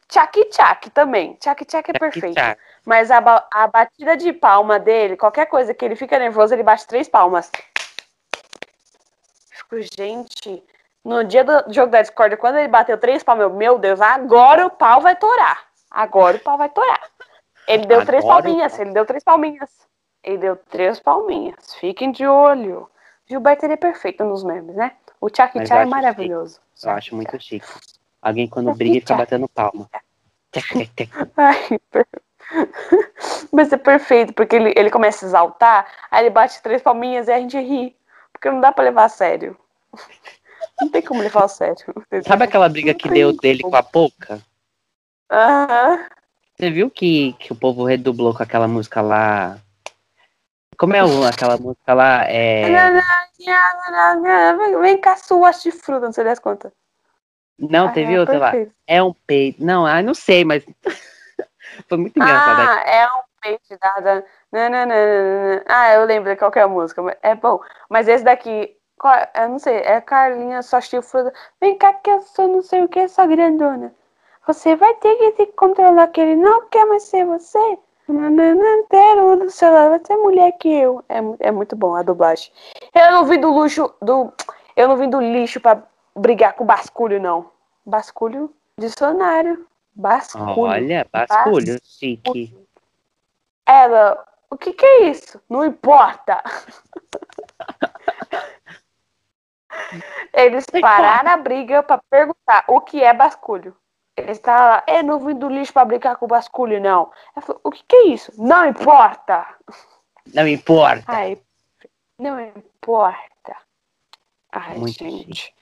Queria. 0.07 0.25
Tchac 0.25 0.45
tchac 0.49 0.89
também. 0.91 1.33
Tchac 1.35 1.65
tchac 1.65 1.89
é 1.89 1.99
perfeito. 1.99 2.35
Tchac, 2.35 2.59
Mas 2.85 3.11
a, 3.11 3.17
a 3.51 3.67
batida 3.67 4.15
de 4.15 4.31
palma 4.33 4.79
dele, 4.79 5.17
qualquer 5.17 5.47
coisa 5.47 5.73
que 5.73 5.83
ele 5.83 5.95
fica 5.95 6.19
nervoso, 6.19 6.53
ele 6.53 6.63
bate 6.63 6.87
três 6.87 7.09
palmas. 7.09 7.51
Fico, 9.49 9.81
gente, 9.81 10.63
no 11.03 11.23
dia 11.23 11.43
do 11.43 11.73
jogo 11.73 11.91
da 11.91 12.01
Discord, 12.01 12.37
quando 12.37 12.57
ele 12.57 12.67
bateu 12.67 12.97
três 12.97 13.23
palmas, 13.23 13.43
eu, 13.43 13.53
meu 13.53 13.79
Deus, 13.79 13.99
agora 14.01 14.65
o 14.65 14.69
pau 14.69 15.01
vai 15.01 15.15
torar. 15.15 15.65
Agora 15.89 16.37
o 16.37 16.39
pau 16.39 16.57
vai 16.57 16.69
torar. 16.69 17.01
Ele 17.67 17.85
deu 17.85 18.05
três 18.05 18.23
Agora 18.23 18.39
o 18.39 18.43
palminhas, 18.43 18.79
ele 18.79 18.91
deu 18.91 19.05
três 19.05 19.23
palminhas. 19.23 19.69
Ele 20.23 20.37
deu 20.37 20.55
três 20.55 20.99
palminhas. 20.99 21.75
Fiquem 21.75 22.11
de 22.11 22.25
olho. 22.25 22.89
Gilberto 23.27 23.65
ele 23.65 23.73
é 23.73 23.77
perfeito 23.77 24.23
nos 24.23 24.43
memes, 24.43 24.75
né? 24.75 24.91
O 25.19 25.27
eu 25.27 25.77
é 25.77 25.85
maravilhoso. 25.85 26.59
Eu 26.83 26.91
acho 26.91 27.15
muito 27.15 27.39
chique. 27.39 27.65
Alguém 28.25 28.47
quando 28.47 28.73
briga 28.73 28.97
e 28.97 29.01
fica 29.01 29.13
batendo 29.13 29.47
palma. 29.47 29.87
Ai, 31.37 31.79
per- 31.91 32.07
Mas 33.53 33.71
é 33.71 33.77
perfeito, 33.77 34.33
porque 34.33 34.55
ele, 34.55 34.73
ele 34.75 34.89
começa 34.89 35.23
a 35.23 35.27
exaltar, 35.27 35.85
aí 36.09 36.23
ele 36.23 36.31
bate 36.31 36.59
três 36.63 36.81
palminhas 36.81 37.27
e 37.27 37.31
a 37.31 37.39
gente 37.39 37.55
ri. 37.59 37.95
Porque 38.33 38.49
não 38.49 38.59
dá 38.59 38.71
pra 38.71 38.83
levar 38.83 39.03
a 39.03 39.09
sério. 39.09 39.55
Não 40.81 40.89
tem 40.89 41.03
como 41.03 41.21
levar 41.21 41.43
a 41.43 41.47
sério. 41.47 41.85
Sabe 42.25 42.45
aquela 42.45 42.67
briga 42.67 42.95
que 42.95 43.07
deu 43.09 43.31
dele 43.31 43.61
com 43.61 43.75
a 43.75 43.83
Pouca? 43.83 44.41
Aham. 45.31 46.07
Você 46.57 46.71
viu 46.71 46.89
que, 46.89 47.33
que 47.33 47.53
o 47.53 47.55
povo 47.55 47.83
redublou 47.85 48.33
com 48.35 48.41
aquela 48.41 48.67
música 48.67 49.01
lá? 49.01 49.59
Como 50.79 50.95
é 50.95 51.03
o- 51.03 51.25
aquela 51.27 51.57
música 51.59 51.93
lá? 51.93 52.23
É... 52.27 52.63
Vem, 54.57 54.81
vem 54.81 54.97
cá, 54.99 55.15
sua 55.15 55.53
chifruda, 55.53 56.07
não 56.07 56.13
sei 56.13 56.23
das 56.23 56.39
contas. 56.39 56.71
Não, 57.57 57.87
Ah, 57.87 57.91
teve 57.91 58.13
é 58.13 58.19
outra 58.19 58.37
lá. 58.37 58.53
É 58.85 59.01
um 59.01 59.13
peito. 59.25 59.63
Não, 59.63 59.85
ah, 59.85 60.01
não 60.01 60.13
sei, 60.13 60.43
mas. 60.43 60.65
Foi 61.89 61.97
muito 61.97 62.17
engraçado. 62.17 62.59
Ah, 62.59 62.81
é 62.89 63.07
um 63.07 63.21
peixe 63.41 63.77
dada. 63.79 64.25
Nananana. 64.51 65.63
Ah, 65.67 65.93
eu 65.93 66.05
lembro 66.05 66.35
qual 66.37 66.51
que 66.51 66.59
é 66.59 66.63
a 66.63 66.67
música. 66.67 67.01
mas 67.01 67.17
É 67.21 67.35
bom. 67.35 67.59
Mas 67.89 68.07
esse 68.07 68.23
daqui, 68.23 68.75
eu 69.35 69.49
não 69.49 69.59
sei, 69.59 69.77
é 69.77 69.99
Carlinha, 70.01 70.61
só 70.61 70.79
chifruda. 70.81 71.33
Vem 71.59 71.77
cá 71.77 71.93
que 71.93 72.09
eu 72.09 72.21
sou 72.21 72.47
não 72.47 72.61
sei 72.61 72.83
o 72.83 72.87
que, 72.87 73.07
só 73.07 73.25
grandona. 73.25 73.93
Você 74.47 74.75
vai 74.75 74.93
ter 74.95 75.15
que 75.15 75.31
se 75.35 75.45
controlar 75.53 76.07
que 76.07 76.21
ele 76.21 76.35
não 76.35 76.67
quer 76.67 76.85
mais 76.85 77.03
ser 77.03 77.25
você. 77.25 77.77
Não 78.07 79.37
do 79.37 79.49
celular, 79.49 79.89
vai 79.89 79.99
ser 80.05 80.15
mulher 80.17 80.51
que 80.59 80.69
eu. 80.69 81.03
É, 81.09 81.47
é 81.47 81.51
muito 81.51 81.75
bom 81.75 81.95
a 81.95 82.03
dublagem. 82.03 82.51
Eu 82.93 83.11
não 83.11 83.25
vim 83.25 83.39
do 83.39 83.51
luxo, 83.51 83.91
do. 84.01 84.31
Eu 84.75 84.87
não 84.87 84.97
vim 84.97 85.09
do 85.09 85.19
lixo 85.19 85.59
pra 85.59 85.81
brigar 86.15 86.53
com 86.53 86.65
basculho, 86.65 87.21
não. 87.21 87.51
Basculho, 87.85 88.51
dicionário. 88.77 89.67
Basculho. 89.93 90.59
Olha, 90.59 91.05
basculho, 91.11 91.43
basculho. 91.43 91.79
chique. 91.83 92.57
Ela, 93.65 94.25
o 94.49 94.57
que 94.57 94.73
que 94.73 94.85
é 94.85 95.09
isso? 95.09 95.41
Não 95.49 95.65
importa. 95.65 96.41
Eles 100.33 100.65
pararam 100.81 101.31
a 101.31 101.37
briga 101.37 101.83
para 101.83 102.01
perguntar 102.09 102.65
o 102.67 102.81
que 102.81 103.03
é 103.03 103.13
basculho. 103.13 103.75
Ele 104.17 104.31
está 104.31 104.65
lá, 104.65 104.83
eu 104.87 105.03
não 105.03 105.19
vim 105.19 105.35
do 105.35 105.49
lixo 105.49 105.73
para 105.73 105.85
brincar 105.85 106.15
com 106.15 106.27
basculho, 106.27 106.81
não. 106.81 107.11
Falei, 107.41 107.61
o 107.63 107.71
que, 107.71 107.83
que, 107.83 107.95
é 107.95 108.07
isso? 108.07 108.31
Não 108.37 108.65
importa. 108.65 109.45
Não 110.33 110.47
importa. 110.47 111.03
Ai, 111.07 111.37
não 112.17 112.39
importa. 112.39 113.55
Ai, 114.51 114.77
Muito 114.77 114.97
gente. 114.97 115.54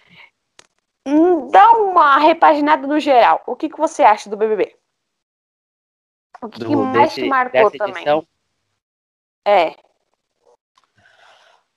Dá 1.51 1.71
uma 1.71 2.17
repaginada 2.17 2.87
no 2.87 2.99
geral. 2.99 3.43
O 3.45 3.55
que, 3.55 3.69
que 3.69 3.77
você 3.77 4.03
acha 4.03 4.29
do 4.29 4.37
BBB? 4.37 4.75
O 6.41 6.49
que, 6.49 6.59
do, 6.59 6.67
que 6.67 6.75
mais 6.75 7.09
desse, 7.09 7.21
te 7.21 7.27
marcou 7.27 7.71
também? 7.71 8.05
É. 9.45 9.75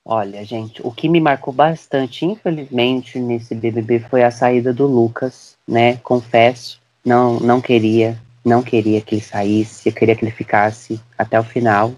Olha, 0.05 0.45
gente, 0.45 0.81
o 0.87 0.93
que 0.93 1.09
me 1.09 1.21
marcou 1.21 1.53
bastante, 1.53 2.25
infelizmente, 2.25 3.19
nesse 3.19 3.55
BBB 3.55 4.01
foi 4.01 4.23
a 4.23 4.31
saída 4.31 4.73
do 4.73 4.87
Lucas, 4.87 5.59
né? 5.67 5.97
Confesso, 5.97 6.81
não, 7.05 7.41
não 7.41 7.61
queria, 7.61 8.17
não 8.45 8.63
queria 8.63 9.01
que 9.01 9.17
ele 9.17 9.23
saísse, 9.23 9.89
eu 9.89 9.93
queria 9.93 10.15
que 10.15 10.25
ele 10.25 10.31
ficasse 10.31 11.01
até 11.19 11.39
o 11.39 11.45
final, 11.45 11.93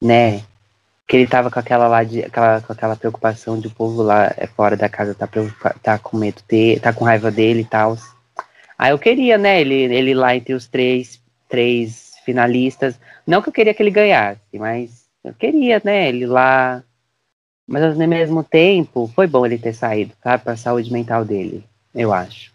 né? 0.00 0.44
Que 1.10 1.16
ele 1.16 1.26
tava 1.26 1.50
com 1.50 1.58
aquela 1.58 1.88
lá 1.88 2.04
de, 2.04 2.22
aquela, 2.22 2.60
com 2.60 2.72
aquela 2.72 2.94
preocupação 2.94 3.58
de 3.58 3.66
o 3.66 3.70
povo 3.70 4.00
lá 4.02 4.32
é, 4.36 4.46
fora 4.46 4.76
da 4.76 4.88
casa 4.88 5.12
tá, 5.12 5.28
tá 5.82 5.98
com 5.98 6.16
medo 6.16 6.40
tá 6.80 6.92
com 6.92 7.04
raiva 7.04 7.30
dele 7.30 7.62
e 7.62 7.64
tal. 7.64 7.96
Aí 8.78 8.92
eu 8.92 8.98
queria, 8.98 9.36
né, 9.36 9.60
ele, 9.60 9.74
ele 9.74 10.14
lá 10.14 10.36
entre 10.36 10.54
os 10.54 10.68
três, 10.68 11.20
três 11.48 12.12
finalistas. 12.24 12.98
Não 13.26 13.42
que 13.42 13.48
eu 13.48 13.52
queria 13.52 13.74
que 13.74 13.82
ele 13.82 13.90
ganhasse, 13.90 14.40
mas 14.54 15.08
eu 15.24 15.34
queria, 15.34 15.82
né, 15.84 16.08
ele 16.08 16.26
lá 16.26 16.82
mas 17.70 17.84
ao 17.84 18.08
mesmo 18.08 18.42
tempo, 18.42 19.06
foi 19.14 19.28
bom 19.28 19.46
ele 19.46 19.56
ter 19.56 19.72
saído, 19.72 20.12
tá? 20.20 20.36
Pra 20.36 20.56
saúde 20.56 20.92
mental 20.92 21.24
dele, 21.24 21.64
eu 21.94 22.12
acho. 22.12 22.52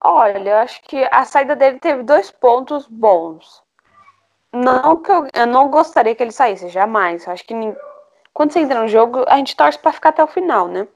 Olha, 0.00 0.50
eu 0.50 0.56
acho 0.58 0.80
que 0.82 1.02
a 1.10 1.24
saída 1.24 1.56
dele 1.56 1.80
teve 1.80 2.04
dois 2.04 2.30
pontos 2.30 2.86
bons. 2.86 3.63
Não 4.54 4.96
que 4.96 5.10
eu, 5.10 5.26
eu 5.34 5.46
não 5.46 5.68
gostaria 5.68 6.14
que 6.14 6.22
ele 6.22 6.30
saísse, 6.30 6.68
jamais. 6.68 7.26
Eu 7.26 7.32
acho 7.32 7.44
que 7.44 7.54
quando 8.32 8.52
você 8.52 8.60
entra 8.60 8.80
no 8.80 8.88
jogo, 8.88 9.24
a 9.26 9.36
gente 9.36 9.56
torce 9.56 9.78
para 9.78 9.92
ficar 9.92 10.10
até 10.10 10.22
o 10.22 10.28
final, 10.28 10.68
né? 10.68 10.86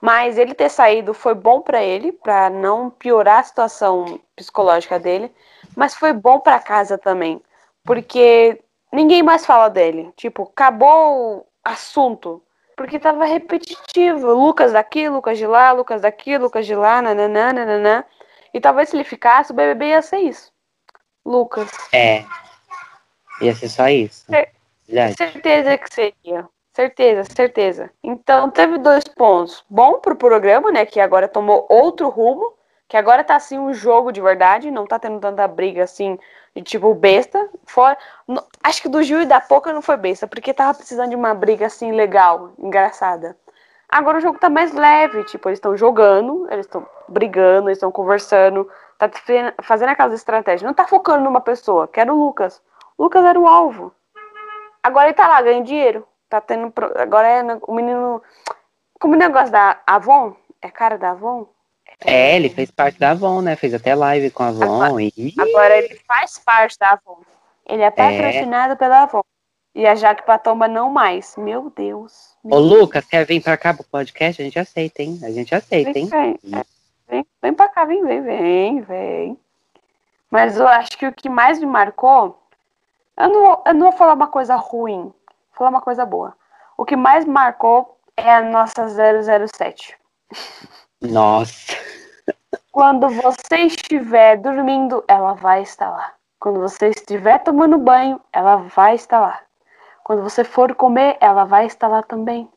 Mas 0.00 0.38
ele 0.38 0.54
ter 0.54 0.68
saído 0.68 1.12
foi 1.14 1.34
bom 1.34 1.60
para 1.60 1.82
ele, 1.82 2.10
para 2.10 2.50
não 2.50 2.90
piorar 2.90 3.40
a 3.40 3.42
situação 3.42 4.18
psicológica 4.34 4.98
dele, 4.98 5.32
mas 5.76 5.94
foi 5.94 6.12
bom 6.12 6.40
para 6.40 6.58
casa 6.58 6.98
também, 6.98 7.40
porque 7.84 8.60
ninguém 8.92 9.22
mais 9.22 9.46
fala 9.46 9.68
dele. 9.68 10.12
Tipo, 10.16 10.44
acabou 10.44 11.38
o 11.38 11.46
assunto. 11.62 12.42
Porque 12.76 12.98
tava 12.98 13.24
repetitivo. 13.26 14.32
Lucas 14.32 14.72
daqui, 14.72 15.08
Lucas 15.08 15.38
de 15.38 15.46
lá, 15.46 15.70
Lucas 15.72 16.02
daqui, 16.02 16.36
Lucas 16.38 16.66
de 16.66 16.74
lá, 16.74 17.00
nananã, 17.00 17.52
nananã. 17.52 18.04
E 18.52 18.60
talvez 18.60 18.88
se 18.88 18.96
ele 18.96 19.04
ficasse, 19.04 19.52
o 19.52 19.54
BBB 19.54 19.88
ia 19.88 20.02
ser 20.02 20.18
isso. 20.18 20.50
Lucas. 21.24 21.70
É. 21.92 22.24
Ia 23.42 23.54
ser 23.54 23.68
só 23.68 23.88
isso. 23.88 24.24
Cer 24.26 24.52
certeza 25.16 25.78
que 25.78 25.94
seria. 25.94 26.48
Certeza, 26.74 27.24
certeza. 27.24 27.90
Então 28.02 28.50
teve 28.50 28.78
dois 28.78 29.04
pontos. 29.04 29.64
Bom 29.68 30.00
pro 30.00 30.16
programa, 30.16 30.70
né? 30.70 30.86
Que 30.86 31.00
agora 31.00 31.28
tomou 31.28 31.66
outro 31.68 32.08
rumo. 32.08 32.54
Que 32.88 32.96
agora 32.96 33.24
tá 33.24 33.36
assim 33.36 33.58
um 33.58 33.72
jogo 33.72 34.12
de 34.12 34.20
verdade. 34.20 34.70
Não 34.70 34.86
tá 34.86 34.98
tendo 34.98 35.20
tanta 35.20 35.46
briga 35.46 35.84
assim 35.84 36.18
de 36.54 36.62
tipo 36.62 36.94
besta. 36.94 37.48
Fora, 37.64 37.96
no, 38.26 38.42
acho 38.62 38.82
que 38.82 38.88
do 38.88 39.02
Gil 39.02 39.22
e 39.22 39.26
da 39.26 39.40
Poca 39.40 39.72
não 39.72 39.82
foi 39.82 39.96
besta, 39.96 40.26
porque 40.26 40.52
tava 40.52 40.74
precisando 40.74 41.10
de 41.10 41.16
uma 41.16 41.34
briga 41.34 41.66
assim 41.66 41.92
legal, 41.92 42.52
engraçada. 42.58 43.36
Agora 43.88 44.18
o 44.18 44.20
jogo 44.20 44.38
tá 44.38 44.48
mais 44.48 44.72
leve, 44.72 45.24
tipo, 45.24 45.48
eles 45.48 45.58
estão 45.58 45.76
jogando, 45.76 46.46
eles 46.50 46.64
estão 46.64 46.86
brigando, 47.08 47.68
eles 47.68 47.76
estão 47.76 47.92
conversando, 47.92 48.68
tá 48.98 49.10
fazendo 49.62 49.90
aquelas 49.90 50.14
estratégias. 50.14 50.62
Não 50.62 50.72
tá 50.72 50.86
focando 50.86 51.24
numa 51.24 51.40
pessoa, 51.40 51.86
que 51.86 52.00
era 52.00 52.12
o 52.12 52.16
Lucas. 52.16 52.62
Lucas 52.98 53.24
era 53.24 53.38
o 53.38 53.46
alvo. 53.46 53.92
Agora 54.82 55.06
ele 55.08 55.14
tá 55.14 55.28
lá, 55.28 55.40
ganhando 55.40 55.66
dinheiro. 55.66 56.06
Tá 56.28 56.40
tendo. 56.40 56.72
Agora 56.96 57.28
é 57.28 57.42
o 57.62 57.74
menino. 57.74 58.22
Como 58.98 59.14
o 59.14 59.18
negócio 59.18 59.52
da 59.52 59.80
Avon? 59.86 60.34
É 60.60 60.70
cara 60.70 60.96
da 60.96 61.10
Avon? 61.10 61.46
É, 62.04 62.36
ele 62.36 62.48
fez 62.48 62.70
parte 62.70 62.98
da 62.98 63.10
Avon, 63.10 63.42
né? 63.42 63.54
Fez 63.56 63.74
até 63.74 63.94
live 63.94 64.30
com 64.30 64.42
a 64.42 64.48
Avon. 64.48 64.82
Agora, 64.82 65.02
e... 65.02 65.34
agora 65.38 65.78
ele 65.78 66.00
faz 66.06 66.38
parte 66.38 66.78
da 66.78 66.92
Avon. 66.92 67.20
Ele 67.66 67.82
é, 67.82 67.86
é. 67.86 67.90
patrocinado 67.90 68.72
é. 68.72 68.76
pela 68.76 69.02
Avon. 69.02 69.22
E 69.74 69.86
a 69.86 69.94
Jaque 69.94 70.26
Patomba 70.26 70.68
não 70.68 70.90
mais. 70.90 71.34
Meu 71.36 71.70
Deus. 71.70 72.36
Meu 72.44 72.58
Ô, 72.58 72.60
Lucas, 72.60 73.06
quer 73.06 73.24
vir 73.24 73.42
pra 73.42 73.56
cá 73.56 73.72
pro 73.72 73.84
podcast? 73.84 74.40
A 74.40 74.44
gente 74.44 74.58
aceita, 74.58 75.02
hein? 75.02 75.18
A 75.22 75.30
gente 75.30 75.54
aceita, 75.54 75.98
hein? 75.98 76.06
Vem, 76.06 76.38
vem, 76.42 76.64
vem, 77.08 77.26
vem 77.40 77.54
pra 77.54 77.68
cá, 77.68 77.84
vem, 77.84 78.04
vem, 78.04 78.22
vem, 78.22 78.80
vem. 78.82 79.38
Mas 80.30 80.58
eu 80.58 80.66
acho 80.66 80.96
que 80.98 81.06
o 81.06 81.12
que 81.12 81.28
mais 81.28 81.58
me 81.58 81.66
marcou. 81.66 82.41
Eu 83.16 83.28
não, 83.28 83.62
eu 83.66 83.74
não 83.74 83.90
vou 83.90 83.92
falar 83.92 84.14
uma 84.14 84.26
coisa 84.26 84.56
ruim. 84.56 85.02
Vou 85.02 85.14
falar 85.54 85.70
uma 85.70 85.80
coisa 85.80 86.04
boa. 86.04 86.34
O 86.76 86.84
que 86.84 86.96
mais 86.96 87.24
marcou 87.24 87.98
é 88.16 88.34
a 88.34 88.42
nossa 88.42 88.86
007. 88.88 89.96
Nossa. 91.00 91.76
Quando 92.70 93.08
você 93.08 93.56
estiver 93.66 94.38
dormindo, 94.38 95.04
ela 95.06 95.34
vai 95.34 95.62
estar 95.62 95.90
lá. 95.90 96.14
Quando 96.40 96.60
você 96.60 96.88
estiver 96.88 97.38
tomando 97.38 97.78
banho, 97.78 98.20
ela 98.32 98.56
vai 98.56 98.94
estar 98.94 99.20
lá. 99.20 99.40
Quando 100.02 100.22
você 100.22 100.42
for 100.42 100.74
comer, 100.74 101.16
ela 101.20 101.44
vai 101.44 101.66
estar 101.66 101.86
lá 101.86 102.02
também. 102.02 102.50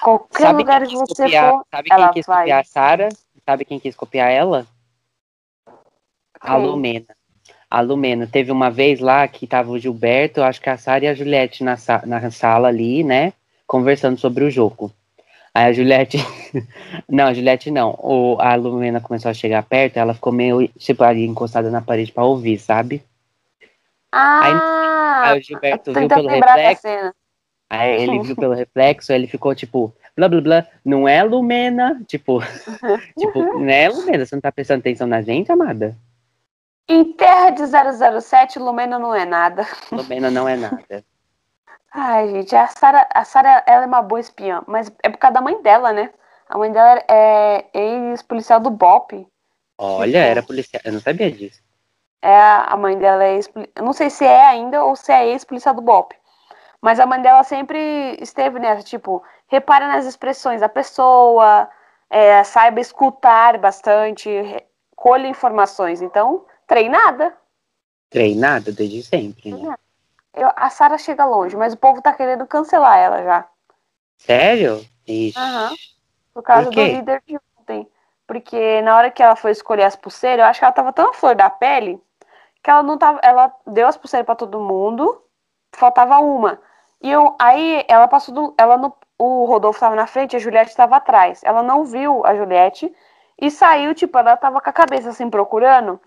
Qualquer 0.00 0.42
sabe 0.42 0.58
lugar 0.58 0.86
que 0.86 0.96
você 0.96 1.24
copiar, 1.24 1.50
for, 1.50 1.66
sabe 1.70 1.88
quem 1.88 2.10
quis 2.12 2.26
vai. 2.26 2.38
copiar 2.38 2.60
a 2.60 2.64
Sara? 2.64 3.08
Sabe 3.44 3.64
quem 3.64 3.80
quis 3.80 3.96
copiar 3.96 4.30
ela? 4.30 4.66
Quem? 5.64 6.50
A 6.50 6.56
Lumena. 6.56 7.16
A 7.70 7.80
Lumena. 7.80 8.26
Teve 8.26 8.52
uma 8.52 8.70
vez 8.70 9.00
lá 9.00 9.26
que 9.26 9.46
tava 9.46 9.70
o 9.70 9.78
Gilberto, 9.78 10.42
acho 10.42 10.60
que 10.60 10.70
a 10.70 10.76
Sara 10.76 11.04
e 11.04 11.08
a 11.08 11.14
Juliette 11.14 11.64
na, 11.64 11.76
na 12.04 12.30
sala 12.30 12.68
ali, 12.68 13.02
né? 13.02 13.32
Conversando 13.66 14.18
sobre 14.18 14.44
o 14.44 14.50
jogo. 14.50 14.92
Aí 15.52 15.70
a 15.70 15.72
Juliette. 15.72 16.18
não, 17.08 17.26
a 17.26 17.34
Juliette 17.34 17.70
não. 17.70 17.98
O, 17.98 18.36
a 18.40 18.54
Lumena 18.54 19.00
começou 19.00 19.30
a 19.30 19.34
chegar 19.34 19.62
perto, 19.62 19.96
ela 19.96 20.14
ficou 20.14 20.32
meio, 20.32 20.68
tipo, 20.78 21.02
ali 21.02 21.24
encostada 21.24 21.70
na 21.70 21.80
parede 21.80 22.12
pra 22.12 22.24
ouvir, 22.24 22.58
sabe? 22.58 23.02
Ah! 24.12 25.22
Aí, 25.24 25.30
aí 25.32 25.38
o 25.38 25.42
Gilberto 25.42 25.92
viu 25.92 26.08
pelo 26.08 26.28
reflexo. 26.28 26.86
Aí 27.68 28.02
ele 28.02 28.18
viu 28.22 28.36
pelo 28.36 28.54
reflexo, 28.54 29.12
ele 29.12 29.26
ficou 29.26 29.54
tipo, 29.54 29.94
blá 30.16 30.28
blá 30.28 30.40
blá, 30.40 30.66
não 30.84 31.08
é 31.08 31.22
Lumena? 31.22 32.00
Tipo, 32.06 32.40
tipo, 33.18 33.42
não 33.58 33.68
é 33.68 33.88
Lumena, 33.88 34.24
você 34.24 34.36
não 34.36 34.42
tá 34.42 34.52
prestando 34.52 34.80
atenção 34.80 35.06
na 35.06 35.22
gente, 35.22 35.50
amada? 35.50 35.96
Em 36.88 37.12
terra 37.12 37.50
de 37.50 37.62
007, 38.20 38.58
Lumena 38.58 38.98
não 38.98 39.14
é 39.14 39.24
nada. 39.24 39.66
Lumena 39.90 40.30
não 40.30 40.48
é 40.48 40.56
nada. 40.56 41.04
Ai, 41.92 42.28
gente, 42.28 42.54
a 42.54 42.66
Sarah, 42.68 43.08
a 43.12 43.24
Sarah, 43.24 43.64
ela 43.66 43.84
é 43.84 43.86
uma 43.86 44.02
boa 44.02 44.20
espiã, 44.20 44.62
mas 44.66 44.92
é 45.02 45.08
por 45.08 45.18
causa 45.18 45.34
da 45.34 45.40
mãe 45.40 45.60
dela, 45.62 45.92
né? 45.92 46.10
A 46.48 46.58
mãe 46.58 46.70
dela 46.70 47.02
é 47.08 47.64
ex-policial 47.72 48.60
do 48.60 48.70
BOP. 48.70 49.26
Olha, 49.78 50.18
era 50.18 50.42
policial, 50.42 50.80
eu 50.84 50.92
não 50.92 51.00
sabia 51.00 51.30
disso. 51.30 51.60
É, 52.22 52.38
a 52.38 52.76
mãe 52.76 52.98
dela 52.98 53.24
é 53.24 53.34
ex 53.34 53.50
Eu 53.74 53.84
não 53.84 53.92
sei 53.92 54.10
se 54.10 54.24
é 54.24 54.44
ainda 54.46 54.84
ou 54.84 54.96
se 54.96 55.12
é 55.12 55.26
ex-policial 55.28 55.74
do 55.74 55.82
BOP. 55.82 56.14
Mas 56.80 57.00
a 57.00 57.06
mãe 57.06 57.20
dela 57.20 57.42
sempre 57.42 58.16
esteve 58.20 58.58
nessa, 58.58 58.82
tipo, 58.82 59.22
repara 59.48 59.88
nas 59.88 60.06
expressões 60.06 60.60
da 60.60 60.68
pessoa, 60.68 61.68
é, 62.10 62.44
saiba 62.44 62.80
escutar 62.80 63.58
bastante, 63.58 64.30
colhe 64.94 65.28
informações. 65.28 66.02
Então, 66.02 66.44
treinada. 66.66 67.36
Treinada 68.10 68.72
desde 68.72 69.02
sempre, 69.02 69.52
né? 69.52 69.74
Eu, 70.34 70.50
a 70.54 70.68
Sara 70.68 70.98
chega 70.98 71.24
longe, 71.24 71.56
mas 71.56 71.72
o 71.72 71.78
povo 71.78 72.02
tá 72.02 72.12
querendo 72.12 72.46
cancelar 72.46 72.98
ela 72.98 73.22
já. 73.22 73.48
Sério? 74.18 74.84
Ixi. 75.06 75.38
Uhum. 75.38 75.76
Por 76.34 76.42
causa 76.42 76.64
Por 76.64 76.74
do 76.74 76.82
líder 76.82 77.22
de 77.26 77.38
ontem. 77.58 77.88
Porque 78.26 78.82
na 78.82 78.96
hora 78.96 79.10
que 79.10 79.22
ela 79.22 79.36
foi 79.36 79.50
escolher 79.50 79.84
as 79.84 79.96
pulseiras, 79.96 80.40
eu 80.40 80.50
acho 80.50 80.58
que 80.58 80.64
ela 80.64 80.72
tava 80.72 80.92
tão 80.92 81.14
flor 81.14 81.34
da 81.34 81.48
pele 81.48 82.00
que 82.62 82.70
ela 82.70 82.82
não 82.82 82.98
tava. 82.98 83.20
Ela 83.22 83.54
deu 83.66 83.86
as 83.86 83.96
pulseiras 83.96 84.26
para 84.26 84.34
todo 84.34 84.60
mundo, 84.60 85.22
faltava 85.72 86.18
uma. 86.18 86.60
E 87.00 87.10
eu, 87.10 87.36
aí 87.40 87.84
ela 87.88 88.08
passou 88.08 88.34
do. 88.34 88.54
Ela 88.58 88.76
no, 88.76 88.92
o 89.18 89.44
Rodolfo 89.44 89.76
estava 89.76 89.94
na 89.94 90.06
frente, 90.06 90.36
a 90.36 90.38
Juliette 90.38 90.70
estava 90.70 90.96
atrás. 90.96 91.40
Ela 91.44 91.62
não 91.62 91.84
viu 91.84 92.26
a 92.26 92.34
Juliette 92.34 92.92
e 93.40 93.50
saiu, 93.50 93.94
tipo, 93.94 94.18
ela 94.18 94.36
tava 94.36 94.60
com 94.60 94.68
a 94.68 94.72
cabeça 94.72 95.10
assim 95.10 95.30
procurando. 95.30 96.00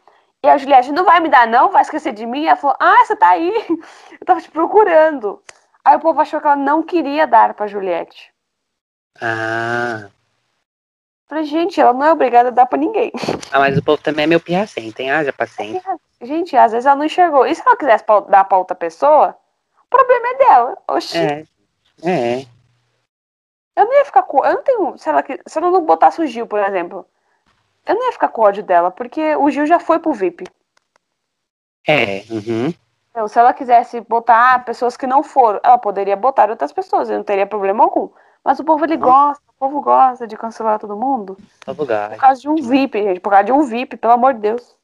E 0.43 0.47
a 0.47 0.57
Juliette, 0.57 0.91
não 0.91 1.03
vai 1.03 1.19
me 1.19 1.27
dar, 1.29 1.47
não? 1.47 1.69
Vai 1.69 1.81
esquecer 1.81 2.13
de 2.13 2.25
mim? 2.25 2.45
Ela 2.45 2.55
falou, 2.55 2.77
ah, 2.79 3.03
você 3.05 3.15
tá 3.15 3.29
aí. 3.29 3.51
Eu 4.19 4.25
tava 4.25 4.41
te 4.41 4.49
procurando. 4.49 5.41
Aí 5.83 5.95
o 5.97 5.99
povo 5.99 6.19
achou 6.21 6.39
que 6.39 6.47
ela 6.47 6.55
não 6.55 6.81
queria 6.83 7.27
dar 7.27 7.53
pra 7.53 7.67
Juliette. 7.67 8.31
Ah. 9.21 10.09
Falei, 11.27 11.43
gente, 11.43 11.79
ela 11.79 11.93
não 11.93 12.05
é 12.05 12.11
obrigada 12.11 12.49
a 12.49 12.51
dar 12.51 12.65
pra 12.65 12.77
ninguém. 12.79 13.11
ah, 13.51 13.59
mas 13.59 13.77
o 13.77 13.83
povo 13.83 14.01
também 14.01 14.23
é 14.23 14.27
meu 14.27 14.39
pirracento, 14.39 15.01
hein? 15.01 15.11
Haja 15.11 15.33
paciência. 15.33 15.99
Gente, 16.21 16.55
às 16.55 16.71
vezes 16.71 16.85
ela 16.85 16.95
não 16.95 17.05
enxergou. 17.05 17.45
E 17.45 17.53
se 17.53 17.61
ela 17.65 17.77
quisesse 17.77 18.05
dar 18.29 18.43
pra 18.45 18.57
outra 18.57 18.75
pessoa, 18.75 19.35
o 19.85 19.89
problema 19.89 20.27
é 20.27 20.37
dela. 20.37 20.77
Oxi, 20.87 21.17
É. 21.17 21.45
É. 22.03 22.45
eu 23.75 23.85
não 23.85 23.93
ia 23.93 24.05
ficar 24.05 24.23
com. 24.23 24.43
Eu 24.45 24.53
não 24.55 24.63
tenho. 24.63 24.97
Se 24.97 25.09
ela, 25.09 25.23
se 25.45 25.57
ela 25.57 25.69
não 25.69 25.85
botasse 25.85 26.21
o 26.21 26.25
Gil, 26.25 26.47
por 26.47 26.59
exemplo, 26.61 27.05
eu 27.89 27.95
não 27.95 28.05
ia 28.05 28.11
ficar 28.11 28.27
com 28.27 28.43
ódio 28.43 28.61
dela, 28.61 28.91
porque 28.91 29.35
o 29.35 29.49
Gil 29.49 29.65
já 29.65 29.79
foi 29.79 29.97
pro 29.97 30.13
VIP. 30.13 30.43
É. 31.87 32.23
Uhum. 32.29 32.71
Então, 33.09 33.27
se 33.27 33.39
ela 33.39 33.51
quisesse 33.51 33.99
botar 34.01 34.63
pessoas 34.63 34.95
que 34.95 35.07
não 35.07 35.23
foram, 35.23 35.59
ela 35.63 35.77
poderia 35.79 36.15
botar 36.15 36.51
outras 36.51 36.71
pessoas, 36.71 37.09
e 37.09 37.17
não 37.17 37.23
teria 37.23 37.47
problema 37.47 37.83
algum. 37.83 38.09
Mas 38.45 38.59
o 38.59 38.63
povo, 38.63 38.85
ele 38.85 38.95
gosta, 38.95 39.43
o 39.47 39.53
povo 39.53 39.81
gosta 39.81 40.27
de 40.27 40.37
cancelar 40.37 40.77
todo 40.77 40.95
mundo. 40.95 41.35
Lugar. 41.67 42.11
Por 42.11 42.19
causa 42.19 42.39
de 42.39 42.47
um 42.47 42.55
VIP, 42.57 43.01
gente. 43.01 43.19
Por 43.19 43.31
causa 43.31 43.45
de 43.45 43.51
um 43.51 43.63
VIP, 43.63 43.97
pelo 43.97 44.13
amor 44.13 44.35
de 44.35 44.41
Deus. 44.41 44.75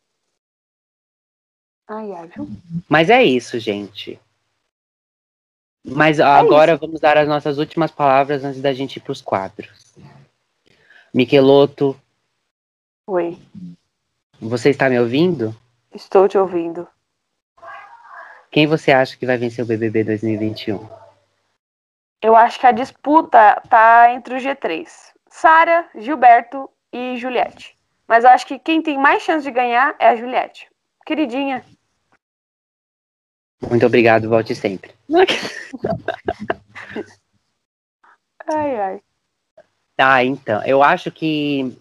Ai, 1.88 2.12
ai, 2.12 2.28
viu? 2.28 2.50
Mas 2.90 3.12
é 3.12 3.24
isso, 3.24 3.60
gente. 3.60 4.20
Mas 5.86 6.20
agora 6.20 6.76
vamos 6.76 7.00
dar 7.00 7.20
as 7.20 7.28
nossas 7.28 7.60
últimas 7.60 7.92
palavras 7.92 8.44
antes 8.44 8.60
da 8.60 8.74
gente 8.74 8.98
ir 8.98 9.02
pros 9.02 9.22
quadros. 9.22 9.94
Miqueloto, 11.14 11.96
Oi, 13.08 13.38
você 14.42 14.72
está 14.72 14.90
me 14.90 15.00
ouvindo? 15.00 15.56
estou 15.94 16.28
te 16.28 16.40
ouvindo. 16.40 16.88
Quem 18.50 18.66
você 18.66 18.92
acha 18.92 19.16
que 19.16 19.28
vai 19.28 19.38
vencer 19.38 19.64
o 19.64 19.68
BBB 19.68 20.04
2021? 20.04 20.90
Eu 22.20 22.36
acho 22.36 22.60
que 22.60 22.66
a 22.66 22.72
disputa 22.72 23.62
tá 23.70 24.12
entre 24.12 24.34
o 24.34 24.38
G3. 24.40 24.88
Sara, 25.30 25.88
Gilberto 25.96 26.68
e 26.92 27.16
Juliette. 27.18 27.78
Mas 28.08 28.24
eu 28.24 28.32
acho 28.32 28.48
que 28.48 28.58
quem 28.58 28.82
tem 28.82 28.98
mais 28.98 29.22
chance 29.22 29.44
de 29.44 29.52
ganhar 29.52 29.96
é 30.00 30.08
a 30.08 30.16
Juliette. 30.16 30.68
Queridinha. 31.06 31.64
Muito 33.70 33.86
obrigado, 33.86 34.30
volte 34.30 34.56
sempre. 34.56 34.96
Ai, 38.48 38.80
ai. 38.80 39.02
Tá, 39.98 40.24
então, 40.24 40.64
eu 40.66 40.84
acho 40.84 41.12
que 41.12 41.76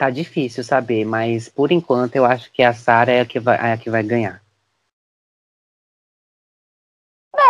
tá 0.00 0.08
difícil 0.08 0.64
saber, 0.64 1.04
mas 1.04 1.46
por 1.50 1.70
enquanto 1.70 2.16
eu 2.16 2.24
acho 2.24 2.50
que 2.52 2.62
a 2.62 2.72
Sara 2.72 3.12
é 3.12 3.20
a 3.20 3.26
que 3.26 3.38
vai, 3.38 3.56
é 3.58 3.72
a 3.74 3.76
que 3.76 3.90
vai 3.90 4.02
ganhar. 4.02 4.40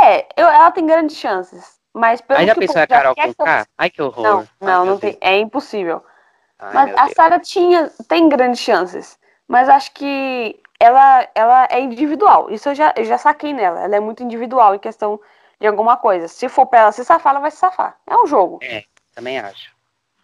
É, 0.02 0.26
eu- 0.36 0.48
ela 0.48 0.72
tem 0.72 0.84
grandes 0.84 1.16
chances. 1.16 1.78
Mas 1.94 2.20
pelo 2.20 2.40
Aí 2.40 2.46
já 2.46 2.54
que 2.54 2.60
pensou 2.60 2.82
a 2.82 2.86
Carol 2.88 3.14
com 3.14 3.34
K? 3.34 3.66
Ai, 3.78 3.88
que 3.90 4.02
horror. 4.02 4.24
Não, 4.24 4.48
não, 4.60 4.84
não 4.84 4.98
tem. 4.98 5.16
É 5.20 5.38
impossível. 5.38 6.04
Ai, 6.58 6.74
Mas 6.74 6.98
a. 6.98 7.08
Sara 7.14 7.38
tinha, 7.38 7.88
tem 8.08 8.28
grandes 8.28 8.60
chances. 8.60 9.16
Mas 9.46 9.68
acho 9.68 9.92
que 9.92 10.60
ela, 10.80 11.28
ela 11.34 11.68
é 11.70 11.80
individual. 11.80 12.50
Isso 12.50 12.68
eu 12.68 12.74
já, 12.74 12.92
eu 12.96 13.04
já 13.04 13.18
saquei 13.18 13.52
nela. 13.52 13.80
Ela 13.80 13.96
é 13.96 14.00
muito 14.00 14.22
individual 14.24 14.74
em 14.74 14.78
questão 14.78 15.20
de 15.60 15.66
alguma 15.68 15.96
coisa. 15.96 16.26
Se 16.26 16.48
for 16.48 16.66
pra 16.66 16.80
ela 16.80 16.92
se 16.92 17.04
safar, 17.04 17.30
ela 17.30 17.40
vai 17.40 17.50
se 17.50 17.58
safar. 17.58 17.96
É 18.06 18.16
um 18.16 18.26
jogo. 18.26 18.58
Também 19.14 19.38
acho. 19.38 19.72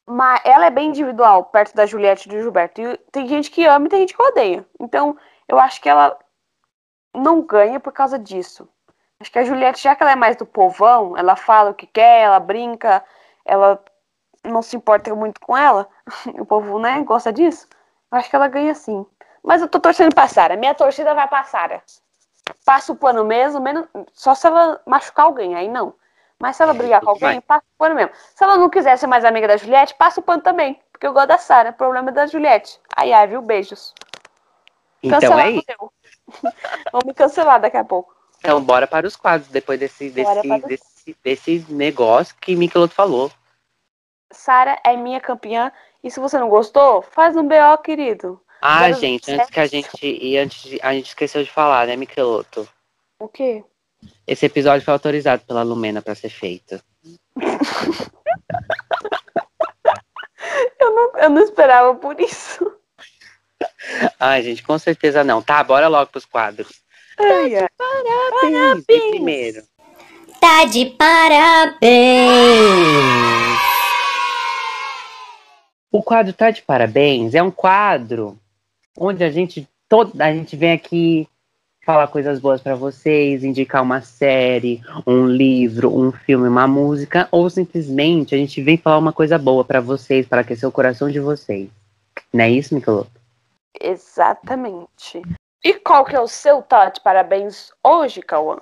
Mas 0.07 0.41
ela 0.45 0.67
é 0.67 0.71
bem 0.71 0.91
individual, 0.91 1.45
perto 1.45 1.75
da 1.75 1.85
Juliette 1.85 2.29
e 2.29 2.33
do 2.33 2.41
Gilberto. 2.41 2.81
E 2.81 2.97
tem 3.11 3.27
gente 3.27 3.51
que 3.51 3.65
ama 3.67 3.87
e 3.87 3.89
tem 3.89 4.01
gente 4.01 4.17
que 4.17 4.23
odeia. 4.23 4.65
Então, 4.79 5.17
eu 5.49 5.59
acho 5.59 5.81
que 5.81 5.89
ela 5.89 6.17
não 7.15 7.43
ganha 7.43 7.81
por 7.81 7.93
causa 7.93 8.19
disso. 8.19 8.69
Acho 9.19 9.33
que 9.33 9.39
a 9.39 9.45
Juliette, 9.45 9.83
já 9.83 9.97
que 9.97 10.03
ela 10.03 10.13
é 10.13 10.17
mais 10.17 10.37
do 10.37 10.47
povão, 10.47 11.17
ela 11.17 11.35
fala 11.35 11.71
o 11.71 11.75
que 11.75 11.87
quer, 11.87 12.21
ela 12.21 12.39
brinca, 12.39 13.03
ela 13.45 13.83
não 14.45 14.63
se 14.63 14.77
importa 14.77 15.15
muito 15.15 15.41
com 15.41 15.57
ela. 15.57 15.89
O 16.41 16.47
povo, 16.47 16.79
né, 16.79 17.03
gosta 17.03 17.33
disso. 17.33 17.69
Acho 18.11 18.31
que 18.31 18.37
ela 18.37 18.49
ganha 18.49 18.75
sim. 18.75 19.05
Mas 19.43 19.61
eu 19.63 19.69
tô 19.69 19.81
torcendo 19.81 20.15
pra 20.15 20.29
Sara. 20.29 20.57
Minha 20.57 20.75
torcida 20.75 21.15
vai 21.15 21.27
pra 21.29 21.45
Sara. 21.45 21.83
Passa 22.65 22.93
o 22.93 22.97
pano 22.97 23.25
mesmo, 23.25 23.61
menos, 23.61 23.87
só 24.13 24.35
se 24.35 24.47
ela 24.47 24.81
machucar 24.87 25.27
alguém, 25.27 25.55
aí 25.57 25.69
não. 25.69 25.95
Mas 26.41 26.57
se 26.57 26.63
ela 26.63 26.73
É, 26.73 26.77
brigar 26.77 27.01
com 27.01 27.11
alguém, 27.11 27.41
passa 27.41 27.65
o 27.65 27.79
pano 27.79 27.95
mesmo. 27.95 28.13
Se 28.35 28.45
ela 28.45 28.59
não 28.59 28.69
quiser 28.69 28.97
ser 28.99 29.07
mais 29.07 29.25
amiga 29.25 29.49
da 29.49 29.57
Juliette, 29.57 29.95
passa 29.95 30.21
o 30.21 30.23
pano 30.23 30.43
também. 30.43 30.81
Porque 30.93 31.07
eu 31.07 31.13
gosto 31.13 31.29
da 31.29 31.39
Sara. 31.39 31.71
O 31.71 31.75
problema 31.75 32.11
é 32.11 32.13
da 32.13 32.27
Juliette. 32.27 32.79
Ai, 32.95 33.13
ai, 33.13 33.27
viu? 33.27 33.41
Beijos. 33.41 33.95
Então 35.03 35.21
Cancelar 35.21 35.47
é 35.47 35.51
isso. 35.53 35.93
Vão 36.93 37.03
me 37.07 37.15
cancelar 37.15 37.61
daqui 37.61 37.77
a 37.77 37.85
pouco. 37.85 38.15
Então, 38.39 38.63
bora 38.63 38.87
para 38.87 39.07
os 39.07 39.17
quadros, 39.17 39.49
depois 39.49 39.79
desse, 39.81 40.11
desse, 40.11 40.43
desse, 40.67 41.17
desse 41.25 41.67
negócio 41.73 42.37
que 42.41 42.55
Miqueloto 42.55 42.95
falou. 42.95 43.31
Sara 44.33 44.79
é 44.85 44.97
minha 44.97 45.21
campeã. 45.21 45.73
E 46.03 46.11
se 46.11 46.21
você 46.21 46.39
não 46.39 46.49
gostou, 46.49 47.03
faz 47.03 47.37
um 47.37 47.47
BO, 47.47 47.79
querido. 47.83 48.41
Ah, 48.61 48.89
Zero 48.91 48.95
gente, 49.01 49.31
antes 49.31 49.51
que 49.51 49.61
a 49.61 49.67
gente. 49.67 50.07
E 50.07 50.37
antes 50.39 50.63
de- 50.63 50.81
a 50.83 50.93
gente 50.93 51.09
esqueceu 51.09 51.43
de 51.43 51.51
falar, 51.51 51.87
né, 51.87 51.97
Miqueloto? 51.97 52.69
O 53.21 53.29
quê? 53.29 53.65
Esse 54.27 54.47
episódio 54.47 54.85
foi 54.85 54.93
autorizado 54.93 55.43
pela 55.47 55.63
Lumena 55.63 56.03
para 56.03 56.15
ser 56.15 56.31
feito. 56.31 56.81
Eu 60.81 60.95
não, 60.95 61.13
eu 61.19 61.31
não 61.31 61.43
esperava 61.43 61.95
por 61.95 62.21
isso. 62.21 62.73
Ai, 64.19 64.43
gente, 64.43 64.63
com 64.63 64.79
certeza 64.79 65.25
não. 65.25 65.43
Tá, 65.43 65.63
bora 65.65 65.89
logo 65.89 66.11
pros 66.11 66.25
quadros. 66.25 66.81
Ai, 67.19 67.57
ai. 67.57 67.69
Parabéns! 67.77 68.85
E 68.89 69.11
primeiro. 69.11 69.63
Tá 70.41 70.65
de 70.65 70.87
parabéns! 70.87 71.81
O 75.91 76.03
quadro 76.03 76.33
Tá 76.33 76.51
de 76.51 76.63
Parabéns 76.63 77.35
é 77.35 77.43
um 77.43 77.51
quadro 77.51 78.39
onde 78.97 79.25
a 79.25 79.31
gente, 79.31 79.67
todo, 79.89 80.21
a 80.21 80.33
gente 80.33 80.55
vem 80.57 80.73
aqui 80.73 81.29
falar 81.87 82.09
coisas 82.09 82.41
boas 82.41 82.61
pra 82.61 82.75
vocês, 82.75 83.45
indicar 83.45 83.81
uma 83.81 84.03
série, 84.03 84.83
um 85.07 85.25
livro, 85.25 85.97
um 85.97 86.11
filme, 86.11 86.49
uma 86.49 86.67
música, 86.67 87.29
ou 87.31 87.49
simplesmente 87.49 88.35
a 88.35 88.39
gente 88.39 88.61
vem 88.61 88.77
falar 88.77 88.99
uma 88.99 89.13
coisa 89.13 89.39
boa 89.39 89.65
pra 89.65 89.81
vocês, 89.81 90.27
para 90.27 90.41
aquecer 90.41 90.69
o 90.69 90.73
coração 90.73 91.09
de 91.09 91.21
vocês. 91.21 91.71
Não 92.33 92.45
é 92.45 92.51
isso, 92.51 92.75
Miqueloto? 92.75 93.13
Exatamente. 93.81 95.23
E 95.63 95.75
qual 95.75 96.05
que 96.05 96.17
é 96.17 96.21
o 96.21 96.27
seu 96.27 96.61
tá 96.61 96.91
de 96.91 97.01
parabéns 97.01 97.71
hoje, 97.85 98.21
Cauã? 98.21 98.59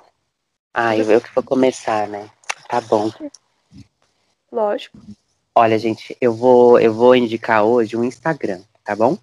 Ah, 0.75 0.95
eu, 0.95 1.11
eu 1.11 1.21
que 1.21 1.35
vou 1.35 1.43
começar, 1.43 2.07
né? 2.07 2.29
Tá 2.69 2.83
bom. 2.83 3.11
Lógico. 4.53 4.99
Olha, 5.55 5.79
gente, 5.79 6.15
eu 6.21 6.35
vou, 6.35 6.79
eu 6.79 6.93
vou 6.93 7.17
indicar 7.17 7.65
hoje 7.65 7.97
um 7.97 8.05
Instagram, 8.05 8.61
tá 8.85 8.95
bom? 8.95 9.17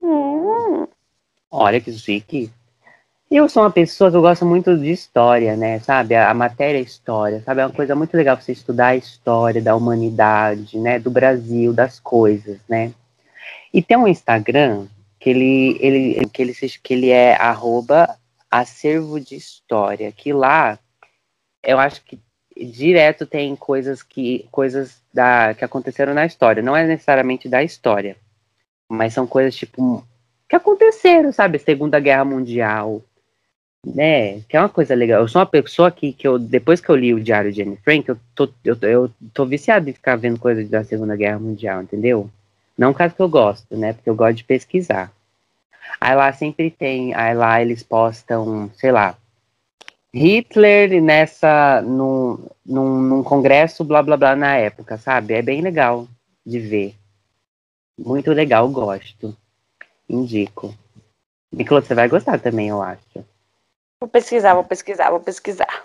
Hum, 0.00 0.86
Olha 1.50 1.80
que 1.80 1.92
chique. 1.92 2.50
Eu 3.28 3.48
sou 3.48 3.64
uma 3.64 3.72
pessoa 3.72 4.08
que 4.08 4.16
eu 4.16 4.22
gosto 4.22 4.46
muito 4.46 4.78
de 4.78 4.90
história, 4.90 5.56
né? 5.56 5.80
Sabe? 5.80 6.14
A, 6.14 6.30
a 6.30 6.34
matéria 6.34 6.78
é 6.78 6.82
história, 6.82 7.42
sabe? 7.42 7.60
É 7.60 7.66
uma 7.66 7.72
coisa 7.72 7.94
muito 7.96 8.16
legal 8.16 8.36
você 8.36 8.52
estudar 8.52 8.88
a 8.88 8.96
história 8.96 9.60
da 9.60 9.74
humanidade, 9.74 10.78
né? 10.78 11.00
Do 11.00 11.10
Brasil, 11.10 11.72
das 11.72 11.98
coisas, 11.98 12.60
né? 12.68 12.92
E 13.74 13.82
tem 13.82 13.96
um 13.96 14.06
Instagram 14.06 14.86
que 15.18 15.30
ele, 15.30 15.76
ele, 15.80 16.26
que 16.28 16.40
ele, 16.42 16.54
que 16.54 16.94
ele 16.94 17.10
é 17.10 17.34
arroba 17.34 18.16
acervo 18.48 19.18
de 19.18 19.34
história, 19.34 20.12
que 20.12 20.32
lá 20.32 20.78
eu 21.64 21.80
acho 21.80 22.02
que 22.04 22.20
direto 22.56 23.26
tem 23.26 23.56
coisas 23.56 24.02
que 24.04 24.46
coisas 24.52 25.02
da, 25.12 25.52
que 25.52 25.64
aconteceram 25.64 26.14
na 26.14 26.26
história. 26.26 26.62
Não 26.62 26.76
é 26.76 26.86
necessariamente 26.86 27.48
da 27.48 27.62
história, 27.62 28.16
mas 28.88 29.12
são 29.14 29.26
coisas 29.26 29.56
tipo 29.56 30.06
que 30.48 30.54
aconteceram, 30.54 31.32
sabe? 31.32 31.58
Segunda 31.58 31.98
Guerra 31.98 32.24
Mundial, 32.24 33.02
né? 33.94 34.40
Que 34.42 34.56
é 34.56 34.60
uma 34.60 34.68
coisa 34.68 34.94
legal. 34.94 35.20
Eu 35.20 35.28
sou 35.28 35.40
uma 35.40 35.46
pessoa 35.46 35.90
que, 35.90 36.12
que 36.12 36.26
eu, 36.26 36.38
depois 36.38 36.80
que 36.80 36.88
eu 36.88 36.96
li 36.96 37.14
o 37.14 37.22
Diário 37.22 37.52
de 37.52 37.62
Anne 37.62 37.76
Frank, 37.76 38.08
eu 38.08 38.18
tô, 38.34 38.48
eu, 38.64 38.76
eu 38.82 39.10
tô 39.32 39.46
viciado 39.46 39.88
em 39.88 39.92
ficar 39.92 40.16
vendo 40.16 40.40
coisas 40.40 40.68
da 40.68 40.82
Segunda 40.82 41.14
Guerra 41.14 41.38
Mundial, 41.38 41.82
entendeu? 41.82 42.28
Não 42.76 42.92
caso 42.92 43.14
que 43.14 43.22
eu 43.22 43.28
gosto, 43.28 43.76
né? 43.76 43.92
Porque 43.92 44.10
eu 44.10 44.16
gosto 44.16 44.36
de 44.36 44.44
pesquisar. 44.44 45.12
Aí 46.00 46.14
lá 46.16 46.32
sempre 46.32 46.70
tem, 46.70 47.14
aí 47.14 47.34
lá 47.34 47.62
eles 47.62 47.82
postam, 47.82 48.70
sei 48.76 48.90
lá, 48.90 49.16
Hitler 50.12 51.00
nessa, 51.02 51.80
num, 51.82 52.44
num, 52.64 53.00
num 53.00 53.22
congresso, 53.22 53.84
blá 53.84 54.02
blá 54.02 54.16
blá, 54.16 54.34
na 54.34 54.56
época, 54.56 54.98
sabe? 54.98 55.34
É 55.34 55.42
bem 55.42 55.60
legal 55.60 56.08
de 56.44 56.58
ver. 56.58 56.94
Muito 57.98 58.32
legal, 58.32 58.68
gosto. 58.68 59.36
Indico. 60.08 60.74
Nicolas, 61.52 61.86
você 61.86 61.94
vai 61.94 62.08
gostar 62.08 62.38
também, 62.38 62.68
eu 62.68 62.82
acho. 62.82 63.24
Vou 64.00 64.08
pesquisar, 64.08 64.54
vou 64.54 64.64
pesquisar, 64.64 65.10
vou 65.10 65.20
pesquisar. 65.20 65.82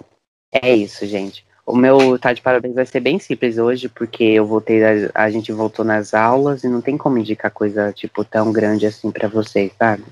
É 0.52 0.74
isso, 0.74 1.06
gente. 1.06 1.46
O 1.66 1.76
meu 1.76 2.20
tá 2.20 2.34
de 2.34 2.42
parabéns 2.42 2.76
vai 2.76 2.86
ser 2.86 3.00
bem 3.00 3.20
simples 3.20 3.58
hoje, 3.58 3.88
porque 3.88 4.24
eu 4.24 4.46
voltei, 4.46 4.84
a, 4.84 5.12
a 5.14 5.30
gente 5.30 5.52
voltou 5.52 5.86
nas 5.86 6.14
aulas 6.14 6.64
e 6.64 6.68
não 6.68 6.82
tem 6.82 6.98
como 6.98 7.18
indicar 7.18 7.52
coisa, 7.52 7.94
tipo, 7.94 8.26
tão 8.26 8.52
grande 8.52 8.86
assim 8.86 9.12
pra 9.12 9.28
vocês, 9.28 9.72
sabe? 9.78 10.04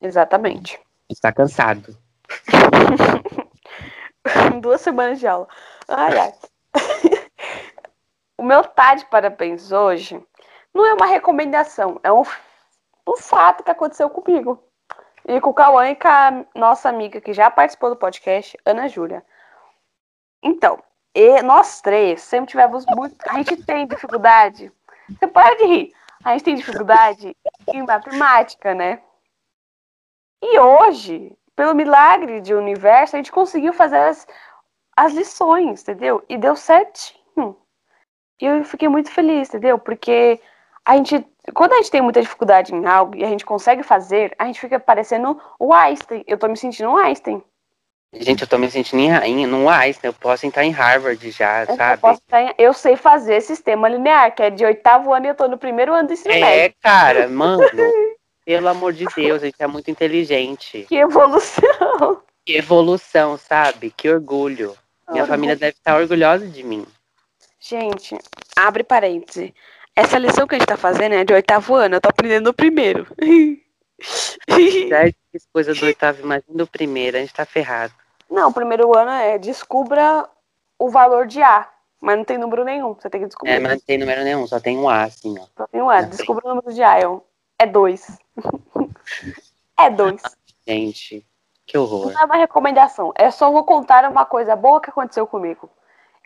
Exatamente. 0.00 0.78
Está 1.10 1.32
cansado. 1.32 1.96
Duas 4.60 4.80
semanas 4.80 5.18
de 5.18 5.26
aula. 5.26 5.48
Ai, 5.88 6.18
ai. 6.18 6.32
o 8.38 8.42
meu 8.42 8.62
tá 8.62 8.94
de 8.94 9.06
parabéns 9.06 9.72
hoje 9.72 10.22
não 10.74 10.84
é 10.84 10.94
uma 10.94 11.06
recomendação, 11.06 12.00
é 12.02 12.12
um, 12.12 12.24
um 13.08 13.16
fato 13.16 13.62
que 13.62 13.70
aconteceu 13.70 14.10
comigo. 14.10 14.60
E 15.26 15.40
com 15.40 15.50
o 15.50 15.54
Cauã 15.54 15.88
e 15.88 15.96
com 15.96 16.08
a 16.08 16.44
nossa 16.54 16.88
amiga 16.88 17.20
que 17.20 17.32
já 17.32 17.50
participou 17.50 17.90
do 17.90 17.96
podcast, 17.96 18.58
Ana 18.64 18.88
Júlia. 18.88 19.24
Então, 20.42 20.82
nós 21.44 21.80
três 21.80 22.22
sempre 22.22 22.50
tivemos 22.50 22.84
muito. 22.86 23.16
A 23.28 23.34
gente 23.34 23.64
tem 23.64 23.86
dificuldade. 23.86 24.70
Você 25.08 25.26
pode 25.26 25.64
rir. 25.64 25.92
A 26.24 26.32
gente 26.32 26.44
tem 26.44 26.54
dificuldade 26.54 27.36
em 27.68 27.82
matemática, 27.82 28.74
né? 28.74 29.00
E 30.42 30.58
hoje, 30.58 31.36
pelo 31.56 31.74
milagre 31.74 32.40
de 32.40 32.54
universo, 32.54 33.16
a 33.16 33.18
gente 33.18 33.32
conseguiu 33.32 33.72
fazer 33.72 33.98
as, 33.98 34.26
as 34.96 35.12
lições, 35.12 35.82
entendeu? 35.82 36.24
E 36.28 36.36
deu 36.36 36.56
certinho. 36.56 37.56
E 38.40 38.46
eu 38.46 38.64
fiquei 38.64 38.88
muito 38.88 39.10
feliz, 39.10 39.48
entendeu? 39.48 39.78
Porque 39.78 40.40
a 40.84 40.96
gente, 40.96 41.26
quando 41.52 41.72
a 41.72 41.76
gente 41.76 41.90
tem 41.90 42.00
muita 42.00 42.22
dificuldade 42.22 42.74
em 42.74 42.86
algo 42.86 43.16
e 43.16 43.24
a 43.24 43.28
gente 43.28 43.44
consegue 43.44 43.82
fazer, 43.82 44.34
a 44.38 44.46
gente 44.46 44.60
fica 44.60 44.78
parecendo 44.80 45.40
o 45.58 45.72
Einstein. 45.74 46.24
Eu 46.26 46.38
tô 46.38 46.48
me 46.48 46.56
sentindo 46.56 46.88
um 46.90 46.96
Einstein. 46.96 47.42
Gente, 48.16 48.42
eu 48.42 48.48
tô 48.48 48.56
me 48.58 48.70
sentindo 48.70 49.00
em 49.24 49.44
no 49.46 49.68
Einstein, 49.68 50.08
eu 50.08 50.14
posso 50.14 50.46
entrar 50.46 50.64
em 50.64 50.70
Harvard 50.70 51.30
já, 51.32 51.64
Eu, 51.64 51.76
sabe? 51.76 52.00
posso 52.00 52.22
em- 52.32 52.54
eu 52.56 52.72
sei 52.72 52.94
fazer 52.96 53.40
sistema 53.40 53.88
linear, 53.88 54.32
que 54.34 54.42
é 54.42 54.50
de 54.50 54.64
oitavo 54.64 55.12
ano 55.12 55.26
e 55.26 55.28
eu 55.30 55.34
tô 55.34 55.48
no 55.48 55.58
primeiro 55.58 55.92
ano 55.92 56.06
do 56.06 56.12
ensino 56.14 56.32
É, 56.32 56.40
médio. 56.40 56.76
cara, 56.80 57.26
mano, 57.28 57.66
pelo 58.44 58.68
amor 58.68 58.92
de 58.92 59.04
Deus, 59.16 59.42
a 59.42 59.46
gente 59.46 59.56
é 59.60 59.66
muito 59.66 59.90
inteligente. 59.90 60.84
Que 60.88 60.96
evolução! 60.96 62.22
Que 62.46 62.56
evolução, 62.58 63.36
sabe? 63.36 63.90
Que 63.90 64.08
orgulho. 64.08 64.76
Minha 65.08 65.22
Orgulho. 65.22 65.26
família 65.26 65.56
deve 65.56 65.72
estar 65.76 65.96
orgulhosa 65.96 66.46
de 66.46 66.62
mim. 66.62 66.86
Gente, 67.58 68.16
abre 68.56 68.84
parêntese. 68.84 69.54
Essa 69.96 70.18
lição 70.18 70.46
que 70.46 70.54
a 70.56 70.58
gente 70.58 70.66
tá 70.68 70.76
fazendo 70.76 71.14
é 71.14 71.24
de 71.24 71.32
oitavo 71.32 71.74
ano, 71.74 71.96
eu 71.96 72.00
tô 72.00 72.08
aprendendo 72.08 72.46
no 72.46 72.54
primeiro. 72.54 73.06
Já 74.88 75.12
fiz 75.30 75.46
coisa 75.52 75.72
do 75.74 75.84
oitavo, 75.86 76.20
imagina 76.22 76.54
do 76.56 76.66
primeiro, 76.66 77.16
a 77.16 77.20
gente 77.20 77.32
tá 77.32 77.46
ferrado. 77.46 77.92
Não, 78.28 78.48
o 78.50 78.52
primeiro 78.52 78.96
ano 78.96 79.10
é 79.12 79.38
descubra 79.38 80.28
o 80.78 80.90
valor 80.90 81.26
de 81.26 81.40
A, 81.42 81.68
mas 82.00 82.16
não 82.16 82.24
tem 82.24 82.36
número 82.38 82.64
nenhum, 82.64 82.94
você 82.94 83.08
tem 83.08 83.20
que 83.20 83.28
descobrir. 83.28 83.52
É, 83.52 83.60
mas 83.60 83.72
não 83.72 83.80
tem 83.80 83.98
número 83.98 84.24
nenhum, 84.24 84.46
só 84.46 84.58
tem 84.58 84.76
um 84.76 84.88
A, 84.88 85.04
assim, 85.04 85.36
ó. 85.38 85.46
Só 85.56 85.66
tem 85.68 85.80
um 85.80 85.88
A, 85.88 85.94
não 86.02 86.08
tem. 86.08 86.10
descubra 86.10 86.44
o 86.44 86.48
número 86.56 86.72
de 86.74 86.82
A, 86.82 86.98
é 86.98 87.08
um- 87.08 87.20
é 87.58 87.66
dois. 87.66 88.18
é 89.78 89.90
dois. 89.90 90.20
Gente, 90.66 91.24
que 91.64 91.78
horror. 91.78 92.12
Não 92.12 92.20
é 92.20 92.24
uma 92.24 92.36
recomendação, 92.36 93.12
é 93.14 93.30
só 93.30 93.50
vou 93.50 93.62
contar 93.64 94.10
uma 94.10 94.26
coisa 94.26 94.56
boa 94.56 94.80
que 94.80 94.90
aconteceu 94.90 95.26
comigo. 95.26 95.70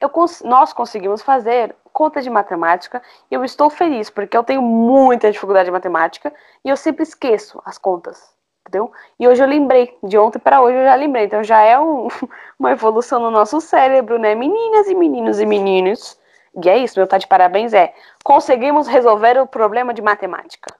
Eu 0.01 0.11
nós 0.45 0.73
conseguimos 0.73 1.23
fazer 1.23 1.75
conta 1.93 2.23
de 2.23 2.31
matemática 2.31 3.03
e 3.31 3.35
eu 3.35 3.45
estou 3.45 3.69
feliz 3.69 4.09
porque 4.09 4.37
eu 4.37 4.45
tenho 4.45 4.63
muita 4.63 5.31
dificuldade 5.31 5.69
em 5.69 5.73
matemática 5.73 6.33
e 6.65 6.69
eu 6.69 6.77
sempre 6.77 7.03
esqueço 7.03 7.61
as 7.65 7.77
contas, 7.79 8.33
entendeu? 8.61 8.93
E 9.19 9.27
hoje 9.27 9.43
eu 9.43 9.49
lembrei, 9.49 9.99
de 10.05 10.17
ontem 10.17 10.39
para 10.39 10.61
hoje 10.63 10.77
eu 10.77 10.85
já 10.85 10.95
lembrei, 10.95 11.25
então 11.25 11.43
já 11.43 11.61
é 11.63 11.79
um- 11.79 12.07
uma 12.59 12.71
evolução 12.71 13.19
no 13.19 13.31
nosso 13.31 13.61
cérebro, 13.61 14.19
né? 14.19 14.35
Meninas 14.37 14.87
e 14.87 14.95
meninos 14.95 15.41
e 15.41 15.47
meninos. 15.47 16.17
E 16.65 16.69
é 16.69 16.79
isso, 16.79 16.99
meu 16.99 17.07
tá 17.07 17.19
de 17.19 17.27
parabéns 17.27 17.73
é, 17.75 17.93
conseguimos 18.23 18.87
resolver 18.87 19.39
o 19.41 19.47
problema 19.47 19.93
de 19.93 20.01
matemática. 20.01 20.73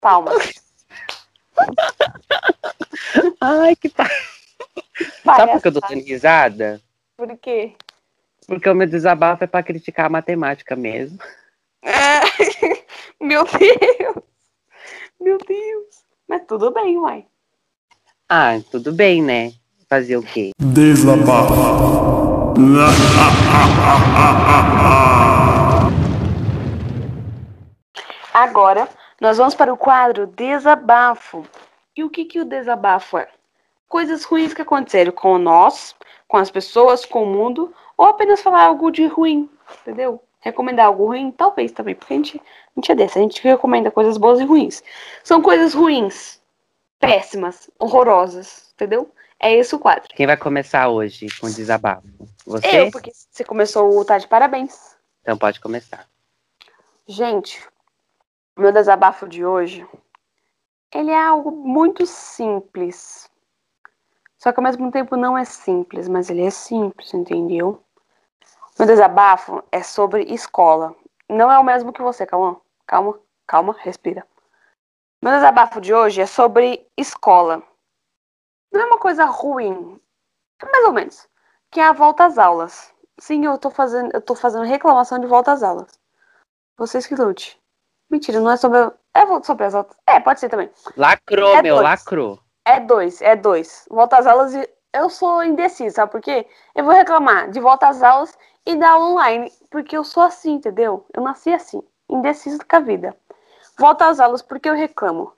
Palmas. 0.00 0.52
Ai, 3.40 3.76
que 3.76 3.88
pa... 3.88 4.04
Sabe 5.24 5.52
por 5.52 5.62
que 5.62 5.68
eu 5.68 5.72
tô 5.72 5.80
dando 5.80 6.04
risada? 6.04 6.80
Por 7.16 7.36
quê? 7.38 7.74
Porque 8.46 8.68
o 8.68 8.74
meu 8.74 8.86
desabafo 8.86 9.44
é 9.44 9.46
pra 9.46 9.62
criticar 9.62 10.06
a 10.06 10.10
matemática 10.10 10.74
mesmo. 10.76 11.18
Ah, 11.84 12.22
Meu 13.20 13.44
Deus! 13.44 14.24
Meu 15.20 15.38
Deus! 15.38 16.04
Mas 16.28 16.42
tudo 16.46 16.70
bem, 16.72 16.98
uai. 16.98 17.24
Ah, 18.28 18.58
tudo 18.70 18.92
bem, 18.92 19.22
né? 19.22 19.52
Fazer 19.88 20.16
o 20.16 20.22
quê? 20.22 20.50
Desabafo. 20.58 21.54
Agora, 28.32 28.88
nós 29.20 29.38
vamos 29.38 29.54
para 29.54 29.72
o 29.72 29.76
quadro 29.76 30.26
Desabafo. 30.26 31.46
E 31.96 32.02
o 32.02 32.10
que, 32.10 32.24
que 32.24 32.40
o 32.40 32.44
desabafo 32.44 33.18
é? 33.18 33.28
Coisas 33.86 34.24
ruins 34.24 34.54
que 34.54 34.62
aconteceram 34.62 35.12
com 35.12 35.36
nós, 35.36 35.94
com 36.26 36.38
as 36.38 36.50
pessoas, 36.50 37.04
com 37.04 37.24
o 37.24 37.26
mundo, 37.26 37.72
ou 37.96 38.06
apenas 38.06 38.40
falar 38.40 38.64
algo 38.64 38.90
de 38.90 39.06
ruim, 39.06 39.48
entendeu? 39.80 40.22
Recomendar 40.40 40.86
algo 40.86 41.06
ruim, 41.06 41.30
talvez 41.30 41.70
também, 41.72 41.94
porque 41.94 42.12
a 42.12 42.16
gente, 42.16 42.38
a 42.38 42.80
gente 42.80 42.92
é 42.92 42.94
dessa, 42.94 43.18
a 43.18 43.22
gente 43.22 43.42
recomenda 43.42 43.90
coisas 43.90 44.16
boas 44.16 44.40
e 44.40 44.44
ruins. 44.44 44.82
São 45.22 45.40
coisas 45.40 45.72
ruins, 45.74 46.40
péssimas, 46.98 47.70
horrorosas, 47.78 48.72
entendeu? 48.74 49.10
É 49.38 49.52
esse 49.52 49.74
o 49.74 49.78
quadro. 49.78 50.14
Quem 50.14 50.26
vai 50.26 50.36
começar 50.36 50.88
hoje 50.88 51.26
com 51.40 51.50
desabafo? 51.50 52.06
Você? 52.46 52.80
Eu, 52.80 52.90
porque 52.90 53.10
você 53.12 53.44
começou 53.44 53.98
o 53.98 54.04
Tá 54.04 54.18
de 54.18 54.28
Parabéns. 54.28 54.96
Então 55.20 55.36
pode 55.36 55.60
começar. 55.60 56.06
Gente, 57.06 57.60
meu 58.56 58.70
desabafo 58.72 59.28
de 59.28 59.44
hoje, 59.44 59.86
ele 60.94 61.10
é 61.10 61.20
algo 61.20 61.50
muito 61.50 62.06
simples. 62.06 63.28
Só 64.42 64.52
que 64.52 64.58
ao 64.58 64.64
mesmo 64.64 64.90
tempo 64.90 65.14
não 65.14 65.38
é 65.38 65.44
simples, 65.44 66.08
mas 66.08 66.28
ele 66.28 66.44
é 66.44 66.50
simples, 66.50 67.14
entendeu? 67.14 67.80
Meu 68.76 68.88
desabafo 68.88 69.62
é 69.70 69.84
sobre 69.84 70.24
escola. 70.24 70.96
Não 71.28 71.48
é 71.48 71.56
o 71.60 71.62
mesmo 71.62 71.92
que 71.92 72.02
você, 72.02 72.26
calma, 72.26 72.60
calma, 72.84 73.20
calma, 73.46 73.76
respira. 73.78 74.26
Meu 75.22 75.32
desabafo 75.32 75.80
de 75.80 75.94
hoje 75.94 76.20
é 76.20 76.26
sobre 76.26 76.84
escola. 76.98 77.62
Não 78.72 78.80
é 78.80 78.84
uma 78.86 78.98
coisa 78.98 79.26
ruim, 79.26 80.00
é 80.60 80.68
mais 80.72 80.86
ou 80.86 80.92
menos, 80.92 81.28
que 81.70 81.78
é 81.78 81.84
a 81.84 81.92
volta 81.92 82.24
às 82.24 82.36
aulas. 82.36 82.92
Sim, 83.20 83.44
eu 83.44 83.56
tô 83.58 83.70
fazendo, 83.70 84.10
eu 84.12 84.20
tô 84.20 84.34
fazendo 84.34 84.64
reclamação 84.64 85.20
de 85.20 85.26
volta 85.28 85.52
às 85.52 85.62
aulas. 85.62 86.00
Vocês 86.76 87.06
que 87.06 87.14
lute. 87.14 87.62
Mentira, 88.10 88.40
não 88.40 88.50
é 88.50 88.56
sobre. 88.56 88.90
É 89.14 89.42
sobre 89.44 89.66
as 89.66 89.74
aulas. 89.76 89.96
É, 90.04 90.18
pode 90.18 90.40
ser 90.40 90.48
também. 90.48 90.68
Lacrou, 90.96 91.54
É 91.54 91.62
meu, 91.62 91.76
dois. 91.76 91.84
lacrou. 91.84 92.42
É 92.64 92.78
dois, 92.80 93.20
é 93.20 93.34
dois. 93.34 93.86
Volta 93.90 94.18
às 94.18 94.26
aulas 94.26 94.54
e 94.54 94.68
eu 94.92 95.08
sou 95.08 95.42
indecisa, 95.42 95.96
sabe 95.96 96.12
por 96.12 96.20
quê? 96.20 96.46
Eu 96.74 96.84
vou 96.84 96.92
reclamar 96.92 97.50
de 97.50 97.58
volta 97.60 97.88
às 97.88 98.02
aulas 98.02 98.36
e 98.64 98.76
da 98.76 98.98
online, 98.98 99.50
porque 99.70 99.96
eu 99.96 100.04
sou 100.04 100.22
assim, 100.22 100.54
entendeu? 100.54 101.06
Eu 101.14 101.22
nasci 101.22 101.52
assim, 101.52 101.82
indecisa 102.08 102.58
com 102.64 102.76
a 102.76 102.80
vida. 102.80 103.16
Volta 103.78 104.06
às 104.06 104.20
aulas 104.20 104.42
porque 104.42 104.68
eu 104.68 104.74
reclamo. 104.74 105.32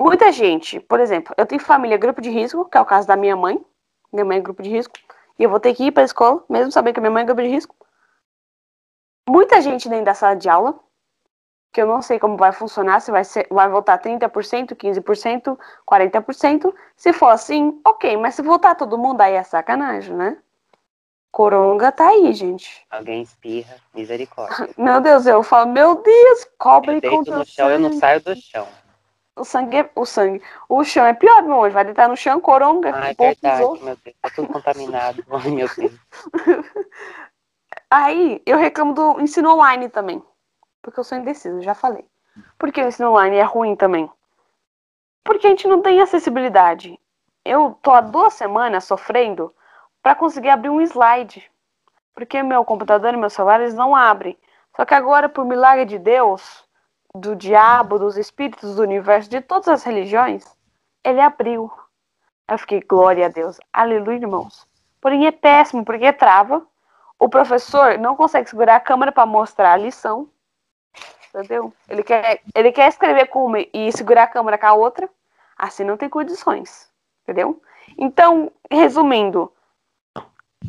Muita 0.00 0.32
gente, 0.32 0.80
por 0.80 0.98
exemplo, 0.98 1.32
eu 1.38 1.46
tenho 1.46 1.62
família 1.62 1.96
grupo 1.96 2.20
de 2.20 2.28
risco, 2.28 2.64
que 2.68 2.76
é 2.76 2.80
o 2.80 2.84
caso 2.84 3.06
da 3.06 3.16
minha 3.16 3.36
mãe. 3.36 3.64
Minha 4.12 4.24
mãe 4.24 4.38
é 4.38 4.40
grupo 4.40 4.62
de 4.62 4.68
risco. 4.68 4.94
E 5.38 5.44
eu 5.44 5.48
vou 5.48 5.60
ter 5.60 5.74
que 5.74 5.84
ir 5.84 5.92
para 5.92 6.02
a 6.02 6.04
escola, 6.04 6.44
mesmo 6.48 6.72
sabendo 6.72 6.94
que 6.94 7.00
minha 7.00 7.10
mãe 7.10 7.22
é 7.22 7.26
grupo 7.26 7.40
de 7.40 7.48
risco. 7.48 7.74
Muita 9.28 9.60
gente 9.60 9.88
dentro 9.88 10.06
da 10.06 10.14
sala 10.14 10.34
de 10.34 10.48
aula, 10.48 10.78
que 11.72 11.80
eu 11.80 11.86
não 11.86 12.02
sei 12.02 12.18
como 12.18 12.36
vai 12.36 12.52
funcionar, 12.52 13.00
se 13.00 13.10
vai, 13.10 13.24
ser, 13.24 13.46
vai 13.50 13.68
voltar 13.68 13.98
30%, 13.98 14.76
15%, 14.76 15.58
40%. 15.86 16.74
Se 16.94 17.12
for 17.12 17.28
assim, 17.28 17.80
ok, 17.86 18.16
mas 18.18 18.34
se 18.34 18.42
voltar 18.42 18.74
todo 18.74 18.98
mundo, 18.98 19.20
aí 19.22 19.34
é 19.34 19.42
sacanagem, 19.42 20.14
né? 20.14 20.36
Coronga 21.30 21.90
tá 21.90 22.08
aí, 22.08 22.30
gente. 22.34 22.84
Alguém 22.90 23.22
espirra, 23.22 23.76
misericórdia. 23.94 24.68
Meu 24.76 25.00
Deus, 25.00 25.24
eu 25.24 25.42
falo, 25.42 25.72
meu 25.72 25.94
Deus, 25.94 26.46
cobre 26.58 27.00
Eu 27.02 27.10
contra 27.10 27.38
no 27.38 27.46
chão, 27.46 27.70
eu 27.70 27.78
não 27.78 27.88
sangue. 27.88 28.00
saio 28.00 28.20
do 28.20 28.36
chão. 28.36 28.68
O 29.34 29.44
sangue, 29.44 29.78
é- 29.78 29.90
o 29.96 30.04
sangue. 30.04 30.42
O 30.68 30.84
chão 30.84 31.06
é 31.06 31.14
pior, 31.14 31.42
meu 31.42 31.64
anjo. 31.64 31.72
Vai 31.72 31.86
deitar 31.86 32.06
no 32.06 32.14
chão, 32.18 32.38
coronga. 32.38 32.94
Ai, 32.94 33.14
verdade, 33.18 33.62
pisou. 33.62 33.82
meu 33.82 33.96
Deus. 34.04 34.16
Tá 34.20 34.28
tudo 34.28 34.48
contaminado. 34.48 35.24
Ai, 35.32 35.50
meu 35.50 35.66
Deus. 35.74 35.92
Aí, 37.90 38.42
eu 38.44 38.58
reclamo 38.58 38.92
do 38.92 39.18
ensino 39.22 39.54
online 39.54 39.88
também. 39.88 40.22
Porque 40.82 40.98
eu 40.98 41.04
sou 41.04 41.16
indecisa, 41.16 41.62
já 41.62 41.74
falei. 41.74 42.04
Por 42.58 42.72
que 42.72 42.82
o 42.82 42.88
ensino 42.88 43.10
online 43.10 43.36
é 43.36 43.42
ruim 43.42 43.76
também? 43.76 44.10
Porque 45.24 45.46
a 45.46 45.50
gente 45.50 45.68
não 45.68 45.80
tem 45.80 46.00
acessibilidade. 46.00 46.98
Eu 47.44 47.78
tô 47.82 47.92
há 47.92 48.00
duas 48.00 48.34
semanas 48.34 48.84
sofrendo 48.84 49.54
para 50.02 50.14
conseguir 50.14 50.48
abrir 50.48 50.70
um 50.70 50.80
slide. 50.80 51.50
Porque 52.14 52.42
meu 52.42 52.64
computador 52.64 53.14
e 53.14 53.16
meu 53.16 53.30
celular, 53.30 53.60
eles 53.60 53.74
não 53.74 53.94
abrem. 53.94 54.36
Só 54.76 54.84
que 54.84 54.94
agora, 54.94 55.28
por 55.28 55.44
milagre 55.44 55.84
de 55.84 55.98
Deus, 55.98 56.64
do 57.14 57.36
diabo, 57.36 57.98
dos 57.98 58.16
espíritos 58.16 58.76
do 58.76 58.82
universo, 58.82 59.30
de 59.30 59.40
todas 59.40 59.68
as 59.68 59.84
religiões, 59.84 60.44
ele 61.04 61.20
abriu. 61.20 61.70
Eu 62.48 62.58
fiquei, 62.58 62.80
glória 62.80 63.26
a 63.26 63.28
Deus. 63.28 63.58
Aleluia, 63.72 64.16
irmãos. 64.16 64.66
Porém, 65.00 65.26
é 65.26 65.32
péssimo, 65.32 65.84
porque 65.84 66.12
trava. 66.12 66.66
O 67.18 67.28
professor 67.28 67.98
não 67.98 68.16
consegue 68.16 68.48
segurar 68.48 68.76
a 68.76 68.80
câmera 68.80 69.12
para 69.12 69.26
mostrar 69.26 69.72
a 69.72 69.76
lição. 69.76 70.28
Entendeu? 71.34 71.72
Ele 71.88 72.02
quer, 72.02 72.42
ele 72.54 72.72
quer 72.72 72.88
escrever 72.88 73.26
com 73.26 73.46
uma 73.46 73.58
e 73.72 73.90
segurar 73.92 74.24
a 74.24 74.28
câmera 74.28 74.58
com 74.58 74.66
a 74.66 74.74
outra. 74.74 75.08
Assim 75.56 75.82
não 75.84 75.96
tem 75.96 76.08
condições. 76.08 76.90
Entendeu? 77.22 77.62
Então, 77.96 78.52
resumindo, 78.70 79.50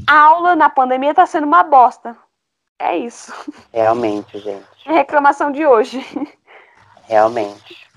a 0.07 0.17
aula 0.19 0.55
na 0.55 0.69
pandemia 0.69 1.09
está 1.11 1.25
sendo 1.25 1.45
uma 1.47 1.63
bosta. 1.63 2.15
É 2.79 2.95
isso. 2.97 3.33
Realmente, 3.73 4.39
gente. 4.39 4.65
É 4.85 4.89
a 4.91 4.93
reclamação 4.93 5.51
de 5.51 5.65
hoje. 5.65 5.99
Realmente. 7.03 7.87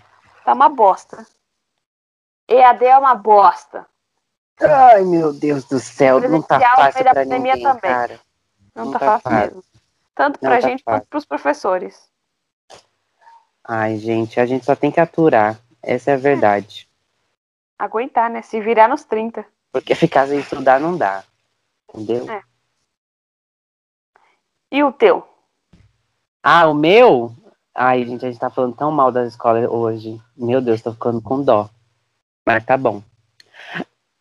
Tá 0.45 0.53
uma 0.53 0.69
bosta. 0.69 1.27
EAD 2.49 2.85
é 2.85 2.99
uma 2.99 3.15
bosta. 3.15 3.87
Ai, 4.61 5.03
meu 5.03 5.33
Deus 5.33 5.65
do 5.65 5.79
céu, 5.79 6.21
não 6.21 6.41
tá 6.41 6.59
fácil 6.61 7.03
pra 7.03 7.15
pandemia 7.15 7.55
ninguém, 7.55 7.63
também. 7.63 7.81
cara. 7.91 8.21
Não, 8.75 8.85
Não 8.87 8.93
tá, 8.93 8.99
tá 8.99 9.07
fácil, 9.07 9.23
fácil. 9.31 9.41
mesmo. 9.57 9.65
Tanto 10.15 10.39
Não 10.43 10.51
pra 10.51 10.61
tá 10.61 10.69
gente 10.69 10.83
fácil. 10.83 11.01
quanto 11.01 11.09
pros 11.09 11.25
professores. 11.25 12.11
Ai, 13.69 13.99
gente, 13.99 14.39
a 14.39 14.47
gente 14.47 14.65
só 14.65 14.77
tem 14.77 14.93
que 14.93 15.01
aturar. 15.01 15.59
Essa 15.83 16.13
é 16.13 16.15
a 16.15 16.19
verdade. 16.19 16.89
Aguentar, 17.77 18.31
né? 18.31 18.41
Se 18.43 18.61
virar 18.61 18.89
nos 18.89 19.05
30. 19.05 19.45
Porque 19.73 19.95
ficar 19.95 20.29
sem 20.29 20.39
estudar 20.39 20.79
não 20.79 20.97
dá. 20.97 21.25
Entendeu? 21.89 22.31
É. 22.31 22.43
E 24.71 24.83
o 24.85 24.93
teu? 24.93 25.27
Ah, 26.43 26.69
o 26.69 26.75
meu? 26.75 27.35
Ai, 27.75 28.05
gente, 28.05 28.25
a 28.25 28.31
gente 28.31 28.41
tá 28.41 28.49
falando 28.49 28.77
tão 28.77 28.91
mal 28.93 29.11
das 29.11 29.33
escolas 29.33 29.69
hoje. 29.69 30.21
Meu 30.37 30.61
Deus, 30.61 30.81
tô 30.81 30.93
ficando 30.93 31.21
com 31.21 31.43
dó. 31.43 31.69
Mas 32.47 32.65
tá 32.65 32.77
bom. 32.77 33.03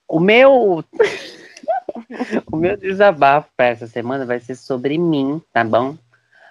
O 0.08 0.20
meu. 0.20 0.84
o 2.52 2.58
meu 2.58 2.76
desabafo 2.76 3.50
pra 3.56 3.68
essa 3.68 3.86
semana 3.86 4.26
vai 4.26 4.40
ser 4.40 4.56
sobre 4.56 4.98
mim, 4.98 5.42
tá 5.54 5.64
bom? 5.64 5.96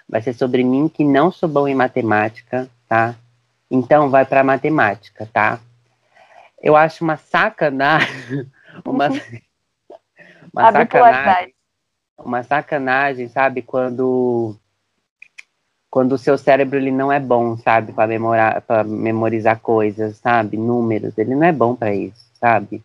Vai 0.07 0.21
ser 0.21 0.33
sobre 0.33 0.63
mim 0.63 0.87
que 0.87 1.03
não 1.03 1.31
sou 1.31 1.49
bom 1.49 1.67
em 1.67 1.75
matemática, 1.75 2.69
tá? 2.95 3.15
Então 3.69 4.09
vai 4.09 4.25
pra 4.25 4.43
matemática, 4.43 5.27
tá? 5.33 5.59
Eu 6.61 6.75
acho 6.75 7.03
uma 7.03 7.17
sacanagem. 7.17 8.49
Uma, 8.83 9.07
uma 10.51 10.71
sacanagem 10.73 11.55
uma 12.17 12.43
sacanagem, 12.43 13.27
sabe? 13.29 13.61
Quando 13.61 14.55
quando 15.89 16.11
o 16.11 16.17
seu 16.17 16.37
cérebro 16.37 16.77
ele 16.77 16.91
não 16.91 17.09
é 17.09 17.21
bom, 17.21 17.57
sabe, 17.57 17.93
para 17.93 18.05
memorar, 18.05 18.61
para 18.63 18.83
memorizar 18.83 19.61
coisas, 19.61 20.17
sabe, 20.17 20.57
números, 20.57 21.17
ele 21.17 21.33
não 21.33 21.45
é 21.45 21.53
bom 21.53 21.73
para 21.73 21.95
isso, 21.95 22.25
sabe? 22.37 22.83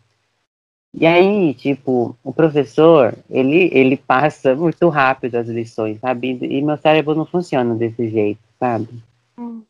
E 0.94 1.04
aí, 1.04 1.52
tipo, 1.54 2.16
o 2.22 2.32
professor, 2.32 3.16
ele 3.28 3.68
ele 3.72 3.96
passa 3.96 4.54
muito 4.54 4.88
rápido 4.88 5.36
as 5.36 5.48
lições, 5.48 5.98
sabe? 5.98 6.38
E 6.40 6.62
meu 6.62 6.76
cérebro 6.76 7.16
não 7.16 7.26
funciona 7.26 7.74
desse 7.74 8.08
jeito, 8.08 8.40
sabe? 8.58 9.02
Hum. 9.36 9.62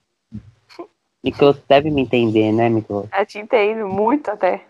Miklos 1.23 1.59
deve 1.69 1.91
me 1.91 2.03
entender, 2.03 2.53
né, 2.53 2.69
Miklos? 2.69 3.07
Eu 3.17 3.27
te 3.27 3.39
entendo, 3.39 3.89
muito 3.89 4.31
até. 4.31 4.63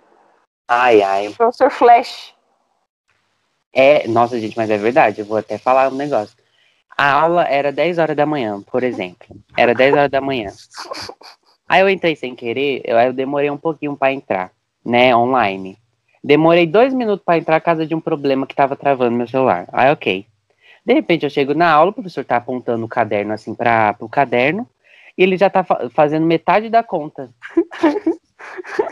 Ai, 0.68 1.02
ai. 1.02 1.30
Professor 1.30 1.70
Flash. 1.70 2.34
É, 3.72 4.06
nossa, 4.08 4.38
gente, 4.38 4.56
mas 4.56 4.68
é 4.68 4.76
verdade, 4.76 5.20
eu 5.20 5.24
vou 5.24 5.36
até 5.36 5.56
falar 5.56 5.92
um 5.92 5.96
negócio. 5.96 6.36
A 6.96 7.12
aula 7.12 7.44
era 7.44 7.72
10 7.72 7.98
horas 7.98 8.16
da 8.16 8.26
manhã, 8.26 8.60
por 8.62 8.82
exemplo. 8.82 9.26
Era 9.56 9.74
10 9.74 9.94
horas 9.94 10.10
da 10.10 10.20
manhã. 10.20 10.50
Aí 11.68 11.80
eu 11.80 11.88
entrei 11.88 12.16
sem 12.16 12.34
querer, 12.34 12.82
eu, 12.84 12.98
aí 12.98 13.06
eu 13.06 13.12
demorei 13.12 13.48
um 13.48 13.56
pouquinho 13.56 13.96
para 13.96 14.12
entrar, 14.12 14.50
né, 14.84 15.14
online. 15.14 15.78
Demorei 16.22 16.66
dois 16.66 16.92
minutos 16.92 17.24
para 17.24 17.38
entrar 17.38 17.60
por 17.60 17.64
causa 17.64 17.86
de 17.86 17.94
um 17.94 18.00
problema 18.00 18.46
que 18.46 18.54
tava 18.54 18.76
travando 18.76 19.16
meu 19.16 19.28
celular. 19.28 19.68
Aí, 19.72 19.90
ok. 19.90 20.26
De 20.84 20.92
repente 20.92 21.24
eu 21.24 21.30
chego 21.30 21.54
na 21.54 21.70
aula, 21.70 21.90
o 21.90 21.94
professor 21.94 22.24
tá 22.24 22.36
apontando 22.36 22.84
o 22.84 22.88
caderno 22.88 23.32
assim 23.32 23.54
para 23.54 23.94
o 24.00 24.08
caderno, 24.08 24.68
e 25.16 25.22
ele 25.22 25.36
já 25.36 25.48
tá 25.50 25.62
fa- 25.64 25.88
fazendo 25.90 26.26
metade 26.26 26.68
da 26.70 26.82
conta. 26.82 27.30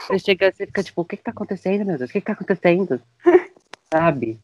Você 0.07 0.19
chega, 0.19 0.53
você 0.53 0.67
fica 0.67 0.83
tipo, 0.83 1.01
o 1.01 1.05
que 1.05 1.17
que 1.17 1.23
tá 1.23 1.31
acontecendo, 1.31 1.85
meu 1.85 1.97
Deus? 1.97 2.11
O 2.11 2.13
que 2.13 2.21
que 2.21 2.27
tá 2.27 2.33
acontecendo? 2.35 3.01
Sabe? 3.93 4.39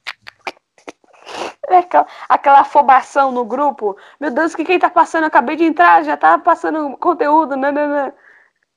É 1.68 1.79
aquela, 1.79 2.07
aquela 2.29 2.61
afobação 2.61 3.31
no 3.33 3.45
grupo. 3.45 3.97
Meu 4.18 4.31
Deus, 4.31 4.53
o 4.55 4.57
que 4.57 4.64
quem 4.64 4.79
tá 4.79 4.89
passando? 4.91 5.25
Eu 5.25 5.29
acabei 5.29 5.57
de 5.57 5.64
entrar, 5.64 6.03
já 6.05 6.16
tá 6.16 6.39
passando 6.39 6.97
conteúdo. 6.97 7.55
Né, 7.57 7.70
né, 7.70 7.87
né. 7.87 8.12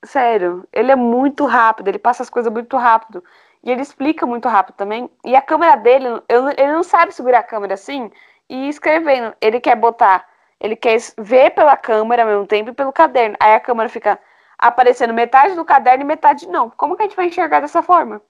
Sério, 0.04 0.66
ele 0.72 0.92
é 0.92 0.96
muito 0.96 1.44
rápido, 1.44 1.88
ele 1.88 1.98
passa 1.98 2.22
as 2.22 2.30
coisas 2.30 2.52
muito 2.52 2.76
rápido. 2.76 3.24
E 3.64 3.70
ele 3.70 3.82
explica 3.82 4.24
muito 4.26 4.48
rápido 4.48 4.76
também. 4.76 5.10
E 5.24 5.34
a 5.34 5.42
câmera 5.42 5.76
dele, 5.76 6.06
eu- 6.28 6.48
ele 6.50 6.72
não 6.72 6.82
sabe 6.82 7.12
segurar 7.12 7.40
a 7.40 7.42
câmera 7.42 7.74
assim 7.74 8.10
e 8.48 8.66
ir 8.66 8.68
escrevendo. 8.68 9.34
Ele 9.40 9.60
quer 9.60 9.76
botar, 9.76 10.26
ele 10.60 10.76
quer 10.76 10.98
ver 11.18 11.50
pela 11.50 11.76
câmera 11.76 12.22
ao 12.22 12.28
mesmo 12.28 12.46
tempo 12.46 12.70
e 12.70 12.74
pelo 12.74 12.92
caderno. 12.92 13.36
Aí 13.40 13.54
a 13.54 13.60
câmera 13.60 13.88
fica 13.88 14.18
aparecendo 14.58 15.14
metade 15.14 15.54
do 15.54 15.64
caderno 15.64 16.02
e 16.02 16.06
metade 16.06 16.46
não. 16.48 16.70
Como 16.70 16.96
que 16.96 17.02
a 17.02 17.06
gente 17.06 17.16
vai 17.16 17.26
enxergar 17.26 17.60
dessa 17.60 17.82
forma? 17.82 18.20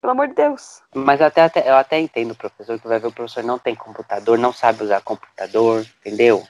Pelo 0.00 0.12
amor 0.12 0.28
de 0.28 0.34
Deus. 0.34 0.82
Mas 0.94 1.20
até, 1.20 1.42
até- 1.42 1.68
eu 1.68 1.74
até 1.76 1.98
entendo 1.98 2.30
o 2.32 2.36
professor, 2.36 2.78
que 2.78 2.88
vai 2.88 2.98
ver 2.98 3.08
o 3.08 3.12
professor 3.12 3.42
não 3.42 3.58
tem 3.58 3.74
computador, 3.74 4.38
não 4.38 4.52
sabe 4.52 4.84
usar 4.84 5.00
computador, 5.02 5.84
entendeu? 6.00 6.46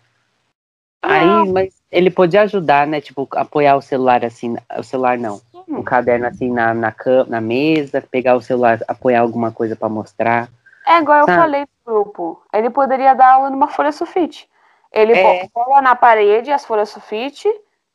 Aí, 1.03 1.49
mas 1.53 1.75
ele 1.91 2.11
podia 2.11 2.43
ajudar, 2.43 2.87
né? 2.87 3.01
Tipo, 3.01 3.29
apoiar 3.37 3.77
o 3.77 3.83
celular 3.83 4.25
assim, 4.25 4.57
o 4.77 4.83
celular 4.83 5.17
não, 5.17 5.41
o 5.69 5.83
caderno 5.83 6.27
assim 6.27 6.51
na, 6.51 6.75
na, 6.75 6.93
na 7.29 7.41
mesa, 7.41 8.03
pegar 8.03 8.35
o 8.35 8.43
celular, 8.43 8.81
apoiar 8.89 9.21
alguma 9.21 9.53
coisa 9.53 9.77
pra 9.77 9.89
mostrar. 9.89 10.49
É 10.85 10.99
igual 10.99 11.21
eu 11.21 11.27
Sabe? 11.27 11.41
falei 11.43 11.61
no 11.61 11.93
grupo. 11.93 12.43
Ele 12.53 12.71
poderia 12.71 13.15
dar 13.15 13.35
aula 13.35 13.51
numa 13.51 13.69
folha 13.69 13.93
sulfite. 13.93 14.49
Ele 14.97 15.13
É. 15.13 15.47
cola 15.53 15.83
na 15.83 15.95
parede 15.95 16.51
as 16.51 16.65
folhas 16.65 16.89
sulfite 16.89 17.47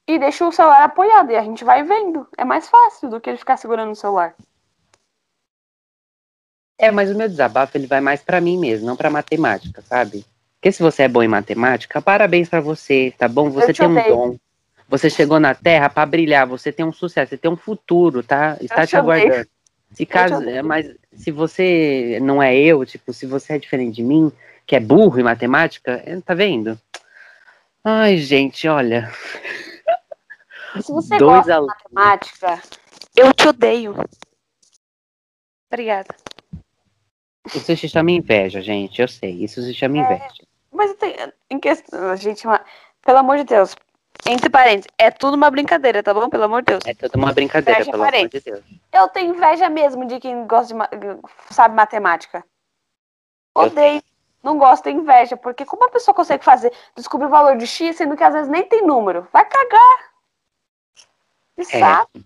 e 0.07 0.19
deixa 0.19 0.47
o 0.47 0.51
celular 0.51 0.83
apoiado. 0.83 1.31
E 1.31 1.35
a 1.35 1.41
gente 1.41 1.63
vai 1.63 1.81
vendo. 1.81 2.27
É 2.37 2.45
mais 2.45 2.69
fácil 2.69 3.09
do 3.09 3.19
que 3.19 3.27
ele 3.27 3.39
ficar 3.39 3.57
segurando 3.57 3.91
o 3.91 3.95
celular. 3.95 4.35
É, 6.77 6.91
mas 6.91 7.09
o 7.09 7.15
meu 7.15 7.27
desabafo 7.27 7.75
ele 7.75 7.87
vai 7.87 8.01
mais 8.01 8.21
pra 8.21 8.39
mim 8.39 8.57
mesmo, 8.57 8.85
não 8.85 8.95
pra 8.95 9.09
matemática, 9.09 9.81
sabe? 9.81 10.25
Porque 10.59 10.71
se 10.71 10.81
você 10.81 11.03
é 11.03 11.07
bom 11.07 11.23
em 11.23 11.27
matemática, 11.27 12.01
parabéns 12.01 12.47
pra 12.47 12.61
você, 12.61 13.13
tá 13.17 13.27
bom? 13.27 13.49
Você 13.49 13.73
te 13.73 13.79
tem 13.79 13.87
um 13.87 13.91
odeio. 13.91 14.15
dom. 14.15 14.37
Você 14.87 15.09
chegou 15.09 15.39
na 15.39 15.55
Terra 15.55 15.89
pra 15.89 16.05
brilhar, 16.05 16.45
você 16.45 16.71
tem 16.71 16.85
um 16.85 16.93
sucesso, 16.93 17.31
você 17.31 17.37
tem 17.37 17.49
um 17.49 17.55
futuro, 17.55 18.21
tá? 18.21 18.57
Está 18.61 18.85
te 18.85 18.89
te 18.89 18.97
odeio. 18.97 19.23
aguardando. 19.23 19.49
Se 19.91 20.05
caso, 20.05 20.35
mas 20.63 20.91
se 21.13 21.31
você 21.31 22.19
não 22.21 22.41
é 22.41 22.55
eu, 22.55 22.85
tipo, 22.85 23.11
se 23.11 23.25
você 23.25 23.53
é 23.53 23.59
diferente 23.59 23.95
de 23.95 24.03
mim, 24.03 24.31
que 24.65 24.75
é 24.75 24.79
burro 24.79 25.19
em 25.19 25.23
matemática, 25.23 26.01
é, 26.05 26.19
tá 26.21 26.33
vendo? 26.33 26.79
Ai, 27.83 28.17
gente, 28.17 28.67
olha. 28.67 29.11
Se 30.81 30.91
você 30.91 31.17
Dois 31.17 31.31
gosta 31.31 31.45
de 31.45 31.51
alunos. 31.51 31.75
matemática, 31.93 32.61
eu 33.15 33.33
te 33.33 33.47
odeio. 33.47 33.95
Obrigada. 35.71 36.15
Isso 37.47 37.75
se 37.75 37.89
chama 37.89 38.11
inveja, 38.11 38.61
gente, 38.61 39.01
eu 39.01 39.07
sei. 39.07 39.43
Isso 39.43 39.61
se 39.61 39.71
É. 39.71 39.73
chama 39.73 39.97
inveja. 39.97 40.43
Mas 40.71 40.93
tem, 40.95 41.15
em 41.49 41.59
questão, 41.59 42.15
gente, 42.15 42.45
uma- 42.45 42.63
pelo 43.01 43.17
amor 43.17 43.37
de 43.37 43.43
Deus, 43.45 43.75
entre 44.27 44.49
parênteses, 44.49 44.87
é 44.97 45.09
tudo 45.09 45.35
uma 45.35 45.49
brincadeira, 45.49 46.03
tá 46.03 46.13
bom? 46.13 46.29
Pelo 46.29 46.43
amor 46.43 46.61
de 46.61 46.67
Deus. 46.67 46.83
É 46.85 46.93
toda 46.93 47.17
uma 47.17 47.33
brincadeira, 47.33 47.81
Inveja 47.81 47.91
pelo 47.91 48.03
amor 48.03 48.29
de. 48.29 48.39
Deus. 48.39 48.63
Eu 48.93 49.07
tenho 49.09 49.35
inveja 49.35 49.69
mesmo 49.69 50.05
de 50.05 50.19
quem 50.19 50.45
gosta 50.45 50.73
de 50.95 51.53
sabe 51.53 51.75
matemática. 51.75 52.45
Odeio. 53.55 54.01
Não 54.41 54.57
gosto, 54.57 54.83
tenho 54.83 55.01
inveja, 55.01 55.37
porque 55.37 55.65
como 55.65 55.85
a 55.85 55.89
pessoa 55.89 56.15
consegue 56.15 56.43
fazer, 56.43 56.73
descobrir 56.95 57.27
o 57.27 57.29
valor 57.29 57.57
de 57.57 57.67
X, 57.67 57.95
sendo 57.95 58.17
que 58.17 58.23
às 58.23 58.33
vezes 58.33 58.49
nem 58.49 58.63
tem 58.63 58.81
número? 58.81 59.27
Vai 59.31 59.45
cagar. 59.45 60.11
Que 61.55 61.61
É. 61.61 61.79
saco. 61.79 62.19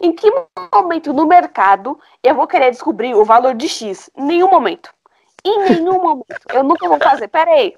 Em 0.00 0.12
que 0.12 0.30
momento 0.72 1.12
no 1.12 1.26
mercado 1.26 1.98
eu 2.22 2.34
vou 2.34 2.46
querer 2.46 2.70
descobrir 2.70 3.14
o 3.14 3.24
valor 3.24 3.54
de 3.54 3.68
X? 3.68 4.10
Em 4.14 4.22
nenhum 4.22 4.48
momento. 4.48 4.94
Em 5.44 5.58
nenhum 5.60 6.00
momento. 6.00 6.26
Eu 6.52 6.62
nunca 6.62 6.86
vou 6.86 6.98
fazer. 6.98 7.28
Pera 7.28 7.50
aí. 7.50 7.76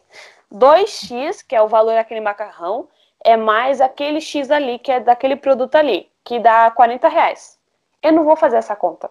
2x, 0.51 1.43
que 1.43 1.55
é 1.55 1.63
o 1.63 1.69
valor 1.69 1.95
daquele 1.95 2.21
macarrão, 2.21 2.89
é 3.25 3.37
mais 3.37 3.81
aquele 3.81 4.21
X 4.21 4.51
ali, 4.51 4.79
que 4.79 4.91
é 4.91 5.01
daquele 5.01 5.37
produto 5.37 5.77
ali, 5.77 6.11
que 6.25 6.41
dá 6.41 6.71
40 6.71 7.09
reais. 7.09 7.59
Eu 8.03 8.13
não 8.13 8.25
vou 8.25 8.37
fazer 8.37 8.57
essa 8.57 8.75
conta. 8.75 9.11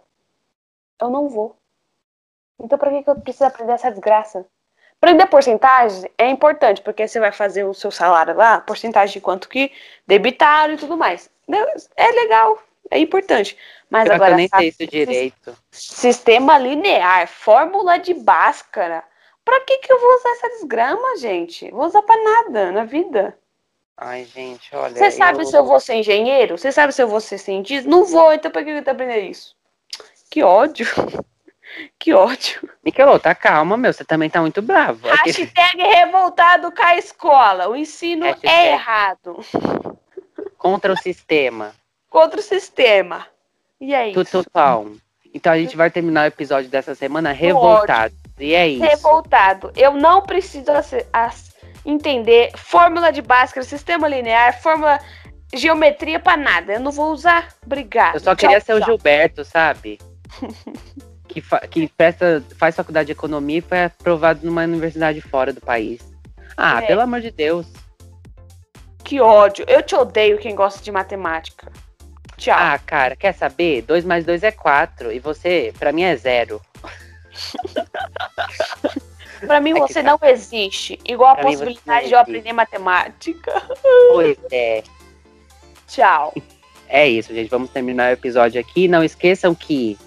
Eu 0.99 1.09
não 1.09 1.29
vou. 1.29 1.55
Então, 2.59 2.77
pra 2.77 2.89
que, 2.89 3.03
que 3.03 3.09
eu 3.09 3.19
preciso 3.19 3.45
aprender 3.45 3.73
essa 3.73 3.91
desgraça? 3.91 4.45
Aprender 4.99 5.27
porcentagem 5.27 6.09
é 6.17 6.27
importante, 6.27 6.81
porque 6.81 7.07
você 7.07 7.19
vai 7.19 7.31
fazer 7.31 7.63
o 7.63 7.73
seu 7.73 7.91
salário 7.91 8.35
lá, 8.35 8.59
porcentagem 8.61 9.13
de 9.13 9.21
quanto 9.21 9.47
que 9.47 9.71
debitaram 10.07 10.73
e 10.73 10.77
tudo 10.77 10.97
mais. 10.97 11.29
É 11.95 12.11
legal, 12.11 12.59
é 12.89 12.99
importante. 12.99 13.55
Mas 13.89 14.05
que 14.05 14.15
agora, 14.15 14.31
eu 14.31 14.37
nem 14.37 14.47
sei 14.47 14.69
isso 14.69 14.87
direito. 14.87 15.55
sistema 15.71 16.57
linear, 16.57 17.27
fórmula 17.27 17.97
de 17.99 18.13
Bhaskara, 18.15 19.03
pra 19.45 19.59
que, 19.61 19.77
que 19.77 19.93
eu 19.93 19.99
vou 19.99 20.15
usar 20.15 20.29
essa 20.31 20.49
desgrama, 20.49 21.17
gente? 21.17 21.69
Vou 21.69 21.85
usar 21.85 22.01
pra 22.01 22.17
nada 22.17 22.71
na 22.71 22.83
vida. 22.83 23.37
Ai, 23.95 24.25
gente, 24.25 24.75
olha. 24.75 24.95
Você 24.95 25.11
sabe 25.11 25.45
se 25.45 25.55
eu 25.55 25.63
vou 25.63 25.79
ser 25.79 25.95
engenheiro? 25.95 26.57
Você 26.57 26.71
sabe 26.71 26.91
se 26.91 27.01
eu 27.01 27.07
vou 27.07 27.21
ser 27.21 27.37
cientista? 27.37 27.89
Não 27.89 28.03
vou, 28.03 28.33
então 28.33 28.51
pra 28.51 28.63
que 28.63 28.71
eu 28.71 28.83
tô 28.83 28.91
aprendendo 28.91 29.25
isso? 29.25 29.55
Que 30.29 30.43
ódio. 30.43 30.87
Que 31.99 32.13
ódio. 32.13 32.69
Michelô, 32.83 33.19
tá 33.19 33.35
calma, 33.35 33.77
meu. 33.77 33.91
Você 33.91 34.03
também 34.03 34.29
tá 34.29 34.41
muito 34.41 34.61
bravo. 34.61 35.07
Aquele- 35.09 35.43
Hashtag 35.45 35.81
revoltado 35.81 36.71
com 36.71 36.83
a 36.83 36.97
escola. 36.97 37.67
O 37.67 37.75
ensino 37.75 38.25
Hashtag. 38.25 38.47
é 38.53 38.71
errado. 38.73 39.39
Contra 40.57 40.93
o 40.93 40.97
sistema. 40.97 41.73
Contra 42.09 42.39
o 42.39 42.43
sistema. 42.43 43.27
E 43.79 43.93
é 43.93 44.09
isso. 44.09 44.23
Tutupão. 44.23 44.97
Então 45.33 45.53
a 45.53 45.57
gente 45.57 45.75
vai 45.75 45.91
terminar 45.91 46.23
o 46.23 46.27
episódio 46.27 46.69
dessa 46.69 46.95
semana 46.95 47.31
revoltado. 47.31 48.15
E 48.39 48.53
é 48.55 48.67
isso. 48.67 48.83
Revoltado. 48.83 49.71
Eu 49.75 49.93
não 49.93 50.21
preciso 50.21 50.71
entender 51.85 52.51
fórmula 52.55 53.11
de 53.11 53.21
Bhaskara, 53.21 53.65
sistema 53.65 54.07
linear, 54.07 54.59
fórmula 54.61 54.99
geometria 55.53 56.19
pra 56.19 56.35
nada. 56.35 56.73
Eu 56.73 56.79
não 56.79 56.91
vou 56.91 57.11
usar. 57.11 57.53
Obrigado. 57.65 58.15
Eu 58.15 58.19
só 58.19 58.35
Tchau, 58.35 58.37
queria 58.37 58.59
ser 58.59 58.73
o 58.73 58.79
tchau. 58.79 58.85
Gilberto, 58.87 59.45
sabe? 59.45 59.99
que 61.37 61.41
fa- 61.41 61.59
que 61.59 61.87
presta, 61.87 62.43
faz 62.57 62.75
faculdade 62.75 63.07
de 63.07 63.11
economia 63.11 63.59
e 63.59 63.61
foi 63.61 63.83
aprovado 63.83 64.39
numa 64.43 64.63
universidade 64.63 65.21
fora 65.21 65.53
do 65.53 65.61
país. 65.61 66.01
Ah, 66.55 66.81
É. 66.81 66.87
pelo 66.87 67.01
amor 67.01 67.21
de 67.21 67.29
Deus. 67.29 67.67
Que 69.03 69.21
ódio. 69.21 69.63
Eu 69.67 69.83
te 69.83 69.95
odeio 69.95 70.39
quem 70.39 70.55
gosta 70.55 70.83
de 70.83 70.91
matemática. 70.91 71.71
Tchau. 72.37 72.55
Ah, 72.57 72.79
cara, 72.79 73.15
quer 73.15 73.33
saber? 73.33 73.83
2 73.83 74.03
mais 74.03 74.25
2 74.25 74.41
é 74.41 74.51
4. 74.51 75.11
E 75.11 75.19
você, 75.19 75.71
pra 75.77 75.91
mim, 75.91 76.03
é 76.03 76.15
zero. 76.15 76.59
pra 79.45 79.61
mim 79.61 79.71
é 79.71 79.79
você 79.79 80.01
não 80.01 80.17
existe. 80.23 80.99
Igual 81.05 81.31
a 81.31 81.35
Pra 81.35 81.43
você 81.43 81.57
possibilidade 81.57 82.07
de 82.07 82.13
eu 82.13 82.19
aprender 82.19 82.53
matemática. 82.53 83.51
Pois 84.11 84.37
é. 84.51 84.83
Tchau. 85.87 86.33
É 86.89 87.07
isso, 87.07 87.33
gente. 87.33 87.49
Vamos 87.49 87.69
terminar 87.69 88.09
o 88.09 88.13
episódio 88.13 88.59
aqui. 88.59 88.87
Não 88.87 89.03
esqueçam 89.03 89.53
que. 89.53 89.97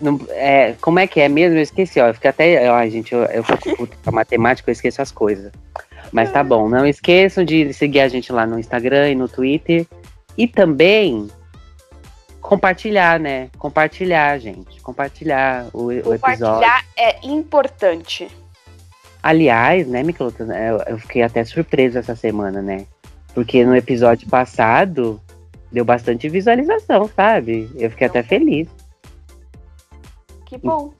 Não- 0.00 0.20
é, 0.30 0.74
como 0.80 0.98
é 0.98 1.06
que 1.06 1.20
é 1.20 1.28
mesmo? 1.28 1.56
Eu 1.56 1.62
esqueci, 1.62 2.00
ó. 2.00 2.08
Eu 2.08 2.14
fiquei 2.14 2.30
até. 2.30 2.68
Ai, 2.68 2.90
gente, 2.90 3.12
eu, 3.12 3.22
eu 3.24 3.42
fico 3.42 3.76
puto 3.76 3.96
com 4.04 4.12
matemática, 4.12 4.70
eu 4.70 4.72
esqueço 4.72 5.00
as 5.00 5.10
coisas. 5.10 5.52
Mas 6.12 6.30
tá 6.30 6.42
bom. 6.44 6.68
Não 6.68 6.86
esqueçam 6.86 7.44
de 7.44 7.72
seguir 7.72 8.00
a 8.00 8.08
gente 8.08 8.32
lá 8.32 8.46
no 8.46 8.58
Instagram 8.58 9.10
e 9.10 9.14
no 9.14 9.28
Twitter. 9.28 9.86
E 10.36 10.46
também 10.46 11.28
compartilhar, 12.40 13.18
né? 13.18 13.48
Compartilhar, 13.58 14.38
gente. 14.38 14.80
Compartilhar 14.80 15.66
o, 15.72 15.86
o 15.86 15.90
episódio. 15.90 16.20
Compartilhar 16.20 16.84
é 16.96 17.26
importante. 17.26 18.28
Aliás, 19.22 19.88
né, 19.88 20.04
Michelotto, 20.04 20.44
né, 20.44 20.70
eu, 20.70 20.80
eu 20.86 20.98
fiquei 21.00 21.22
até 21.22 21.42
surpreso 21.42 21.98
essa 21.98 22.14
semana, 22.14 22.62
né? 22.62 22.86
Porque 23.34 23.64
no 23.64 23.74
episódio 23.74 24.28
passado 24.28 25.20
deu 25.72 25.84
bastante 25.84 26.28
visualização, 26.28 27.10
sabe? 27.14 27.68
Eu 27.74 27.90
fiquei 27.90 28.06
até 28.06 28.22
feliz. 28.22 28.68
Que 30.60 30.66
bom. 30.66 30.92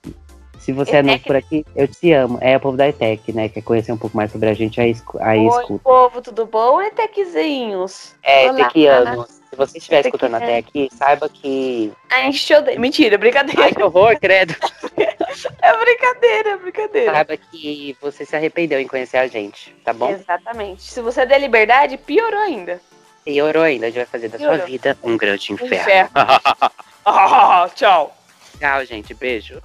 Se 0.58 0.72
você 0.72 0.96
é 0.96 1.02
novo 1.02 1.14
ETEC. 1.14 1.26
por 1.26 1.36
aqui, 1.36 1.66
eu 1.76 1.86
te 1.86 2.12
amo. 2.12 2.38
É 2.40 2.56
o 2.56 2.60
povo 2.60 2.76
da 2.76 2.88
ETEC, 2.88 3.32
né? 3.32 3.48
Quer 3.48 3.62
conhecer 3.62 3.92
um 3.92 3.96
pouco 3.96 4.16
mais 4.16 4.32
sobre 4.32 4.48
a 4.48 4.54
gente, 4.54 4.80
aí, 4.80 4.96
aí 5.20 5.38
Oi, 5.38 5.60
escuta. 5.62 5.84
povo, 5.84 6.20
tudo 6.20 6.44
bom? 6.44 6.82
Etequezinhos. 6.82 8.14
É, 8.22 8.50
Olá. 8.50 8.60
ETECianos. 8.62 9.26
Se 9.48 9.56
você 9.56 9.78
estiver 9.78 10.00
ETEC, 10.00 10.08
escutando 10.08 10.34
até 10.34 10.56
aqui, 10.56 10.88
saiba 10.92 11.28
que. 11.28 11.92
Ai, 12.10 12.30
te 12.32 12.54
odeio. 12.54 12.80
Mentira, 12.80 13.16
brincadeira. 13.16 13.62
Ai, 13.62 13.72
que 13.72 13.82
horror, 13.82 14.18
credo. 14.18 14.54
É 15.60 15.76
brincadeira, 15.76 16.48
é 16.50 16.56
brincadeira. 16.56 17.12
Saiba 17.12 17.36
que 17.36 17.94
você 18.00 18.24
se 18.24 18.34
arrependeu 18.34 18.80
em 18.80 18.86
conhecer 18.86 19.18
a 19.18 19.26
gente, 19.26 19.70
tá 19.84 19.92
bom? 19.92 20.08
Exatamente. 20.08 20.82
Se 20.82 21.02
você 21.02 21.26
der 21.26 21.38
liberdade, 21.38 21.98
piorou 21.98 22.40
ainda. 22.40 22.80
Piorou 23.22 23.62
ainda, 23.62 23.86
a 23.86 23.88
gente 23.90 23.98
vai 23.98 24.06
fazer 24.06 24.28
da 24.28 24.38
sua 24.38 24.48
Piorou. 24.48 24.66
vida 24.66 24.96
um 25.02 25.16
grande 25.18 25.52
inferno. 25.52 25.76
Inferno. 25.76 26.10
Ah, 27.04 27.68
tchau. 27.74 28.16
Tchau, 28.58 28.84
gente. 28.84 29.14
Beijo. 29.14 29.62